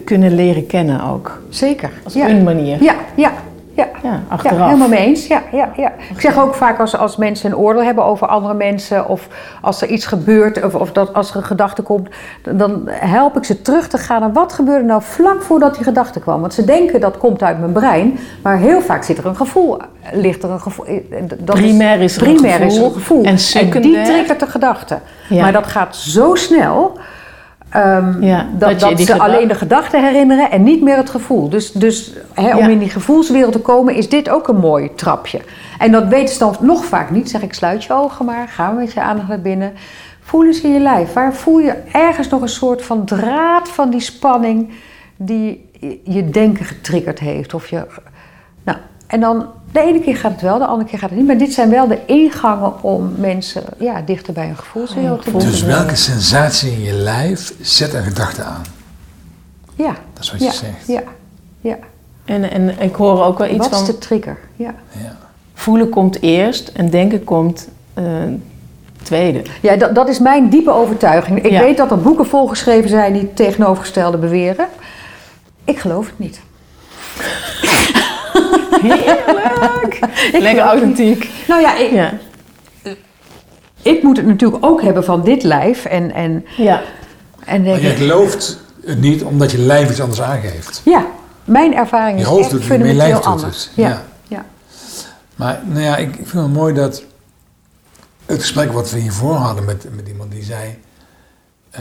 kunnen 0.05 0.35
leren 0.35 0.67
kennen 0.67 1.05
ook. 1.05 1.43
Zeker. 1.49 1.91
Als 2.05 2.15
een 2.15 2.43
manier. 2.43 2.83
Ja, 2.83 2.95
ja, 3.17 3.33
ja. 3.75 3.89
ja 4.03 4.23
achteraf. 4.29 4.59
Ja, 4.59 4.67
helemaal 4.67 4.89
mee 4.89 5.07
eens. 5.07 5.27
Ja, 5.27 5.43
ja, 5.53 5.73
ja. 5.77 5.93
Ik 6.15 6.21
zeg 6.21 6.39
ook 6.39 6.55
vaak 6.55 6.81
als, 6.81 6.97
als 6.97 7.17
mensen 7.17 7.51
een 7.51 7.57
oordeel 7.57 7.83
hebben 7.83 8.05
over 8.05 8.27
andere 8.27 8.55
mensen... 8.55 9.09
of 9.09 9.29
als 9.61 9.83
er 9.83 9.89
iets 9.89 10.07
gebeurt 10.07 10.65
of, 10.65 10.75
of 10.75 10.93
dat, 10.93 11.15
als 11.15 11.31
er 11.31 11.37
een 11.37 11.45
gedachte 11.45 11.83
komt... 11.83 12.09
dan 12.57 12.83
help 12.89 13.37
ik 13.37 13.45
ze 13.45 13.63
terug 13.63 13.89
te 13.89 13.99
gaan 13.99 14.21
naar 14.21 14.33
wat 14.33 14.53
gebeurde 14.53 14.85
nou 14.85 15.03
vlak 15.03 15.43
voordat 15.43 15.75
die 15.75 15.85
gedachte 15.85 16.21
kwam. 16.21 16.41
Want 16.41 16.55
ze 16.55 16.65
denken 16.65 17.01
dat 17.01 17.19
komt 17.19 17.43
uit 17.43 17.59
mijn 17.59 17.73
brein... 17.73 18.19
maar 18.43 18.59
heel 18.59 18.81
vaak 18.81 19.03
zit 19.03 19.19
er 19.19 19.27
een 19.27 19.37
gevoel, 19.37 19.79
ligt 20.13 20.43
er 20.43 20.51
een 20.51 20.61
gevoel... 20.61 20.87
Eh, 20.87 21.01
dat 21.39 21.57
primair 21.57 22.01
is, 22.01 22.17
er 22.17 22.23
primair 22.23 22.61
een 22.61 22.71
gevoel. 22.71 22.89
Is 22.89 22.95
een 22.95 23.01
gevoel. 23.01 23.25
En, 23.25 23.39
secundair, 23.39 23.95
en 23.95 24.05
die 24.05 24.15
triggert 24.15 24.41
de 24.41 24.47
gedachte. 24.47 24.99
Maar 25.31 25.53
dat 25.53 25.67
gaat 25.67 25.97
zo 25.97 26.35
snel... 26.35 26.99
Um, 27.77 28.23
ja, 28.23 28.47
dat, 28.59 28.81
dat, 28.81 29.01
ze 29.01 29.19
alleen 29.19 29.49
de 29.49 29.55
gedachten 29.55 30.05
herinneren 30.05 30.51
en 30.51 30.63
niet 30.63 30.83
meer 30.83 30.97
het 30.97 31.11
gevoel. 31.11 31.49
Dus, 31.49 31.73
dus 31.73 32.13
om 32.37 32.69
in 32.69 32.79
die 32.79 32.91
gevoelswereld 32.91 33.53
te 33.53 33.59
komen 33.59 33.95
is 33.95 34.09
dit 34.09 34.29
ook 34.29 34.49
een 34.49 34.57
mooi 34.57 34.95
trapje. 34.95 35.41
En 35.79 35.93
dat 35.93 36.07
weten 36.07 36.35
ze 36.35 36.39
dan 36.39 36.57
nog 36.61 36.85
vaak 36.85 37.11
niet. 37.11 37.31
Zeg 37.31 37.43
ik, 37.43 37.55
sluit 37.55 37.85
je 37.85 37.93
ogen 37.93 38.25
maar, 38.25 38.49
ga 38.49 38.71
met 38.71 38.93
je 38.93 39.01
aandacht 39.01 39.29
naar 39.29 39.41
binnen. 39.41 39.73
Voel 40.21 40.45
eens 40.45 40.61
in 40.61 40.73
je 40.73 40.81
lijf. 40.81 41.13
Waar 41.13 41.35
voel 41.35 41.59
je 41.59 41.75
ergens 41.93 42.29
nog 42.29 42.43
een 42.43 42.49
soort 42.49 42.83
van 42.83 43.05
draad 43.05 43.69
van 43.69 43.91
die 43.91 44.01
spanning 44.01 44.71
die 45.17 45.71
je 46.05 46.31
denken 46.31 46.65
getriggerd 46.65 47.19
heeft? 47.19 47.55
Of 47.55 47.69
je, 47.69 47.87
en 49.13 49.21
dan 49.21 49.47
de 49.73 49.81
ene 49.81 50.01
keer 50.01 50.17
gaat 50.17 50.33
het 50.33 50.41
wel, 50.41 50.59
de 50.59 50.67
andere 50.67 50.89
keer 50.89 50.99
gaat 50.99 51.09
het 51.09 51.19
niet. 51.19 51.27
Maar 51.27 51.39
dit 51.39 51.53
zijn 51.53 51.71
wel 51.71 51.89
de 51.89 51.99
ingangen 52.07 52.83
om 52.83 53.15
mensen 53.17 53.63
ja, 53.79 54.01
dichter 54.01 54.33
bij 54.33 54.49
een 54.49 54.57
gevoelswereld 54.57 55.23
te 55.23 55.31
brengen. 55.31 55.51
Dus 55.51 55.63
welke 55.63 55.97
sensatie 55.97 56.73
in 56.73 56.81
je 56.81 56.93
lijf 56.93 57.55
zet 57.61 57.95
een 57.95 58.03
gedachte 58.03 58.43
aan? 58.43 58.63
Ja. 59.75 59.95
Dat 60.13 60.23
is 60.23 60.31
wat 60.31 60.41
je 60.41 60.51
zegt. 60.53 60.87
Ja, 60.87 61.03
ja. 61.61 61.77
En, 62.25 62.51
en 62.51 62.81
ik 62.81 62.95
hoor 62.95 63.25
ook 63.25 63.39
wel 63.39 63.49
iets 63.49 63.57
wat 63.57 63.69
van... 63.69 63.79
Wat 63.79 63.89
is 63.89 63.95
de 63.95 64.01
trigger? 64.01 64.39
Ja. 64.57 64.75
ja. 64.91 65.17
Voelen 65.55 65.89
komt 65.89 66.23
eerst 66.23 66.69
en 66.69 66.91
denken 66.91 67.25
komt 67.25 67.69
uh, 67.99 68.05
tweede. 69.03 69.43
Ja, 69.61 69.77
dat, 69.77 69.95
dat 69.95 70.09
is 70.09 70.19
mijn 70.19 70.49
diepe 70.49 70.71
overtuiging. 70.71 71.43
Ik 71.43 71.59
weet 71.59 71.77
dat 71.77 71.91
er 71.91 72.01
boeken 72.01 72.27
volgeschreven 72.27 72.91
zijn 72.91 73.13
die 73.13 73.35
tegenovergestelde 73.35 74.19
beweren. 74.19 74.67
Ik 75.65 75.79
geloof 75.79 76.07
het 76.07 76.19
niet. 76.19 76.41
Heerlijk! 78.83 79.99
Lekker 80.47 80.65
authentiek. 80.65 81.31
Nou 81.49 81.61
ja 81.61 81.77
ik, 81.77 81.91
ja. 81.91 82.13
ik 83.83 84.03
moet 84.03 84.17
het 84.17 84.27
natuurlijk 84.27 84.65
ook 84.65 84.83
hebben 84.83 85.05
van 85.05 85.25
dit 85.25 85.43
lijf. 85.43 85.85
En, 85.85 86.13
en, 86.15 86.47
ja. 86.57 86.83
en 87.45 87.63
maar 87.63 87.81
je 87.81 87.89
gelooft 87.89 88.59
het 88.85 89.01
niet 89.01 89.23
omdat 89.23 89.51
je 89.51 89.59
lijf 89.59 89.91
iets 89.91 90.01
anders 90.01 90.23
aangeeft. 90.23 90.81
Ja, 90.85 91.07
mijn 91.45 91.75
ervaring 91.75 92.19
je 92.19 92.25
is 92.25 92.31
hoofd 92.31 92.53
echt 92.53 92.63
fundamenteel 92.63 92.97
lijf 92.97 93.21
anders. 93.21 93.71
Ja. 93.75 93.89
ja. 93.89 94.03
ja. 94.29 94.45
Maar 95.37 95.61
nou 95.65 95.81
ja, 95.81 95.97
ik, 95.97 96.09
ik 96.09 96.27
vind 96.29 96.43
het 96.43 96.53
mooi 96.53 96.75
dat 96.75 97.03
het 98.27 98.41
gesprek 98.41 98.73
wat 98.73 98.91
we 98.91 98.99
hiervoor 98.99 99.35
hadden 99.35 99.65
met, 99.65 99.87
met 99.97 100.09
iemand 100.09 100.31
die 100.31 100.43
zei... 100.43 100.79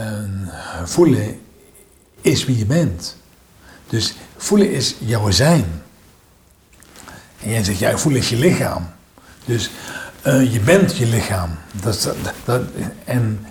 voelen 0.84 1.40
is 2.20 2.44
wie 2.44 2.58
je 2.58 2.66
bent. 2.66 3.16
Dus 3.88 4.14
voelen 4.36 4.70
is 4.70 4.96
jouw 4.98 5.30
zijn. 5.30 5.81
En 7.42 7.50
jij 7.50 7.64
zegt, 7.64 7.78
jij 7.78 7.98
voelt 7.98 8.26
je 8.26 8.36
lichaam. 8.36 8.86
Dus 9.44 9.70
uh, 10.26 10.52
je 10.52 10.60
bent 10.60 10.96
je 10.96 11.06
lichaam. 11.06 11.50
Dat, 11.72 12.02
dat, 12.02 12.34
dat 12.44 12.62
en 13.04 13.46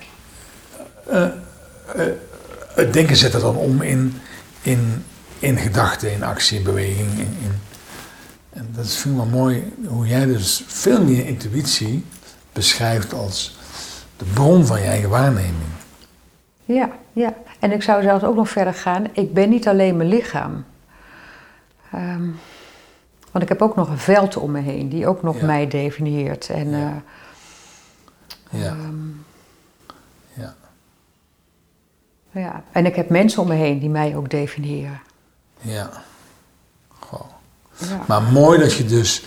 uh, 1.11 1.27
uh, 1.95 2.03
het 2.75 2.93
denken 2.93 3.15
zet 3.15 3.33
het 3.33 3.41
dan 3.41 3.55
om 3.55 3.81
in, 3.81 4.21
in, 4.61 5.05
in 5.39 5.57
gedachten, 5.57 6.11
in 6.11 6.23
actie, 6.23 6.57
in 6.57 6.63
beweging. 6.63 7.09
In, 7.11 7.37
in, 7.41 7.59
en 8.53 8.69
dat 8.75 8.85
is 8.85 8.97
vind 8.97 9.21
ik 9.21 9.29
mooi 9.29 9.73
hoe 9.87 10.07
jij 10.07 10.25
dus 10.25 10.63
veel 10.67 11.03
meer 11.03 11.25
intuïtie 11.25 12.05
beschrijft 12.53 13.13
als 13.13 13.57
de 14.17 14.25
bron 14.33 14.65
van 14.65 14.79
je 14.79 14.87
eigen 14.87 15.09
waarneming. 15.09 15.55
Ja, 16.65 16.89
ja. 17.13 17.33
En 17.59 17.71
ik 17.71 17.83
zou 17.83 18.01
zelfs 18.01 18.23
ook 18.23 18.35
nog 18.35 18.49
verder 18.49 18.73
gaan. 18.73 19.05
Ik 19.11 19.33
ben 19.33 19.49
niet 19.49 19.67
alleen 19.67 19.97
mijn 19.97 20.09
lichaam. 20.09 20.65
Um, 21.95 22.39
want 23.31 23.43
ik 23.43 23.49
heb 23.49 23.61
ook 23.61 23.75
nog 23.75 23.89
een 23.89 23.97
veld 23.97 24.37
om 24.37 24.51
me 24.51 24.61
heen 24.61 24.89
die 24.89 25.07
ook 25.07 25.23
nog 25.23 25.41
mij 25.41 25.67
definieert. 25.67 26.49
En, 26.49 26.69
ja. 26.69 27.03
Uh, 28.53 28.61
ja. 28.61 28.71
Um, 28.71 29.25
ja. 30.33 30.55
ja. 32.31 32.63
En 32.71 32.85
ik 32.85 32.95
heb 32.95 33.09
mensen 33.09 33.41
om 33.41 33.47
me 33.47 33.55
heen 33.55 33.79
die 33.79 33.89
mij 33.89 34.15
ook 34.15 34.29
definiëren. 34.29 35.01
Ja. 35.61 35.89
Goh. 36.87 37.25
ja. 37.77 38.03
Maar 38.07 38.21
mooi 38.21 38.59
dat 38.59 38.73
je 38.73 38.85
dus 38.85 39.23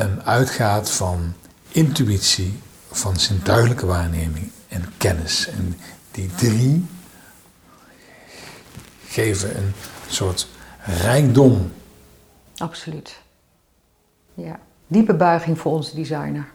um, 0.00 0.20
uitgaat 0.24 0.90
van 0.90 1.32
intuïtie, 1.68 2.58
van 2.90 3.16
zintuigelijke 3.16 3.86
waarneming 3.86 4.50
en 4.68 4.92
kennis. 4.96 5.48
En 5.48 5.78
die 6.10 6.30
drie 6.34 6.86
geven 9.06 9.56
een 9.56 9.72
soort 10.06 10.48
rijkdom 10.84 11.72
Absoluut. 12.56 13.20
Ja. 14.34 14.58
Diepe 14.86 15.14
buiging 15.14 15.58
voor 15.58 15.72
onze 15.72 15.94
designer. 15.94 16.46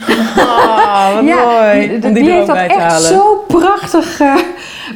Oh, 0.00 1.14
wat 1.14 1.24
ja, 1.34 1.44
mooi. 1.44 2.00
Die, 2.00 2.12
die, 2.12 2.30
heeft 2.30 2.46
dat 2.46 2.56
echt 2.56 3.02
zo 3.02 3.44
prachtig 3.48 4.20
uh, 4.20 4.36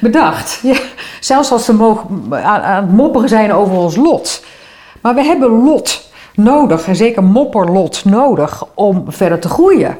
bedacht. 0.01 0.61
Ja, 0.62 0.76
zelfs 1.20 1.51
als 1.51 1.64
ze 1.64 1.74
mogen, 1.74 2.28
aan, 2.30 2.61
aan, 2.62 2.82
het 2.82 2.92
mopperen 2.92 3.28
zijn 3.28 3.53
over 3.53 3.76
ons 3.76 3.97
lot. 3.97 4.44
Maar 5.01 5.14
we 5.14 5.22
hebben 5.22 5.51
lot 5.51 6.11
nodig, 6.34 6.86
en 6.86 6.97
zeker 6.97 7.24
mopperlot 7.24 8.05
nodig, 8.05 8.64
om 8.74 9.05
verder 9.09 9.38
te 9.38 9.49
groeien. 9.49 9.97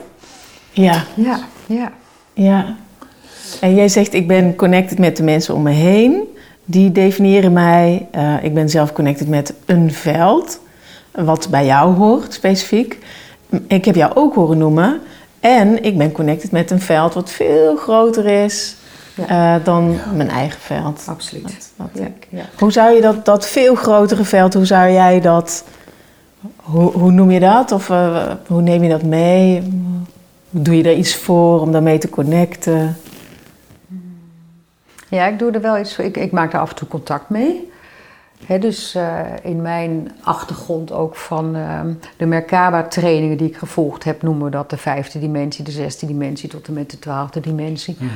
Ja. 0.70 1.05
Ja, 1.14 1.38
ja. 1.66 1.92
Ja. 2.32 2.76
En 3.61 3.74
jij 3.74 3.88
zegt, 3.88 4.14
ik 4.14 4.28
ben 4.28 4.57
connected 4.57 4.99
met 4.99 5.16
de 5.16 5.22
mensen 5.22 5.55
om 5.55 5.62
me 5.62 5.70
heen 5.70 6.36
die 6.66 6.92
definiëren 6.92 7.52
mij. 7.52 8.08
Uh, 8.14 8.44
ik 8.44 8.54
ben 8.54 8.68
zelf 8.68 8.92
connected 8.92 9.28
met 9.28 9.54
een 9.64 9.92
veld, 9.92 10.60
wat 11.10 11.48
bij 11.50 11.66
jou 11.66 11.94
hoort 11.94 12.32
specifiek. 12.32 12.98
Ik 13.66 13.84
heb 13.84 13.94
jou 13.94 14.12
ook 14.14 14.34
horen 14.34 14.58
noemen. 14.58 15.00
En 15.40 15.84
ik 15.84 15.98
ben 15.98 16.12
connected 16.12 16.50
met 16.50 16.70
een 16.70 16.80
veld 16.80 17.14
wat 17.14 17.30
veel 17.30 17.76
groter 17.76 18.26
is 18.26 18.76
ja. 19.14 19.56
uh, 19.56 19.64
dan 19.64 19.92
ja. 19.92 20.12
mijn 20.14 20.28
eigen 20.28 20.60
veld. 20.60 21.02
Absoluut. 21.06 21.72
Wat, 21.76 21.88
wat 21.94 22.08
ja. 22.28 22.44
Hoe 22.58 22.72
zou 22.72 22.94
je 22.94 23.00
dat, 23.00 23.24
dat 23.24 23.46
veel 23.46 23.74
grotere 23.74 24.24
veld, 24.24 24.54
hoe 24.54 24.64
zou 24.64 24.90
jij 24.90 25.20
dat, 25.20 25.64
hoe, 26.56 26.90
hoe 26.90 27.10
noem 27.10 27.30
je 27.30 27.40
dat? 27.40 27.72
Of 27.72 27.88
uh, 27.88 28.30
hoe 28.46 28.62
neem 28.62 28.82
je 28.82 28.88
dat 28.88 29.02
mee? 29.02 29.62
Doe 30.50 30.76
je 30.76 30.82
er 30.82 30.96
iets 30.96 31.16
voor 31.16 31.60
om 31.60 31.72
daarmee 31.72 31.98
te 31.98 32.08
connecten? 32.08 32.96
Ja, 35.09 35.26
ik 35.26 35.38
doe 35.38 35.50
er 35.50 35.61
wel 35.61 35.78
iets 35.78 35.94
voor. 35.94 36.04
Ik, 36.04 36.16
ik 36.16 36.32
maak 36.32 36.52
er 36.52 36.59
af 36.59 36.70
en 36.70 36.76
toe 36.76 36.88
contact 36.88 37.30
mee. 37.30 37.70
dus 38.61 38.94
uh, 38.94 39.20
in 39.42 39.62
mijn 39.62 40.12
achtergrond 40.22 40.92
ook 40.92 41.16
van 41.16 41.57
uh, 41.57 41.80
de 42.16 42.26
Merkaba-trainingen 42.26 43.36
die 43.36 43.48
ik 43.48 43.57
gevolgd 43.57 44.04
heb, 44.04 44.22
noemen 44.22 44.44
we 44.44 44.50
dat 44.50 44.70
de 44.70 44.76
vijfde 44.76 45.18
dimensie, 45.18 45.64
de 45.64 45.70
zesde 45.70 46.07
dimensie 46.07 46.48
tot 46.48 46.66
en 46.66 46.72
met 46.72 46.90
de 46.90 46.98
twaalfde 46.98 47.40
dimensie. 47.40 47.96
Mm 47.98 48.11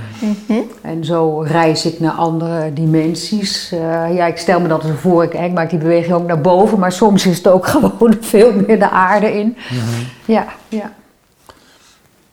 -hmm. 0.47 0.65
En 0.83 1.05
zo 1.05 1.41
reis 1.41 1.87
ik 1.87 2.01
naar 2.01 2.13
andere 2.13 2.73
dimensies. 2.73 3.73
Uh, 3.73 4.15
ja, 4.15 4.27
ik 4.27 4.37
stel 4.37 4.61
me 4.61 4.69
dat 4.69 4.85
eens 4.85 5.01
voor, 5.01 5.25
ik, 5.25 5.35
ik, 5.35 5.53
maak 5.53 5.71
die 5.71 5.79
beweging 5.79 6.15
ook 6.15 6.27
naar 6.27 6.41
boven, 6.41 6.79
maar 6.79 6.93
soms 6.93 7.27
is 7.27 7.37
het 7.37 7.49
ook 7.49 7.67
gewoon 7.77 8.17
veel 8.21 8.53
meer 8.53 8.79
de 8.79 8.91
aarde 8.91 9.39
in. 9.39 9.47
Mm 9.47 9.79
-hmm. 9.79 10.07
Ja, 10.25 10.47
ja. 10.69 10.93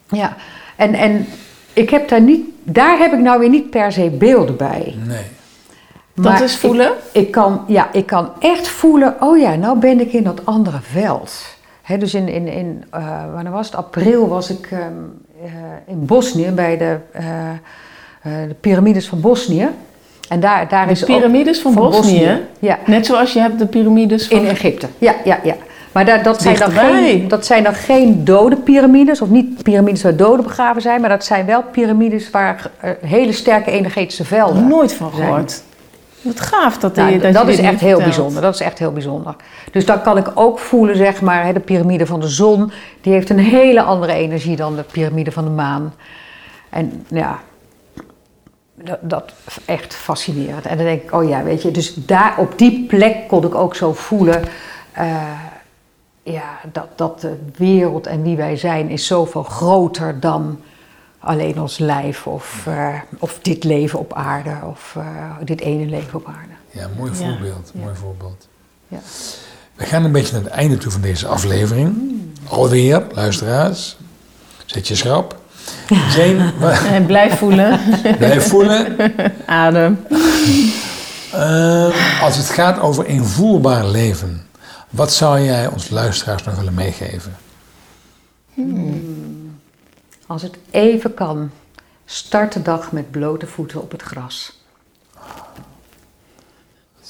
Ja, 0.10 0.36
en, 0.76 0.94
en 0.94 1.26
ik 1.74 1.90
heb 1.90 2.10
daar 2.10 2.22
niet, 2.22 2.46
daar 2.72 2.98
heb 2.98 3.14
ik 3.14 3.20
nou 3.20 3.40
weer 3.40 3.50
niet 3.50 3.70
per 3.70 3.92
se 3.92 4.10
beelden 4.10 4.58
bij. 4.58 4.96
Nee. 5.08 5.26
Maar 6.14 6.40
dat 6.40 6.50
is 6.50 6.58
voelen? 6.58 6.92
Ik, 7.12 7.22
ik, 7.26 7.32
kan, 7.32 7.64
ja, 7.68 7.90
ik 7.92 8.06
kan 8.06 8.30
echt 8.40 8.68
voelen, 8.68 9.16
oh 9.20 9.38
ja, 9.38 9.56
nou 9.56 9.80
ben 9.80 10.00
ik 10.00 10.14
in 10.14 10.24
dat 10.24 10.46
andere 10.46 10.80
veld. 10.82 11.56
He, 11.82 11.98
dus 11.98 12.14
in, 12.14 12.28
in, 12.28 12.48
in 12.48 12.84
uh, 12.96 13.34
wanneer 13.34 13.52
was 13.52 13.66
het? 13.66 13.76
April 13.76 14.28
was 14.28 14.50
ik 14.50 14.72
um, 14.72 15.22
uh, 15.44 15.50
in 15.86 16.06
Bosnië 16.06 16.52
bij 16.52 16.78
de, 16.78 16.98
uh, 17.16 17.24
de 18.48 18.56
piramides 18.60 19.08
van 19.08 19.22
Bosnië. 19.22 19.70
En 20.30 20.40
daar, 20.40 20.68
daar 20.68 20.86
de 20.86 20.92
is 20.92 21.04
piramides 21.04 21.62
van, 21.62 21.74
van 21.74 21.84
Bosnië? 21.84 22.20
Bosnië? 22.20 22.42
Ja. 22.60 22.80
Net 22.86 23.06
zoals 23.06 23.34
je 23.34 23.40
hebt 23.40 23.60
de 23.60 23.66
piramides 23.68 24.28
van... 24.28 24.38
In 24.38 24.48
Egypte, 24.48 24.88
ja, 24.98 25.16
ja, 25.24 25.40
ja. 25.44 25.56
Maar 25.92 26.06
daar, 26.06 26.24
dat, 26.24 26.42
zijn 26.42 26.56
dan 26.58 26.72
geen, 26.72 27.28
dat 27.28 27.46
zijn 27.46 27.64
dan 27.64 27.74
geen 27.74 28.26
dode 28.26 28.56
piramides, 28.56 29.22
of 29.22 29.30
niet 29.30 29.64
piramides 29.64 30.04
waar 30.04 30.16
doden 30.16 30.44
begraven 30.44 30.82
zijn, 30.82 31.02
maar 31.02 31.10
dat 31.10 31.26
zijn 31.26 31.46
wel 31.46 31.64
piramides 31.64 32.30
waar 32.30 32.72
uh, 32.84 32.92
hele 33.02 33.32
sterke 33.32 33.72
energetische 33.72 34.26
velden. 34.26 34.68
Nooit 34.68 34.94
van 34.94 35.12
gehoord. 35.14 35.64
Wat 36.22 36.40
gaaf 36.40 36.78
dat, 36.78 36.96
nou, 36.96 37.10
die, 37.10 37.20
dat, 37.20 37.34
dat 37.34 37.48
is 37.48 37.60
echt 37.60 37.80
heel 37.80 37.98
bijzonder. 37.98 38.42
Dat 38.42 38.54
is 38.54 38.60
echt 38.60 38.80
heel 38.80 38.92
bijzonder. 38.92 39.36
Dus 39.72 39.86
dan 39.86 40.02
kan 40.02 40.18
ik 40.18 40.32
ook 40.34 40.60
voelen, 40.60 40.96
zeg 40.96 41.22
maar, 41.22 41.54
de 41.54 41.60
piramide 41.60 42.06
van 42.06 42.20
de 42.20 42.28
zon, 42.28 42.72
die 43.02 43.14
heeft 43.14 43.30
een 43.30 43.40
hele 43.40 43.82
andere 43.82 44.14
energie 44.14 44.56
dan 44.56 44.76
de 44.76 44.84
piramide 44.92 45.32
van 45.32 45.44
de 45.44 45.50
maan. 45.50 45.94
En 46.70 47.06
ja, 47.08 47.40
dat, 48.74 48.98
dat 49.02 49.34
echt 49.66 49.94
fascinerend. 49.94 50.66
En 50.66 50.78
dan 50.78 50.86
denk 50.86 51.02
ik, 51.02 51.14
oh 51.14 51.30
ja, 51.30 51.44
weet 51.44 51.62
je, 51.62 51.72
dus 51.72 51.94
daar 51.94 52.34
op 52.38 52.58
die 52.58 52.86
plek 52.88 53.28
kon 53.28 53.44
ik 53.44 53.56
ook 53.56 53.76
zo 53.76 53.94
voelen. 53.94 54.44
eh, 54.94 55.06
ja, 56.32 56.60
dat, 56.72 56.88
dat 56.96 57.22
de 57.22 57.38
wereld 57.58 58.08
en 58.08 58.22
wie 58.22 58.36
wij 58.38 58.58
zijn 58.58 58.90
is 58.90 59.06
zoveel 59.06 59.44
groter 59.44 60.20
dan 60.20 60.60
alleen 61.20 61.62
ons 61.62 61.78
lijf 61.78 62.28
of, 62.28 62.64
eh, 62.68 62.94
of 63.20 63.40
dit 63.42 63.64
leven 63.64 64.00
op 64.00 64.14
aarde 64.14 64.56
of 64.70 64.96
eh, 64.98 65.04
dit 65.44 65.62
ene 65.62 65.86
leven 65.86 66.20
op 66.20 66.28
aarde. 66.28 66.54
Ja, 66.72 66.88
mooi 66.98 67.12
voorbeeld. 67.14 67.72
Ja. 67.74 67.80
Mooi 67.82 67.96
voorbeeld. 67.96 68.48
Ja. 68.88 69.00
We 69.76 69.86
gaan 69.86 70.04
een 70.04 70.12
beetje 70.12 70.34
naar 70.34 70.44
het 70.44 70.52
einde 70.52 70.78
toe 70.78 70.92
van 70.92 71.02
deze 71.02 71.28
aflevering. 71.28 71.96
Alweer, 72.48 73.04
luisteraars. 73.12 73.98
Zet 74.66 74.88
je 74.88 74.96
schrap. 74.96 75.36
Jane, 76.16 76.54
En 76.96 77.06
blijf 77.06 77.38
voelen. 77.38 77.80
blijf 78.18 78.48
voelen. 78.48 78.96
Adem. 79.46 80.00
Ehm, 81.32 81.92
als 82.22 82.38
het 82.38 82.50
gaat 82.50 82.80
over 82.80 83.06
invoelbaar 83.08 83.86
leven, 83.88 84.47
wat 84.90 85.14
zou 85.14 85.42
jij 85.42 85.68
ons 85.68 85.90
luisteraars 85.90 86.44
nog 86.44 86.56
willen 86.56 86.74
meegeven? 86.74 87.38
Als 90.26 90.42
het 90.42 90.58
even 90.70 91.14
kan, 91.14 91.52
start 92.06 92.54
de 92.54 92.62
dag 92.62 92.92
met 92.92 93.12
blote 93.12 93.48
voeten 93.48 93.82
op 93.82 93.92
het 93.92 94.02
gras. 94.02 94.62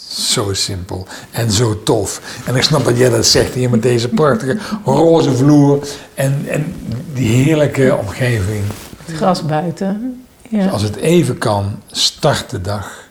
Zo 0.09 0.53
simpel 0.53 1.07
en 1.31 1.51
zo 1.51 1.83
tof. 1.83 2.41
En 2.45 2.55
ik 2.55 2.61
snap 2.63 2.85
dat 2.85 2.97
jij 2.97 3.09
dat 3.09 3.25
zegt 3.25 3.53
hier 3.53 3.69
met 3.69 3.81
deze 3.81 4.09
prachtige 4.09 4.57
roze 4.85 5.35
vloer 5.35 5.87
en, 6.13 6.45
en 6.47 6.75
die 7.13 7.43
heerlijke 7.43 7.95
omgeving. 7.95 8.63
Het 9.05 9.15
gras 9.15 9.45
buiten. 9.45 10.25
Ja. 10.49 10.67
Als 10.67 10.81
het 10.81 10.95
even 10.95 11.37
kan, 11.37 11.81
start 11.87 12.49
de 12.49 12.61
dag 12.61 13.09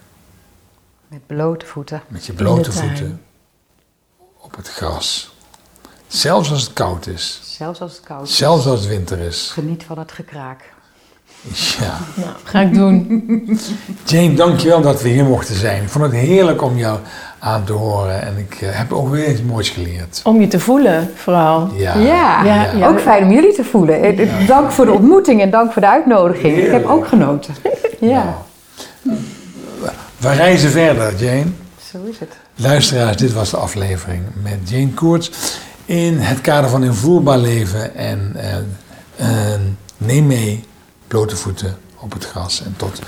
Met 1.09 1.27
blote 1.27 1.67
voeten. 1.67 2.03
met 2.09 2.27
je 2.27 2.33
blote 2.33 2.73
voeten 2.73 3.21
op 4.57 4.65
het 4.65 4.69
gras. 4.73 5.35
Zelfs 6.07 6.51
als 6.51 6.63
het 6.63 6.73
koud 6.73 7.07
is. 7.07 7.41
Zelfs 7.45 7.81
als 7.81 7.93
het 7.97 8.01
koud 8.05 8.29
is. 8.29 8.37
Zelfs 8.37 8.67
als 8.67 8.81
het 8.81 8.89
winter 8.89 9.19
is. 9.19 9.51
Geniet 9.53 9.85
van 9.87 9.99
het 9.99 10.13
gekraak. 10.13 10.61
Ja. 11.79 11.99
Nou, 12.15 12.31
ga 12.45 12.61
ik 12.61 12.75
doen. 12.75 13.61
Jane, 14.05 14.35
dankjewel 14.35 14.81
dat 14.81 15.03
we 15.03 15.09
hier 15.09 15.25
mochten 15.25 15.55
zijn. 15.55 15.83
Ik 15.83 15.89
vond 15.89 16.05
het 16.05 16.13
heerlijk 16.15 16.63
om 16.63 16.77
jou 16.77 16.99
aan 17.39 17.65
te 17.65 17.73
horen. 17.73 18.23
En 18.23 18.37
ik 18.39 18.55
eh, 18.61 18.69
heb 18.73 18.93
ook 18.93 19.09
weer 19.09 19.31
iets 19.31 19.43
moois 19.43 19.69
geleerd. 19.69 20.21
Om 20.25 20.41
je 20.41 20.49
te 20.49 20.61
voelen, 20.61 21.11
vooral. 21.15 21.71
Ja. 21.75 21.97
Ja, 21.99 22.45
Ja, 22.45 22.71
ja. 22.73 22.87
ook 22.89 23.01
fijn 23.01 23.23
om 23.25 23.31
jullie 23.33 23.55
te 23.55 23.65
voelen. 23.65 24.03
Eh, 24.19 24.47
Dank 24.47 24.71
voor 24.71 24.85
de 24.85 24.93
ontmoeting 24.93 25.41
en 25.43 25.51
dank 25.51 25.73
voor 25.73 25.83
de 25.83 25.89
uitnodiging. 25.89 26.57
Ik 26.59 26.71
heb 26.71 26.87
ook 26.87 27.09
genoten. 27.09 27.55
Ja, 28.01 28.37
Nou, 29.03 29.19
we 30.17 30.33
reizen 30.33 30.71
verder, 30.71 31.15
Jane. 31.17 31.45
zo 31.93 31.99
is 32.11 32.19
het. 32.19 32.37
Luisteraars, 32.59 33.17
dit 33.17 33.33
was 33.33 33.51
de 33.51 33.57
aflevering 33.57 34.25
met 34.43 34.69
Jane 34.69 34.93
Koorts. 34.93 35.31
In 35.85 36.19
het 36.19 36.41
kader 36.41 36.71
van 36.71 36.85
invoerbaar 36.85 37.39
leven. 37.39 37.95
En 37.95 38.33
eh, 38.35 38.57
eh, 39.17 39.61
neem 39.97 40.27
mee 40.27 40.65
blote 41.07 41.37
voeten 41.37 41.79
op 41.99 42.13
het 42.13 42.25
gras. 42.25 42.63
En 42.63 42.75
tot 42.77 43.01